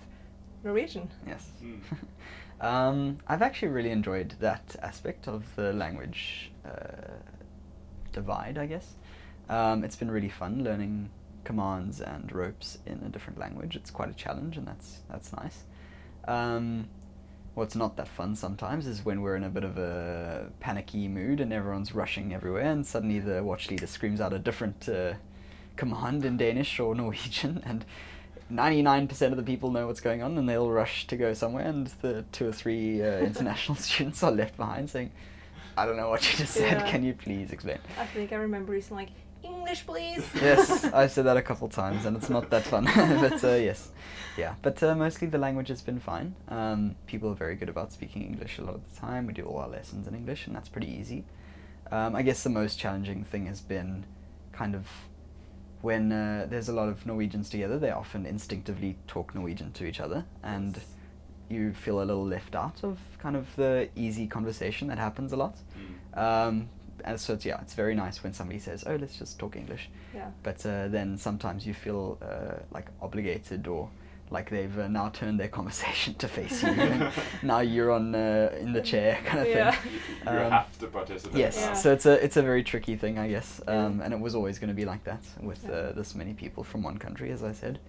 Norwegian. 0.63 1.09
Yes. 1.27 1.49
Mm. 1.63 1.79
um, 2.65 3.17
I've 3.27 3.41
actually 3.41 3.69
really 3.69 3.91
enjoyed 3.91 4.35
that 4.39 4.75
aspect 4.81 5.27
of 5.27 5.55
the 5.55 5.73
language 5.73 6.51
uh, 6.65 7.13
divide, 8.11 8.57
I 8.57 8.65
guess. 8.65 8.93
Um, 9.49 9.83
it's 9.83 9.95
been 9.95 10.11
really 10.11 10.29
fun 10.29 10.63
learning 10.63 11.09
commands 11.43 12.01
and 12.01 12.31
ropes 12.31 12.77
in 12.85 13.01
a 13.05 13.09
different 13.09 13.39
language. 13.39 13.75
It's 13.75 13.91
quite 13.91 14.09
a 14.09 14.13
challenge, 14.13 14.57
and 14.57 14.67
that's 14.67 14.99
that's 15.09 15.33
nice. 15.33 15.63
Um, 16.27 16.87
what's 17.55 17.75
not 17.75 17.97
that 17.97 18.07
fun 18.07 18.35
sometimes 18.35 18.87
is 18.87 19.03
when 19.03 19.21
we're 19.21 19.35
in 19.35 19.43
a 19.43 19.49
bit 19.49 19.63
of 19.63 19.77
a 19.77 20.49
panicky 20.59 21.07
mood 21.07 21.41
and 21.41 21.51
everyone's 21.51 21.93
rushing 21.93 22.33
everywhere, 22.33 22.71
and 22.71 22.85
suddenly 22.85 23.19
the 23.19 23.43
watch 23.43 23.69
leader 23.69 23.87
screams 23.87 24.21
out 24.21 24.33
a 24.33 24.39
different 24.39 24.87
uh, 24.87 25.13
command 25.75 26.23
in 26.25 26.37
Danish 26.37 26.79
or 26.79 26.95
Norwegian, 27.03 27.61
and 27.65 27.85
99% 28.51 29.31
of 29.31 29.37
the 29.37 29.43
people 29.43 29.71
know 29.71 29.87
what's 29.87 30.01
going 30.01 30.21
on 30.21 30.37
and 30.37 30.47
they'll 30.47 30.69
rush 30.69 31.07
to 31.07 31.15
go 31.15 31.33
somewhere 31.33 31.65
and 31.65 31.87
the 32.01 32.25
two 32.31 32.49
or 32.49 32.51
three 32.51 33.01
uh, 33.01 33.19
international 33.29 33.75
students 33.77 34.21
are 34.23 34.31
left 34.31 34.57
behind 34.57 34.89
saying 34.89 35.11
i 35.77 35.85
don't 35.85 35.97
know 35.97 36.09
what 36.09 36.29
you 36.29 36.37
just 36.37 36.53
said. 36.53 36.79
Yeah. 36.79 36.91
can 36.91 37.03
you 37.03 37.13
please 37.13 37.51
explain? 37.51 37.79
I 37.97 38.05
think 38.07 38.33
I 38.33 38.35
remember 38.35 38.73
recently, 38.73 39.03
like, 39.03 39.13
English, 39.43 39.85
please. 39.85 40.23
yes 40.35 40.83
i've 40.93 41.11
said 41.11 41.25
that 41.25 41.37
a 41.37 41.41
couple 41.41 41.67
times 41.69 42.05
and 42.05 42.17
it's 42.17 42.29
not 42.29 42.49
that 42.49 42.63
fun 42.63 42.85
but 42.85 43.43
uh, 43.43 43.55
yes. 43.55 43.89
Yeah 44.37 44.55
but 44.61 44.81
uh, 44.83 44.95
mostly 44.95 45.27
the 45.27 45.37
language 45.37 45.69
has 45.69 45.81
been 45.81 45.99
fine. 45.99 46.35
Um, 46.49 46.95
people 47.07 47.29
are 47.31 47.35
very 47.35 47.55
good 47.55 47.69
about 47.69 47.91
speaking 47.93 48.23
english 48.23 48.59
a 48.59 48.63
lot 48.63 48.75
of 48.75 48.81
the 48.93 48.99
time. 48.99 49.27
We 49.27 49.33
do 49.33 49.43
all 49.43 49.59
our 49.59 49.69
lessons 49.69 50.07
in 50.07 50.15
english 50.15 50.47
and 50.47 50.55
that's 50.55 50.69
pretty 50.69 50.91
easy. 50.91 51.23
Um, 51.91 52.15
i 52.15 52.21
guess 52.21 52.43
the 52.43 52.49
most 52.49 52.77
challenging 52.77 53.23
thing 53.23 53.47
has 53.47 53.61
been 53.61 54.05
kind 54.51 54.75
of 54.75 54.87
when 55.81 56.11
uh, 56.11 56.45
there's 56.49 56.69
a 56.69 56.73
lot 56.73 56.87
of 56.89 57.05
norwegians 57.05 57.49
together 57.49 57.77
they 57.79 57.91
often 57.91 58.25
instinctively 58.25 58.95
talk 59.07 59.33
norwegian 59.35 59.71
to 59.71 59.85
each 59.85 59.99
other 59.99 60.25
and 60.43 60.75
Yes. 60.77 60.85
you 61.49 61.73
feel 61.73 62.01
a 62.01 62.05
little 62.05 62.25
left 62.25 62.55
out 62.55 62.83
of 62.83 62.97
kind 63.19 63.35
of 63.35 63.45
the 63.55 63.89
easy 63.95 64.27
conversation 64.27 64.87
that 64.87 64.97
happens 64.97 65.33
a 65.33 65.35
lot 65.37 65.55
Mm. 65.77 66.17
um, 66.17 66.69
and 67.03 67.19
so 67.19 67.33
it's, 67.33 67.45
yeah, 67.45 67.59
it's 67.61 67.73
very 67.73 67.95
nice 67.95 68.21
when 68.23 68.31
somebody 68.31 68.59
says, 68.59 68.83
"Oh, 68.85 68.95
let's 68.95 69.17
just 69.17 69.39
talk 69.39 69.55
English," 69.55 69.89
Yeah. 70.13 70.29
but 70.43 70.63
uh, 70.67 70.87
then 70.87 71.17
sometimes 71.17 71.65
you 71.65 71.73
feel 71.73 72.19
uh, 72.21 72.59
like 72.71 72.85
obligated 73.01 73.65
or 73.67 73.89
like 74.31 74.49
they've 74.49 74.79
uh, 74.79 74.87
now 74.87 75.09
turned 75.09 75.39
their 75.39 75.49
conversation 75.49 76.13
to 76.15 76.27
face 76.27 76.63
you. 76.63 76.73
now 77.43 77.59
you're 77.59 77.91
on 77.91 78.15
uh, 78.15 78.55
in 78.59 78.71
the 78.73 78.81
chair, 78.81 79.19
kind 79.25 79.41
of 79.41 79.47
Yeah. 79.47 79.71
thing. 79.71 79.91
You, 79.91 80.31
you 80.33 80.39
Um, 80.45 80.51
have 80.51 80.79
to 80.79 80.87
participate. 80.87 81.37
Yes, 81.37 81.57
Yeah. 81.57 81.73
so 81.73 81.91
it's 81.91 82.05
a 82.05 82.23
it's 82.23 82.37
a 82.37 82.41
very 82.41 82.63
tricky 82.63 82.95
thing, 82.95 83.19
I 83.19 83.27
guess, 83.27 83.61
um, 83.67 84.01
and 84.01 84.13
it 84.13 84.19
was 84.19 84.33
always 84.33 84.57
going 84.59 84.69
to 84.69 84.73
be 84.73 84.85
like 84.85 85.03
that 85.03 85.23
with 85.41 85.69
uh, 85.69 85.91
this 85.91 86.15
many 86.15 86.33
people 86.33 86.63
from 86.63 86.81
one 86.83 86.97
country, 86.97 87.29
as 87.31 87.43
I 87.43 87.51
said, 87.53 87.79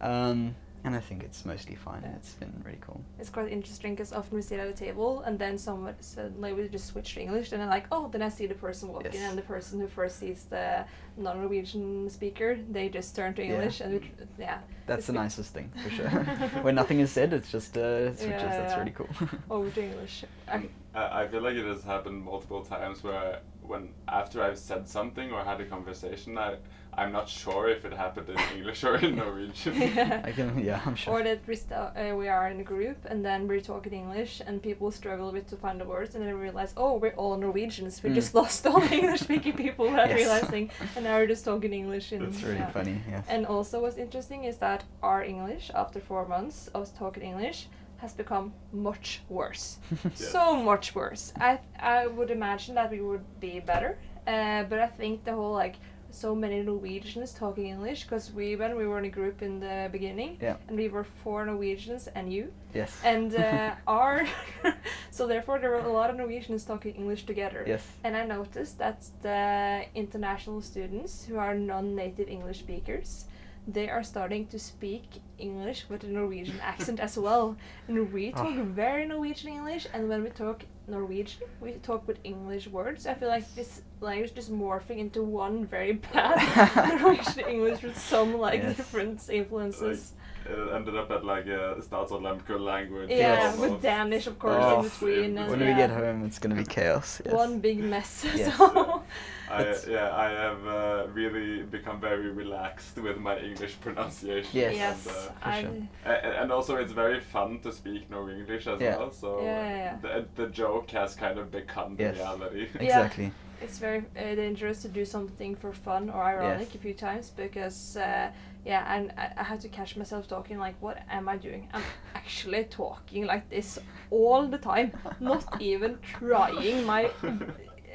um, 0.00 0.54
and 0.84 0.94
I 0.94 1.00
think 1.00 1.22
it's 1.22 1.44
mostly 1.44 1.74
fine. 1.74 2.02
Yeah. 2.02 2.14
It's 2.16 2.34
been 2.34 2.52
really 2.64 2.78
cool. 2.80 3.00
It's 3.18 3.30
quite 3.30 3.50
interesting 3.52 3.94
because 3.94 4.12
often 4.12 4.36
we 4.36 4.42
sit 4.42 4.60
at 4.60 4.68
a 4.68 4.72
table 4.72 5.20
and 5.22 5.38
then 5.38 5.58
someone 5.58 5.94
suddenly 6.00 6.52
we 6.52 6.68
just 6.68 6.86
switch 6.86 7.14
to 7.14 7.20
English 7.20 7.52
and 7.52 7.60
then 7.60 7.68
like 7.68 7.86
oh 7.92 8.08
then 8.08 8.22
I 8.22 8.28
see 8.28 8.46
the 8.46 8.54
person 8.54 8.88
walking 8.88 9.12
Yes. 9.14 9.28
and 9.28 9.36
the 9.38 9.42
person 9.42 9.80
who 9.80 9.88
first 9.88 10.18
sees 10.18 10.44
the 10.44 10.84
non-Norwegian 11.16 12.08
speaker 12.10 12.58
they 12.70 12.88
just 12.88 13.14
turn 13.16 13.34
to 13.34 13.42
Yeah. 13.44 13.54
English 13.54 13.80
and 13.80 13.92
we, 13.94 13.98
tr- 14.00 14.22
yeah 14.38 14.58
That's 14.86 15.06
the 15.06 15.12
nicest 15.12 15.52
thing 15.52 15.70
for 15.82 15.90
sure. 15.90 16.08
when 16.62 16.74
nothing 16.74 17.00
is 17.00 17.10
said, 17.10 17.32
it's 17.32 17.50
just 17.50 17.76
uh, 17.76 18.14
switches. 18.14 18.28
Yeah, 18.30 18.58
That's 18.60 18.76
really 18.78 18.92
cool. 18.92 19.08
over 19.50 19.70
to 19.70 19.82
English. 19.82 20.24
I, 20.48 20.68
I, 20.94 21.22
I 21.22 21.28
feel 21.28 21.42
like 21.42 21.56
it 21.56 21.66
has 21.66 21.82
happened 21.84 22.22
multiple 22.24 22.62
times 22.64 23.02
where 23.02 23.40
when 23.62 23.90
after 24.08 24.42
I've 24.42 24.58
said 24.58 24.88
something 24.88 25.30
or 25.32 25.44
had 25.44 25.60
a 25.60 25.66
conversation, 25.66 26.38
I 26.38 26.56
I'm 27.00 27.12
not 27.12 27.28
sure 27.28 27.68
if 27.76 27.84
it 27.88 27.92
happened 28.04 28.28
in 28.28 28.38
English 28.56 28.80
or 28.88 28.96
in 28.96 29.14
Norwegian. 29.22 29.74
I 30.28 30.32
can, 30.32 30.48
yeah, 30.58 30.80
I'm 30.86 30.96
sure. 30.96 31.14
Or 31.14 31.22
that 31.22 31.40
we, 31.46 31.54
st- 31.54 31.72
uh, 31.72 32.14
we 32.16 32.26
are 32.36 32.46
in 32.52 32.58
a 32.60 32.64
group 32.74 32.98
and 33.10 33.18
then 33.24 33.40
we're 33.48 33.60
talking 33.72 33.92
English 33.92 34.42
and 34.46 34.60
people 34.60 34.90
struggle 34.90 35.28
a 35.28 35.32
bit 35.32 35.46
to 35.52 35.56
find 35.56 35.80
the 35.80 35.84
words 35.84 36.14
and 36.14 36.20
then 36.24 36.34
we 36.34 36.40
realize, 36.48 36.72
oh, 36.76 36.92
we're 37.02 37.14
all 37.22 37.36
Norwegians. 37.36 38.02
We 38.02 38.10
Mm. 38.10 38.14
just 38.20 38.34
lost 38.34 38.66
all 38.66 38.80
the 38.80 38.94
English 39.00 39.20
speaking 39.28 39.54
people 39.64 39.84
without 39.90 40.08
Yes. 40.08 40.18
realizing. 40.22 40.70
And 40.96 41.04
now 41.04 41.14
we're 41.18 41.28
just 41.34 41.44
talking 41.44 41.72
English. 41.72 42.12
In, 42.12 42.20
It's 42.24 42.42
really 42.42 42.56
yeah. 42.64 42.70
funny. 42.78 42.96
Yes. 43.08 43.24
And 43.28 43.46
also, 43.46 43.74
what's 43.82 43.98
interesting 44.06 44.40
is 44.50 44.56
that 44.58 44.80
our 45.02 45.22
English, 45.34 45.70
after 45.82 46.00
four 46.00 46.26
months 46.34 46.68
of 46.74 46.82
talking 46.98 47.22
English, 47.22 47.68
has 47.98 48.12
become 48.12 48.52
much 48.72 49.08
worse. 49.28 49.64
Yes. 50.04 50.30
So 50.32 50.42
much 50.70 50.94
worse. 50.94 51.32
I 51.50 51.50
I 51.96 52.06
would 52.16 52.30
imagine 52.30 52.74
that 52.80 52.90
we 52.90 53.00
would 53.08 53.24
be 53.40 53.54
better, 53.72 53.90
uh, 54.34 54.62
but 54.70 54.78
I 54.78 54.88
think 55.00 55.24
the 55.24 55.32
whole 55.38 55.54
like 55.64 55.76
so 56.10 56.34
many 56.34 56.62
Norwegians 56.62 57.32
talking 57.34 57.66
English 57.66 58.04
because 58.04 58.32
we 58.32 58.56
when 58.56 58.76
we 58.76 58.86
were 58.86 58.98
in 58.98 59.04
a 59.04 59.10
group 59.10 59.42
in 59.42 59.60
the 59.60 59.88
beginning 59.92 60.38
Yeah. 60.40 60.56
and 60.68 60.76
we 60.76 60.88
were 60.88 61.04
four 61.04 61.44
Norwegians 61.44 62.08
and 62.14 62.32
you 62.32 62.52
yes. 62.74 63.00
and 63.04 63.34
uh, 63.34 63.74
our 63.86 64.26
so 65.10 65.26
therefore 65.26 65.58
there 65.58 65.70
were 65.70 65.78
a 65.80 65.92
lot 65.92 66.10
of 66.10 66.16
Norwegians 66.16 66.64
talking 66.64 66.94
English 66.94 67.24
together. 67.26 67.64
yes. 67.66 67.84
And 68.04 68.16
I 68.16 68.24
noticed 68.24 68.78
that 68.78 69.04
the 69.22 69.84
international 69.94 70.60
students 70.62 71.24
who 71.26 71.36
are 71.38 71.54
non-native 71.54 72.28
English 72.28 72.58
speakers, 72.60 73.26
they 73.66 73.88
are 73.88 74.02
starting 74.02 74.46
to 74.48 74.58
speak 74.58 75.04
English 75.38 75.86
with 75.88 76.04
a 76.04 76.08
Norwegian 76.08 76.60
accent 76.60 77.00
as 77.00 77.16
well. 77.18 77.56
And 77.88 78.12
we 78.12 78.32
talk 78.32 78.46
Ah. 78.58 78.62
very 78.62 79.06
Norwegian 79.06 79.50
English, 79.52 79.86
and 79.92 80.08
when 80.08 80.22
we 80.22 80.30
talk 80.30 80.64
Norwegian, 80.86 81.42
we 81.60 81.72
talk 81.82 82.06
with 82.08 82.18
English 82.24 82.66
words. 82.68 83.06
I 83.06 83.14
feel 83.14 83.28
like 83.28 83.44
this 83.54 83.82
language 84.00 84.32
is 84.36 84.48
morphing 84.50 84.98
into 84.98 85.22
one 85.22 85.66
very 85.66 85.92
bad 85.92 86.36
Norwegian 87.00 87.44
English 87.48 87.82
with 87.82 87.98
some 87.98 88.38
like 88.38 88.62
Yes. 88.62 88.76
different 88.76 89.28
influences. 89.30 90.12
It 90.46 90.74
ended 90.74 90.96
up 90.96 91.10
at 91.10 91.24
like 91.24 91.46
a 91.46 91.76
Statsraad 91.80 92.60
language. 92.60 93.10
yeah, 93.10 93.16
Yes. 93.18 93.58
with 93.58 93.82
Danish 93.82 94.26
of 94.26 94.38
course 94.38 94.56
Oh, 94.64 94.78
in 94.78 94.82
between. 94.88 95.38
And 95.38 95.50
When 95.50 95.60
yeah, 95.60 95.68
we 95.68 95.74
get 95.74 95.90
home, 95.90 96.24
it's 96.24 96.38
gonna 96.38 96.54
be 96.54 96.64
chaos. 96.64 97.20
Yes. 97.24 97.34
one 97.34 97.60
big 97.60 97.78
mess. 97.80 98.24
Yes. 98.36 98.56
So 98.56 99.02
I, 99.50 99.74
yeah, 99.88 100.14
I 100.14 100.28
have 100.30 100.66
uh, 100.66 101.06
really 101.12 101.62
become 101.62 101.98
very 102.00 102.28
relaxed 102.30 102.96
with 102.98 103.18
my 103.18 103.38
English 103.38 103.80
pronunciation. 103.80 104.50
Yes. 104.52 104.74
yes, 104.76 105.06
And, 105.06 105.16
uh, 105.16 105.50
for 105.50 105.60
sure. 105.60 105.88
a- 106.04 106.40
and 106.42 106.52
also, 106.52 106.76
it's 106.76 106.92
very 106.92 107.20
fun 107.20 107.58
to 107.60 107.72
speak 107.72 108.10
no 108.10 108.28
English 108.28 108.66
as 108.66 108.78
Yeah. 108.80 108.96
well. 108.98 109.10
So 109.10 109.40
Yeah, 109.42 109.46
yeah, 109.68 109.76
yeah. 109.76 109.96
The, 110.02 110.26
the 110.42 110.46
joke 110.50 110.90
has 110.90 111.14
kind 111.14 111.38
of 111.38 111.50
become 111.50 111.96
the 111.96 112.02
Yes. 112.04 112.16
reality. 112.16 112.66
Yeah. 112.74 112.82
Exactly. 112.82 113.32
It's 113.60 113.78
very 113.78 113.98
uh, 114.16 114.34
dangerous 114.34 114.82
to 114.82 114.88
do 114.88 115.04
something 115.04 115.56
for 115.56 115.72
fun 115.72 116.10
or 116.10 116.22
ironic 116.22 116.68
Yes. 116.68 116.74
a 116.74 116.78
few 116.78 116.94
times 116.94 117.30
because 117.30 117.96
uh, 117.96 118.30
yeah 118.64 118.84
and 118.94 119.12
I, 119.16 119.32
I 119.38 119.42
had 119.42 119.60
to 119.60 119.68
catch 119.68 119.96
myself 119.96 120.28
talking 120.28 120.58
like 120.58 120.74
what 120.80 120.98
am 121.10 121.28
i 121.28 121.36
doing 121.36 121.68
i'm 121.72 121.82
actually 122.14 122.64
talking 122.64 123.26
like 123.26 123.48
this 123.48 123.78
all 124.10 124.46
the 124.46 124.58
time 124.58 124.92
not 125.20 125.44
even 125.60 125.98
trying 126.02 126.84
my 126.84 127.10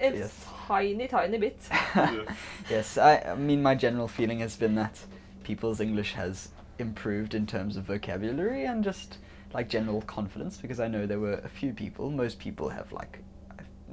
Yes. 0.02 0.46
tiny 0.68 1.08
tiny 1.08 1.38
bit 1.38 1.58
yes, 2.70 2.98
I, 2.98 3.20
I 3.20 3.36
mean, 3.36 3.62
my 3.62 3.76
general 3.76 4.08
feeling 4.08 4.40
has 4.40 4.56
been 4.58 4.76
that 4.76 5.00
people's 5.44 5.80
English 5.80 6.14
has 6.14 6.50
improved 6.80 7.34
in 7.36 7.46
terms 7.46 7.78
of 7.78 7.86
vocabulary 7.86 8.66
and 8.66 8.84
just 8.84 9.18
like 9.54 9.70
general 9.70 10.02
confidence 10.02 10.58
because 10.58 10.80
I 10.80 10.88
know 10.88 11.06
there 11.06 11.20
were 11.20 11.36
a 11.36 11.48
few 11.48 11.72
people, 11.74 12.10
most 12.10 12.40
people 12.40 12.70
have 12.70 12.92
like 12.92 13.20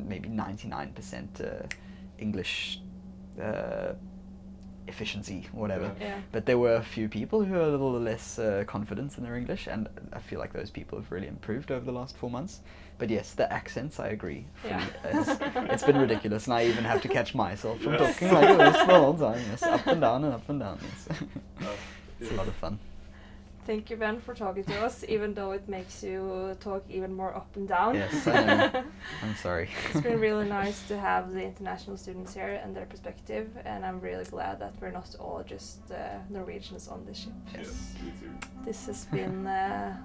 maybe 0.09 0.29
99% 0.29 1.41
uh, 1.41 1.67
English 2.19 2.81
uh, 3.43 3.93
efficiency, 4.89 5.47
whatever. 5.53 5.93
yeah 6.01 6.19
But 6.33 6.47
there 6.47 6.59
were 6.59 6.75
a 6.75 6.83
few 6.83 7.09
people 7.09 7.45
who 7.45 7.55
are 7.55 7.61
a 7.63 7.69
little 7.69 7.93
less 7.93 8.39
uh, 8.39 8.65
confident 8.67 9.17
in 9.19 9.25
their 9.25 9.37
English, 9.37 9.67
and 9.69 9.89
I 10.13 10.19
feel 10.19 10.41
like 10.41 10.53
those 10.53 10.71
people 10.71 10.99
have 10.99 11.11
really 11.13 11.29
improved 11.29 11.71
over 11.71 11.85
the 11.85 11.93
last 11.93 12.17
four 12.17 12.31
months. 12.31 12.61
But 12.99 13.09
yes, 13.09 13.33
the 13.35 13.51
accents, 13.53 14.01
I 14.01 14.09
agree. 14.09 14.45
Yeah. 14.65 14.85
It's, 15.05 15.31
it's 15.73 15.85
been 15.85 15.97
ridiculous, 15.99 16.47
and 16.47 16.55
I 16.55 16.65
even 16.67 16.85
have 16.85 17.01
to 17.03 17.09
catch 17.09 17.35
myself 17.35 17.81
from 17.81 17.93
Yes. 17.95 18.19
talking 18.19 18.33
like 18.35 18.59
this 18.59 18.77
the 18.87 18.99
whole 18.99 19.15
time. 19.15 19.41
Yes, 19.51 19.63
up 19.63 19.87
and 19.87 20.01
down 20.01 20.25
and 20.25 20.35
up 20.35 20.49
and 20.49 20.61
down. 20.61 20.79
Yes, 20.83 21.19
it's 22.21 22.31
a 22.33 22.35
lot 22.35 22.49
of 22.49 22.55
fun. 22.57 22.79
Thank 23.67 23.91
you, 23.91 23.97
Ben, 23.97 24.21
for 24.21 24.35
talking 24.35 24.65
to 24.65 24.81
us, 24.85 25.05
even 25.09 25.35
though 25.35 25.53
it 25.53 25.69
makes 25.69 26.03
you 26.03 26.57
talk 26.61 26.83
even 26.89 27.15
more 27.15 27.37
up 27.37 27.55
and 27.57 27.69
down. 27.69 27.95
Yes, 27.95 28.27
I 28.27 28.41
am. 29.23 29.35
sorry. 29.43 29.69
it's 29.91 30.01
been 30.01 30.19
really 30.19 30.49
nice 30.49 30.83
to 30.89 30.99
have 30.99 31.33
the 31.33 31.43
international 31.43 31.97
students 31.97 32.35
here 32.35 32.61
and 32.65 32.75
their 32.75 32.87
perspective, 32.87 33.49
and 33.65 33.85
I'm 33.85 34.01
really 34.01 34.25
glad 34.25 34.59
that 34.61 34.75
we're 34.81 34.91
not 34.91 35.15
all 35.21 35.45
just 35.47 35.93
uh, 35.93 36.19
Norwegians 36.31 36.89
on 36.89 37.05
this 37.05 37.19
ship. 37.19 37.33
Yes, 37.55 37.95
me 38.03 38.13
too. 38.21 38.31
This 38.65 38.87
has 38.87 39.05
been 39.07 39.47
uh, 39.63 39.97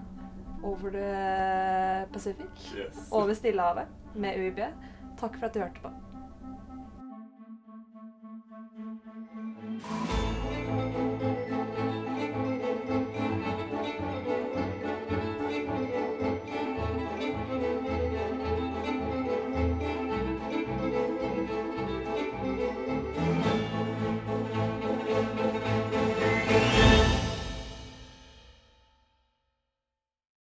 Over 0.64 0.90
the 0.90 2.08
Pacific, 2.12 2.50
yes. 2.76 3.08
over 3.12 3.34
Stillehavet, 3.34 3.88
med 4.16 4.38
UiB. 4.40 4.60
Takk 5.20 5.38
for 5.40 5.46
at 5.46 5.54
du 5.54 5.60
hørte 5.60 5.80
på. 5.82 5.92